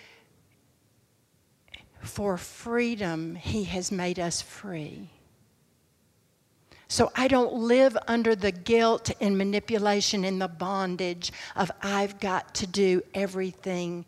for 2.01 2.37
freedom, 2.37 3.35
He 3.35 3.65
has 3.65 3.91
made 3.91 4.19
us 4.19 4.41
free. 4.41 5.11
So 6.89 7.11
I 7.17 7.27
don't 7.29 7.55
live 7.55 7.97
under 8.07 8.37
the 8.37 8.53
guilt 8.53 9.11
and 9.21 9.37
manipulation 9.37 10.25
and 10.25 10.41
the 10.41 10.49
bondage 10.49 11.33
of 11.57 11.71
I've 11.83 12.21
got 12.21 12.55
to 12.57 12.67
do 12.67 13.03
everything 13.13 14.05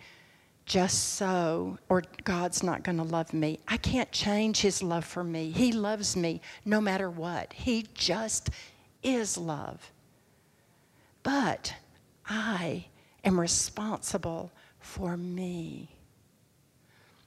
just 0.65 1.15
so, 1.15 1.79
or 1.89 2.05
God's 2.25 2.63
not 2.63 2.85
going 2.85 2.99
to 2.99 3.03
love 3.03 3.33
me. 3.33 3.59
I 3.67 3.79
can't 3.79 4.13
change 4.13 4.61
His 4.61 4.83
love 4.83 5.05
for 5.05 5.25
me. 5.25 5.51
He 5.51 5.73
loves 5.73 6.15
me 6.15 6.43
no 6.65 6.81
matter 6.81 7.11
what. 7.11 7.53
He 7.55 7.87
just 7.95 8.51
is 9.03 9.39
love. 9.39 9.91
But 11.23 11.75
I 12.27 12.85
am 13.25 13.41
responsible 13.41 14.53
for 14.79 15.17
me. 15.17 15.89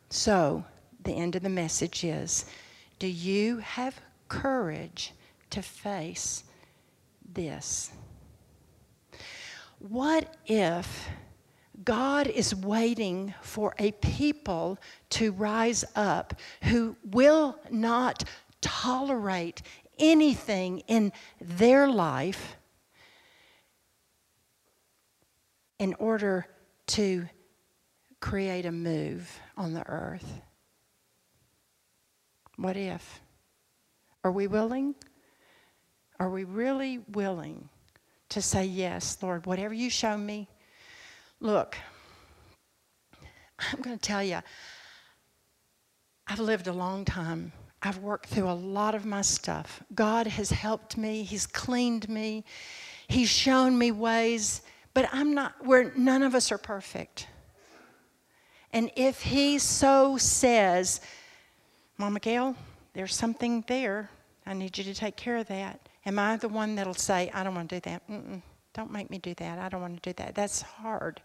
So, 0.10 0.64
the 1.04 1.14
end 1.14 1.36
of 1.36 1.41
the 1.41 1.49
message 1.49 2.04
is 2.04 2.45
do 2.99 3.08
you 3.08 3.58
have 3.58 3.99
courage 4.28 5.14
to 5.52 5.62
face 5.62 6.43
this. 7.34 7.91
What 9.80 10.36
if 10.45 11.10
God 11.84 12.28
is 12.28 12.54
waiting 12.54 13.34
for 13.41 13.74
a 13.80 13.91
people 13.93 14.78
to 15.12 15.32
rise 15.32 15.84
up 15.95 16.36
who 16.64 16.95
will 17.04 17.58
not 17.72 18.24
tolerate 18.62 19.62
anything 19.97 20.80
in 20.88 21.12
their 21.39 21.88
life 21.88 22.56
in 25.80 25.95
order 25.95 26.45
to 26.88 27.28
create 28.20 28.66
a 28.66 28.72
move 28.72 29.39
on 29.58 29.74
the 29.74 29.88
earth. 29.88 30.41
What 32.56 32.78
if? 32.78 33.22
Are 34.24 34.32
we 34.32 34.47
willing? 34.47 34.93
Are 36.22 36.30
we 36.30 36.44
really 36.44 37.00
willing 37.14 37.68
to 38.30 38.44
say, 38.44 38.64
Yes, 38.64 39.18
Lord, 39.24 39.48
whatever 39.48 39.74
you 39.74 39.90
show 39.90 40.16
me? 40.16 40.48
Look, 41.40 41.76
I'm 43.58 43.82
going 43.82 43.98
to 43.98 44.02
tell 44.02 44.24
you, 44.24 44.38
I've 46.28 46.40
lived 46.40 46.68
a 46.68 46.74
long 46.74 47.06
time. 47.06 47.54
I've 47.82 47.98
worked 47.98 48.28
through 48.30 48.52
a 48.52 48.54
lot 48.54 48.94
of 48.94 49.04
my 49.04 49.24
stuff. 49.24 49.82
God 49.96 50.28
has 50.28 50.52
helped 50.52 50.96
me, 50.96 51.24
He's 51.24 51.48
cleaned 51.48 52.08
me, 52.08 52.46
He's 53.08 53.30
shown 53.30 53.76
me 53.76 53.92
ways, 53.92 54.62
but 54.94 55.10
I'm 55.12 55.34
not, 55.34 55.66
where 55.66 55.92
none 55.96 56.22
of 56.22 56.36
us 56.36 56.52
are 56.52 56.60
perfect. 56.60 57.26
And 58.72 58.92
if 58.96 59.24
He 59.24 59.58
so 59.58 60.18
says, 60.18 61.02
Mama 61.98 62.20
Gail, 62.20 62.56
there's 62.94 63.16
something 63.16 63.64
there, 63.68 64.12
I 64.46 64.54
need 64.54 64.78
you 64.78 64.84
to 64.84 64.94
take 64.94 65.16
care 65.16 65.38
of 65.38 65.48
that. 65.48 65.88
Am 66.06 66.18
I 66.18 66.38
the 66.38 66.49
one 66.49 66.76
that'll 66.76 66.93
say, 66.93 67.30
I 67.34 67.43
don't 67.43 67.56
want 67.56 67.70
to 67.70 67.76
do 67.76 67.89
that? 67.89 68.08
Mm-mm, 68.10 68.41
don't 68.74 68.91
make 68.91 69.10
me 69.10 69.20
do 69.20 69.34
that. 69.36 69.60
I 69.60 69.70
don't 69.70 69.82
want 69.82 70.02
to 70.02 70.10
do 70.10 70.14
that. 70.18 70.36
That's 70.36 70.62
hard. 70.62 71.22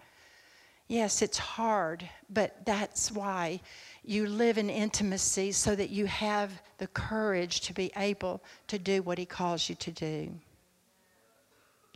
Yes, 0.88 1.22
it's 1.22 1.38
hard, 1.38 2.08
but 2.30 2.64
that's 2.64 3.10
why 3.10 3.60
you 4.04 4.26
live 4.26 4.56
in 4.56 4.70
intimacy 4.70 5.50
so 5.50 5.74
that 5.74 5.90
you 5.90 6.06
have 6.06 6.52
the 6.78 6.86
courage 6.88 7.60
to 7.62 7.72
be 7.72 7.90
able 7.96 8.40
to 8.68 8.78
do 8.78 9.02
what 9.02 9.18
He 9.18 9.26
calls 9.26 9.68
you 9.68 9.74
to 9.76 9.90
do. 9.90 10.32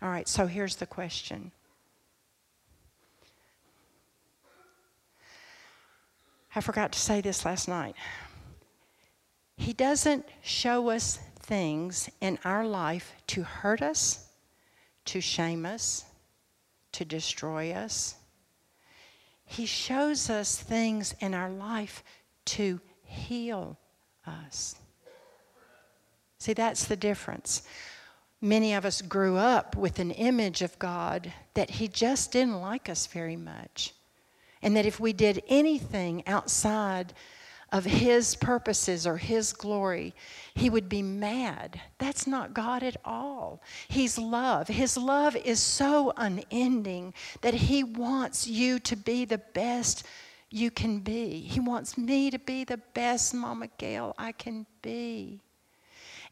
All 0.02 0.08
right, 0.08 0.26
so 0.26 0.46
here's 0.46 0.76
the 0.76 0.86
question 0.86 1.52
I 6.54 6.60
forgot 6.60 6.90
to 6.92 6.98
say 6.98 7.20
this 7.20 7.44
last 7.44 7.68
night. 7.68 7.94
He 9.56 9.72
doesn't 9.72 10.26
show 10.42 10.88
us 10.88 11.20
things 11.50 12.08
in 12.20 12.38
our 12.44 12.64
life 12.64 13.12
to 13.26 13.42
hurt 13.42 13.82
us, 13.82 14.28
to 15.04 15.20
shame 15.20 15.66
us, 15.66 16.04
to 16.92 17.04
destroy 17.04 17.72
us. 17.72 18.14
He 19.44 19.66
shows 19.66 20.30
us 20.30 20.56
things 20.56 21.12
in 21.18 21.34
our 21.34 21.50
life 21.50 22.04
to 22.44 22.80
heal 23.02 23.76
us. 24.24 24.76
See, 26.38 26.52
that's 26.52 26.84
the 26.84 26.94
difference. 26.94 27.62
Many 28.40 28.72
of 28.74 28.84
us 28.84 29.02
grew 29.02 29.36
up 29.36 29.74
with 29.74 29.98
an 29.98 30.12
image 30.12 30.62
of 30.62 30.78
God 30.78 31.32
that 31.54 31.68
He 31.68 31.88
just 31.88 32.30
didn't 32.30 32.60
like 32.60 32.88
us 32.88 33.08
very 33.08 33.36
much. 33.36 33.92
And 34.62 34.76
that 34.76 34.86
if 34.86 35.00
we 35.00 35.12
did 35.12 35.42
anything 35.48 36.22
outside 36.28 37.12
of 37.72 37.84
His 37.84 38.34
purposes 38.36 39.06
or 39.06 39.16
His 39.16 39.52
glory, 39.52 40.14
He 40.54 40.70
would 40.70 40.88
be 40.88 41.02
mad. 41.02 41.80
That's 41.98 42.26
not 42.26 42.54
God 42.54 42.82
at 42.82 42.96
all. 43.04 43.62
He's 43.88 44.18
love. 44.18 44.68
His 44.68 44.96
love 44.96 45.36
is 45.36 45.60
so 45.60 46.12
unending 46.16 47.14
that 47.42 47.54
He 47.54 47.84
wants 47.84 48.46
you 48.46 48.78
to 48.80 48.96
be 48.96 49.24
the 49.24 49.38
best 49.38 50.06
you 50.50 50.70
can 50.70 50.98
be. 51.00 51.40
He 51.40 51.60
wants 51.60 51.96
me 51.96 52.30
to 52.30 52.38
be 52.38 52.64
the 52.64 52.80
best 52.94 53.34
Mama 53.34 53.68
Gail 53.78 54.14
I 54.18 54.32
can 54.32 54.66
be. 54.82 55.40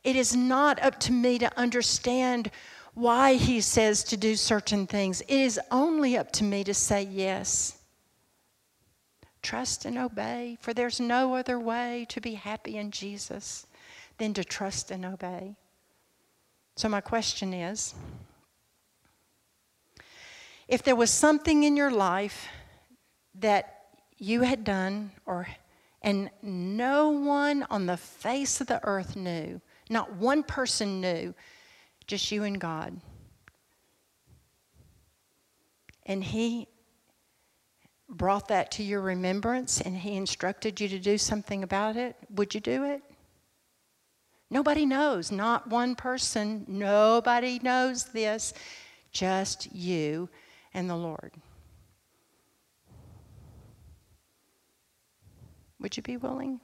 It 0.02 0.16
is 0.16 0.34
not 0.34 0.82
up 0.82 0.98
to 1.00 1.12
me 1.12 1.38
to 1.38 1.58
understand 1.58 2.50
why 2.94 3.34
He 3.34 3.60
says 3.60 4.02
to 4.04 4.16
do 4.16 4.34
certain 4.34 4.86
things, 4.86 5.20
it 5.22 5.30
is 5.30 5.60
only 5.70 6.16
up 6.16 6.32
to 6.32 6.44
me 6.44 6.64
to 6.64 6.74
say 6.74 7.02
yes 7.02 7.77
Trust 9.42 9.84
and 9.84 9.96
obey, 9.96 10.58
for 10.60 10.74
there's 10.74 11.00
no 11.00 11.34
other 11.34 11.58
way 11.58 12.06
to 12.10 12.20
be 12.20 12.34
happy 12.34 12.76
in 12.76 12.90
Jesus 12.90 13.66
than 14.18 14.34
to 14.34 14.44
trust 14.44 14.90
and 14.90 15.04
obey. 15.04 15.56
So, 16.76 16.88
my 16.88 17.00
question 17.00 17.52
is 17.52 17.94
if 20.66 20.82
there 20.82 20.96
was 20.96 21.10
something 21.10 21.64
in 21.64 21.76
your 21.76 21.90
life 21.90 22.48
that 23.36 23.86
you 24.18 24.42
had 24.42 24.64
done 24.64 25.12
or 25.24 25.46
and 26.02 26.30
no 26.42 27.08
one 27.10 27.66
on 27.70 27.86
the 27.86 27.96
face 27.96 28.60
of 28.60 28.68
the 28.68 28.84
earth 28.84 29.16
knew, 29.16 29.60
not 29.90 30.14
one 30.14 30.42
person 30.42 31.00
knew, 31.00 31.34
just 32.06 32.30
you 32.30 32.44
and 32.44 32.60
God. 32.60 33.00
And 36.06 36.22
he 36.22 36.68
brought 38.08 38.48
that 38.48 38.70
to 38.72 38.82
your 38.82 39.00
remembrance 39.00 39.80
and 39.80 39.96
He 39.96 40.16
instructed 40.16 40.80
you 40.80 40.88
to 40.88 40.98
do 40.98 41.18
something 41.18 41.62
about 41.62 41.96
it, 41.96 42.16
would 42.30 42.54
you 42.54 42.60
do 42.60 42.84
it? 42.84 43.02
Nobody 44.50 44.86
knows, 44.86 45.30
not 45.30 45.68
one 45.68 45.94
person. 45.94 46.64
Nobody 46.66 47.60
knows 47.62 48.04
this, 48.04 48.54
just 49.12 49.70
you 49.74 50.28
and 50.72 50.88
the 50.88 50.96
Lord. 50.96 51.32
Would 55.80 55.96
you 55.96 56.02
be 56.02 56.16
willing? 56.16 56.60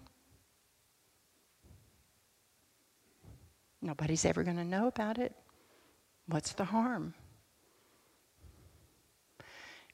Nobody's 3.82 4.24
ever 4.24 4.42
going 4.42 4.56
to 4.56 4.64
know 4.64 4.86
about 4.86 5.18
it. 5.18 5.34
What's 6.26 6.52
the 6.54 6.64
harm? 6.64 7.14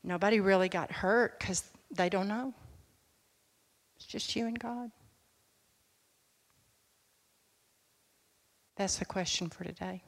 Nobody 0.03 0.41
really 0.41 0.69
got 0.69 0.91
hurt 0.91 1.39
because 1.39 1.65
they 1.91 2.09
don't 2.09 2.29
know. 2.29 2.55
It's 3.97 4.07
just 4.07 4.35
you 4.35 4.47
and 4.47 4.59
God. 4.59 4.91
That's 8.77 8.97
the 8.97 9.05
question 9.05 9.51
for 9.51 9.65
today. 9.65 10.03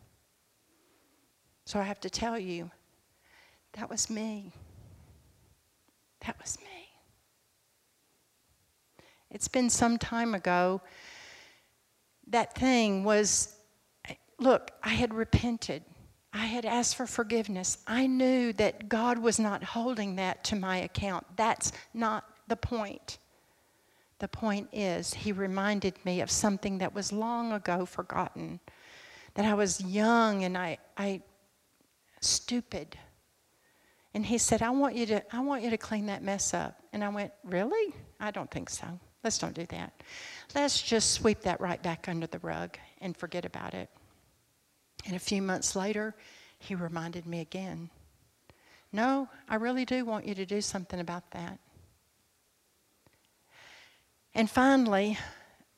So 1.66 1.78
I 1.78 1.82
have 1.82 2.01
to 2.01 2.11
tell 2.11 2.38
you, 2.38 2.70
that 3.74 3.90
was 3.90 4.09
me. 4.09 4.53
That 6.26 6.36
was 6.40 6.59
me. 6.61 6.88
It's 9.30 9.49
been 9.49 9.70
some 9.70 9.99
time 9.99 10.34
ago. 10.34 10.80
That 12.28 12.55
thing 12.55 13.05
was, 13.05 13.57
look, 14.38 14.70
I 14.82 14.90
had 14.90 15.12
repented. 15.12 15.84
I 16.33 16.47
had 16.47 16.64
asked 16.64 16.97
for 16.97 17.07
forgiveness. 17.07 17.78
I 17.87 18.07
knew 18.07 18.53
that 18.55 18.89
God 18.89 19.18
was 19.18 19.39
not 19.39 19.62
holding 19.62 20.16
that 20.16 20.45
to 20.45 20.57
my 20.57 20.78
account. 20.78 21.26
That's 21.37 21.72
not 21.93 22.24
the 22.49 22.57
point. 22.57 23.18
The 24.18 24.28
point 24.28 24.68
is, 24.72 25.12
He 25.12 25.33
reminded 25.33 25.95
me 26.05 26.20
of 26.20 26.30
something 26.30 26.78
that 26.78 26.95
was 26.95 27.12
long 27.12 27.53
ago 27.53 27.85
forgotten, 27.85 28.61
that 29.35 29.45
I 29.45 29.55
was 29.55 29.80
young 29.80 30.45
and 30.45 30.57
I, 30.57 30.78
I 30.97 31.22
stupid. 32.20 32.97
And 34.14 34.24
He 34.24 34.39
said, 34.39 34.62
I 34.62 34.70
want, 34.70 34.95
you 34.95 35.07
to, 35.07 35.35
I 35.35 35.41
want 35.41 35.62
you 35.64 35.70
to 35.70 35.78
clean 35.78 36.07
that 36.07 36.22
mess 36.22 36.55
up. 36.55 36.80
And 36.93 37.05
I 37.05 37.09
went, 37.09 37.33
Really? 37.45 37.95
I 38.20 38.30
don't 38.30 38.51
think 38.51 38.70
so. 38.70 38.87
Let's 39.22 39.39
don't 39.39 39.55
do 39.55 39.66
that. 39.66 39.93
Let's 40.55 40.80
just 40.80 41.12
sweep 41.12 41.43
that 41.43 41.61
right 41.61 41.83
back 41.83 42.09
under 42.09 42.26
the 42.26 42.39
rug 42.39 42.78
and 43.01 43.16
forget 43.16 43.45
about 43.45 43.74
it. 43.74 43.91
And 45.07 45.17
a 45.17 45.21
few 45.21 45.43
months 45.43 45.75
later, 45.75 46.15
he 46.59 46.75
reminded 46.75 47.27
me 47.27 47.41
again 47.41 47.91
No, 48.93 49.29
I 49.49 49.57
really 49.57 49.85
do 49.85 50.05
want 50.05 50.27
you 50.27 50.35
to 50.35 50.47
do 50.47 50.61
something 50.61 51.01
about 51.01 51.31
that. 51.33 51.59
And 54.35 54.49
finally, 54.49 55.19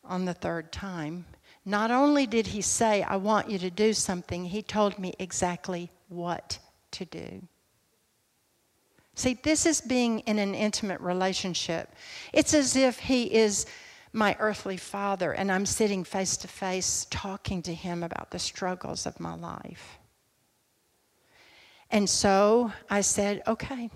on 0.04 0.24
the 0.24 0.34
third 0.34 0.72
time, 0.72 1.24
not 1.64 1.90
only 1.90 2.26
did 2.26 2.48
he 2.48 2.60
say, 2.60 3.02
I 3.02 3.16
want 3.16 3.50
you 3.50 3.58
to 3.58 3.70
do 3.70 3.92
something, 3.94 4.44
he 4.44 4.62
told 4.62 4.98
me 4.98 5.14
exactly 5.18 5.90
what 6.08 6.58
to 6.92 7.04
do. 7.04 7.42
See, 9.14 9.38
this 9.42 9.64
is 9.64 9.80
being 9.80 10.20
in 10.20 10.38
an 10.38 10.54
intimate 10.54 11.00
relationship. 11.00 11.94
It's 12.32 12.52
as 12.52 12.76
if 12.76 12.98
he 12.98 13.32
is 13.32 13.66
my 14.14 14.36
earthly 14.38 14.76
father, 14.76 15.32
and 15.32 15.50
I'm 15.50 15.66
sitting 15.66 16.04
face 16.04 16.36
to 16.38 16.48
face 16.48 17.06
talking 17.10 17.62
to 17.62 17.74
him 17.74 18.04
about 18.04 18.30
the 18.30 18.38
struggles 18.38 19.06
of 19.06 19.18
my 19.18 19.34
life. 19.34 19.98
And 21.90 22.08
so 22.08 22.72
I 22.88 23.00
said, 23.00 23.42
okay. 23.46 23.90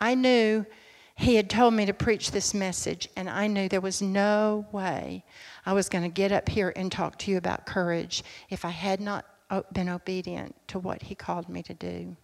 I 0.00 0.14
knew 0.14 0.66
he 1.14 1.36
had 1.36 1.48
told 1.48 1.74
me 1.74 1.86
to 1.86 1.94
preach 1.94 2.32
this 2.32 2.54
message, 2.54 3.08
and 3.14 3.30
I 3.30 3.46
knew 3.46 3.68
there 3.68 3.80
was 3.80 4.02
no 4.02 4.66
way 4.72 5.24
I 5.64 5.74
was 5.74 5.88
going 5.88 6.04
to 6.04 6.10
get 6.10 6.32
up 6.32 6.48
here 6.48 6.72
and 6.74 6.90
talk 6.90 7.16
to 7.18 7.30
you 7.30 7.36
about 7.36 7.66
courage 7.66 8.24
if 8.48 8.64
I 8.64 8.70
had 8.70 9.00
not 9.00 9.26
uh, 9.50 9.62
been 9.72 9.88
obedient 9.88 10.56
to 10.68 10.78
what 10.78 11.02
he 11.02 11.14
called 11.14 11.48
me 11.48 11.62
to 11.64 11.74
do. 11.74 12.16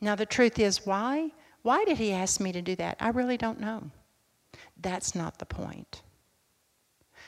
Now, 0.00 0.14
the 0.14 0.26
truth 0.26 0.58
is, 0.58 0.84
why? 0.84 1.30
Why 1.62 1.84
did 1.84 1.98
he 1.98 2.12
ask 2.12 2.40
me 2.40 2.52
to 2.52 2.62
do 2.62 2.74
that? 2.76 2.96
I 3.00 3.10
really 3.10 3.36
don't 3.36 3.60
know. 3.60 3.90
That's 4.80 5.14
not 5.14 5.38
the 5.38 5.46
point. 5.46 6.02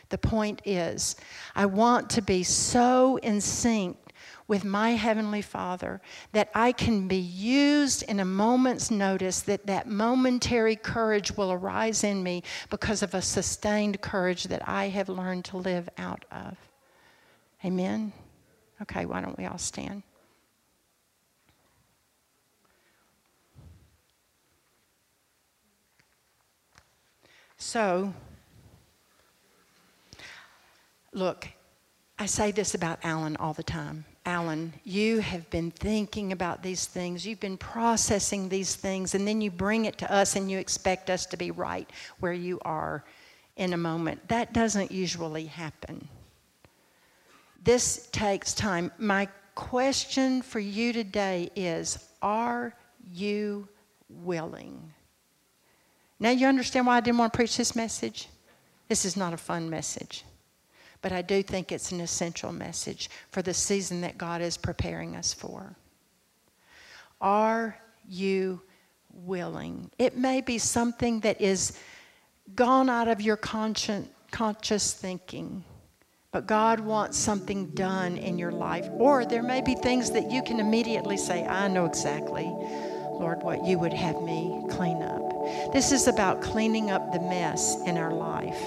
The 0.08 0.18
point 0.18 0.62
is, 0.64 1.16
I 1.54 1.66
want 1.66 2.10
to 2.10 2.22
be 2.22 2.42
so 2.42 3.16
in 3.18 3.40
sync 3.40 3.96
with 4.46 4.64
my 4.64 4.90
heavenly 4.90 5.42
father 5.42 6.00
that 6.32 6.48
i 6.54 6.70
can 6.70 7.08
be 7.08 7.16
used 7.16 8.02
in 8.04 8.20
a 8.20 8.24
moment's 8.24 8.90
notice 8.90 9.40
that 9.40 9.66
that 9.66 9.88
momentary 9.88 10.76
courage 10.76 11.36
will 11.36 11.50
arise 11.50 12.04
in 12.04 12.22
me 12.22 12.42
because 12.70 13.02
of 13.02 13.14
a 13.14 13.22
sustained 13.22 14.00
courage 14.00 14.44
that 14.44 14.66
i 14.68 14.88
have 14.88 15.08
learned 15.08 15.44
to 15.44 15.56
live 15.56 15.88
out 15.98 16.24
of. 16.30 16.56
Amen? 17.64 18.12
Okay 18.82 19.06
why 19.06 19.20
don't 19.20 19.38
we 19.38 19.46
all 19.46 19.58
stand 19.58 20.02
So, 27.64 28.12
look, 31.12 31.46
I 32.18 32.26
say 32.26 32.50
this 32.50 32.74
about 32.74 32.98
Alan 33.04 33.36
all 33.36 33.52
the 33.52 33.62
time. 33.62 34.04
Alan, 34.26 34.72
you 34.82 35.20
have 35.20 35.48
been 35.48 35.70
thinking 35.70 36.32
about 36.32 36.64
these 36.64 36.86
things, 36.86 37.24
you've 37.24 37.38
been 37.38 37.56
processing 37.56 38.48
these 38.48 38.74
things, 38.74 39.14
and 39.14 39.28
then 39.28 39.40
you 39.40 39.52
bring 39.52 39.84
it 39.84 39.96
to 39.98 40.12
us 40.12 40.34
and 40.34 40.50
you 40.50 40.58
expect 40.58 41.08
us 41.08 41.24
to 41.26 41.36
be 41.36 41.52
right 41.52 41.88
where 42.18 42.32
you 42.32 42.58
are 42.64 43.04
in 43.56 43.74
a 43.74 43.78
moment. 43.78 44.26
That 44.26 44.52
doesn't 44.52 44.90
usually 44.90 45.46
happen. 45.46 46.08
This 47.62 48.08
takes 48.10 48.54
time. 48.54 48.90
My 48.98 49.28
question 49.54 50.42
for 50.42 50.58
you 50.58 50.92
today 50.92 51.48
is 51.54 52.08
Are 52.22 52.74
you 53.12 53.68
willing? 54.08 54.92
Now 56.22 56.30
you 56.30 56.46
understand 56.46 56.86
why 56.86 56.98
I 56.98 57.00
didn't 57.00 57.18
want 57.18 57.32
to 57.32 57.36
preach 57.36 57.56
this 57.56 57.74
message? 57.74 58.28
This 58.88 59.04
is 59.04 59.16
not 59.16 59.34
a 59.34 59.36
fun 59.36 59.68
message. 59.68 60.24
But 61.00 61.10
I 61.10 61.20
do 61.20 61.42
think 61.42 61.72
it's 61.72 61.90
an 61.90 62.00
essential 62.00 62.52
message 62.52 63.10
for 63.32 63.42
the 63.42 63.52
season 63.52 64.02
that 64.02 64.18
God 64.18 64.40
is 64.40 64.56
preparing 64.56 65.16
us 65.16 65.34
for. 65.34 65.74
Are 67.20 67.76
you 68.08 68.62
willing? 69.12 69.90
It 69.98 70.16
may 70.16 70.40
be 70.40 70.58
something 70.58 71.18
that 71.20 71.40
is 71.40 71.76
gone 72.54 72.88
out 72.88 73.08
of 73.08 73.20
your 73.20 73.36
conscious, 73.36 74.06
conscious 74.30 74.92
thinking, 74.92 75.64
but 76.30 76.46
God 76.46 76.78
wants 76.78 77.18
something 77.18 77.70
done 77.70 78.16
in 78.16 78.38
your 78.38 78.52
life. 78.52 78.86
Or 78.92 79.24
there 79.24 79.42
may 79.42 79.60
be 79.60 79.74
things 79.74 80.12
that 80.12 80.30
you 80.30 80.44
can 80.44 80.60
immediately 80.60 81.16
say, 81.16 81.44
I 81.44 81.66
know 81.66 81.84
exactly, 81.84 82.44
Lord, 82.44 83.42
what 83.42 83.64
you 83.64 83.80
would 83.80 83.92
have 83.92 84.22
me 84.22 84.64
clean 84.70 85.02
up. 85.02 85.21
This 85.72 85.92
is 85.92 86.08
about 86.08 86.42
cleaning 86.42 86.90
up 86.90 87.12
the 87.12 87.20
mess 87.20 87.76
in 87.86 87.96
our 87.96 88.12
life 88.12 88.60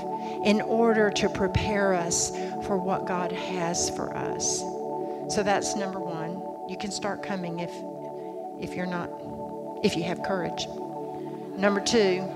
in 0.45 0.61
order 0.61 1.09
to 1.11 1.29
prepare 1.29 1.93
us 1.93 2.31
for 2.65 2.77
what 2.77 3.05
God 3.05 3.31
has 3.31 3.89
for 3.91 4.15
us. 4.15 4.59
So 5.29 5.43
that's 5.43 5.75
number 5.75 5.99
one. 5.99 6.41
You 6.69 6.77
can 6.77 6.91
start 6.91 7.23
coming 7.23 7.59
if 7.59 7.71
if 8.59 8.75
you're 8.75 8.85
not 8.85 9.09
if 9.83 9.95
you 9.95 10.03
have 10.03 10.23
courage. 10.23 10.67
Number 11.57 11.79
two, 11.79 12.27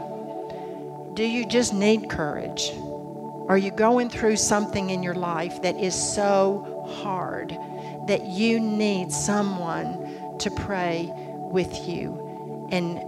do 1.14 1.24
you 1.24 1.46
just 1.46 1.74
need 1.74 2.10
courage? 2.10 2.72
Are 3.50 3.58
you 3.58 3.72
going 3.72 4.10
through 4.10 4.38
something 4.38 4.92
in 4.92 5.02
your 5.02 5.16
life 5.16 5.62
that 5.64 5.76
is 5.76 5.96
so 5.96 6.86
hard 7.02 7.58
that 8.08 8.26
you 8.26 8.60
need 8.60 9.12
someone 9.12 10.38
to 10.40 10.52
pray 10.52 11.12
with 11.52 11.88
you 11.88 12.68
and 12.72 13.00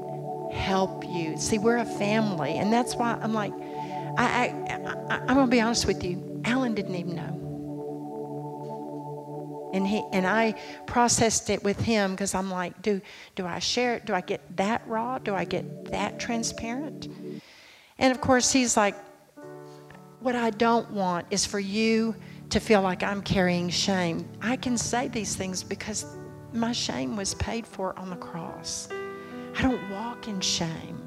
help 0.52 1.06
you. 1.06 1.38
See, 1.38 1.58
we're 1.58 1.78
a 1.78 1.86
family, 1.86 2.58
and 2.58 2.72
that's 2.72 2.96
why 2.96 3.18
I'm 3.22 3.34
like, 3.34 3.54
I, 4.18 4.54
I, 4.68 4.76
I 5.10 5.20
I'm 5.28 5.36
gonna 5.36 5.48
be 5.48 5.62
honest 5.62 5.86
with 5.86 6.04
you. 6.04 6.42
Alan 6.46 6.74
didn't 6.74 6.96
even 6.96 7.16
know. 7.16 7.38
And 9.74 9.88
he 9.88 10.04
and 10.12 10.28
I 10.28 10.56
processed 10.86 11.50
it 11.50 11.64
with 11.64 11.80
him 11.80 12.12
because 12.12 12.36
I'm 12.36 12.52
like, 12.52 12.82
do 12.82 13.00
do 13.36 13.46
I 13.46 13.60
share 13.60 13.96
it? 13.96 14.06
Do 14.06 14.14
I 14.14 14.22
get 14.22 14.42
that 14.58 14.86
raw? 14.86 15.18
Do 15.18 15.34
I 15.34 15.46
get 15.46 15.92
that 15.92 16.20
transparent? 16.20 17.08
And 17.98 18.12
of 18.12 18.20
course, 18.20 18.52
he's 18.52 18.76
like, 18.76 18.96
what 20.20 20.36
I 20.36 20.50
don't 20.50 20.92
want 20.92 21.28
is 21.32 21.46
for 21.46 21.60
you 21.60 22.16
to 22.50 22.60
feel 22.60 22.82
like 22.82 23.02
I'm 23.02 23.22
carrying 23.22 23.70
shame. 23.70 24.28
I 24.42 24.58
can 24.58 24.78
say 24.78 25.08
these 25.08 25.36
things 25.36 25.64
because 25.64 26.06
my 26.54 26.74
shame 26.74 27.16
was 27.16 27.34
paid 27.36 27.66
for 27.66 27.98
on 27.98 28.10
the 28.10 28.18
cross. 28.18 28.90
I 29.56 29.62
don't 29.62 29.90
walk 29.90 30.28
in 30.28 30.40
shame. 30.40 31.02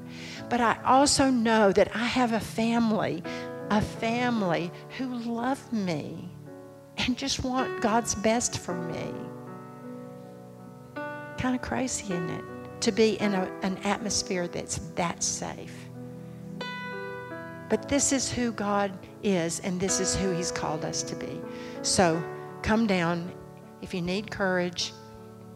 But 0.49 0.61
I 0.61 0.77
also 0.85 1.29
know 1.29 1.71
that 1.71 1.95
I 1.95 2.05
have 2.05 2.33
a 2.33 2.39
family, 2.39 3.23
a 3.69 3.81
family 3.81 4.71
who 4.97 5.15
love 5.19 5.73
me 5.73 6.29
and 6.97 7.17
just 7.17 7.43
want 7.43 7.81
God's 7.81 8.15
best 8.15 8.59
for 8.59 8.75
me. 8.75 9.11
Kind 11.37 11.55
of 11.55 11.61
crazy, 11.61 12.05
isn't 12.05 12.29
it? 12.29 12.43
To 12.81 12.91
be 12.91 13.19
in 13.19 13.33
a, 13.33 13.51
an 13.63 13.77
atmosphere 13.79 14.47
that's 14.47 14.77
that 14.95 15.23
safe. 15.23 15.73
But 17.69 17.89
this 17.89 18.11
is 18.11 18.31
who 18.31 18.51
God 18.51 18.91
is, 19.23 19.59
and 19.61 19.79
this 19.79 19.99
is 19.99 20.15
who 20.15 20.31
He's 20.31 20.51
called 20.51 20.85
us 20.85 21.01
to 21.03 21.15
be. 21.15 21.41
So 21.81 22.23
come 22.61 22.85
down 22.85 23.31
if 23.81 23.93
you 23.93 24.01
need 24.01 24.29
courage 24.29 24.93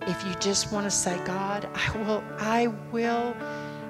if 0.07 0.25
you 0.25 0.33
just 0.35 0.71
want 0.71 0.85
to 0.85 0.91
say, 0.91 1.19
God, 1.25 1.67
I 1.73 1.97
will, 1.97 2.23
I 2.37 2.67
will 2.91 3.35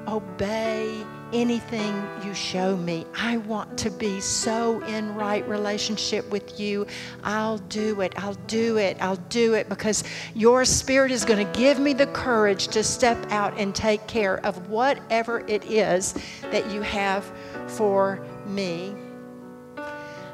obey 0.07 1.03
anything 1.31 2.03
you 2.25 2.33
show 2.33 2.75
me. 2.75 3.05
I 3.15 3.37
want 3.37 3.77
to 3.79 3.91
be 3.91 4.19
so 4.19 4.83
in 4.85 5.13
right 5.13 5.47
relationship 5.47 6.29
with 6.31 6.59
you. 6.59 6.87
I'll 7.23 7.59
do 7.59 8.01
it. 8.01 8.13
I'll 8.17 8.33
do 8.47 8.77
it. 8.77 8.97
I'll 8.99 9.15
do 9.29 9.53
it 9.53 9.69
because 9.69 10.03
your 10.33 10.65
spirit 10.65 11.11
is 11.11 11.25
going 11.25 11.45
to 11.45 11.59
give 11.59 11.79
me 11.79 11.93
the 11.93 12.07
courage 12.07 12.69
to 12.69 12.83
step 12.83 13.17
out 13.31 13.57
and 13.59 13.75
take 13.75 14.05
care 14.07 14.43
of 14.45 14.69
whatever 14.69 15.41
it 15.47 15.63
is 15.65 16.15
that 16.43 16.71
you 16.71 16.81
have 16.81 17.31
for 17.67 18.19
me. 18.47 18.95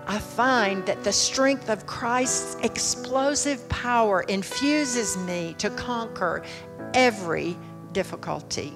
I 0.07 0.19
find 0.19 0.85
that 0.85 1.03
the 1.03 1.11
strength 1.11 1.69
of 1.69 1.87
Christ's 1.87 2.57
explosive 2.63 3.67
power 3.69 4.21
infuses 4.23 5.17
me 5.17 5.55
to 5.57 5.71
conquer 5.71 6.43
every 6.93 7.57
difficulty. 7.91 8.73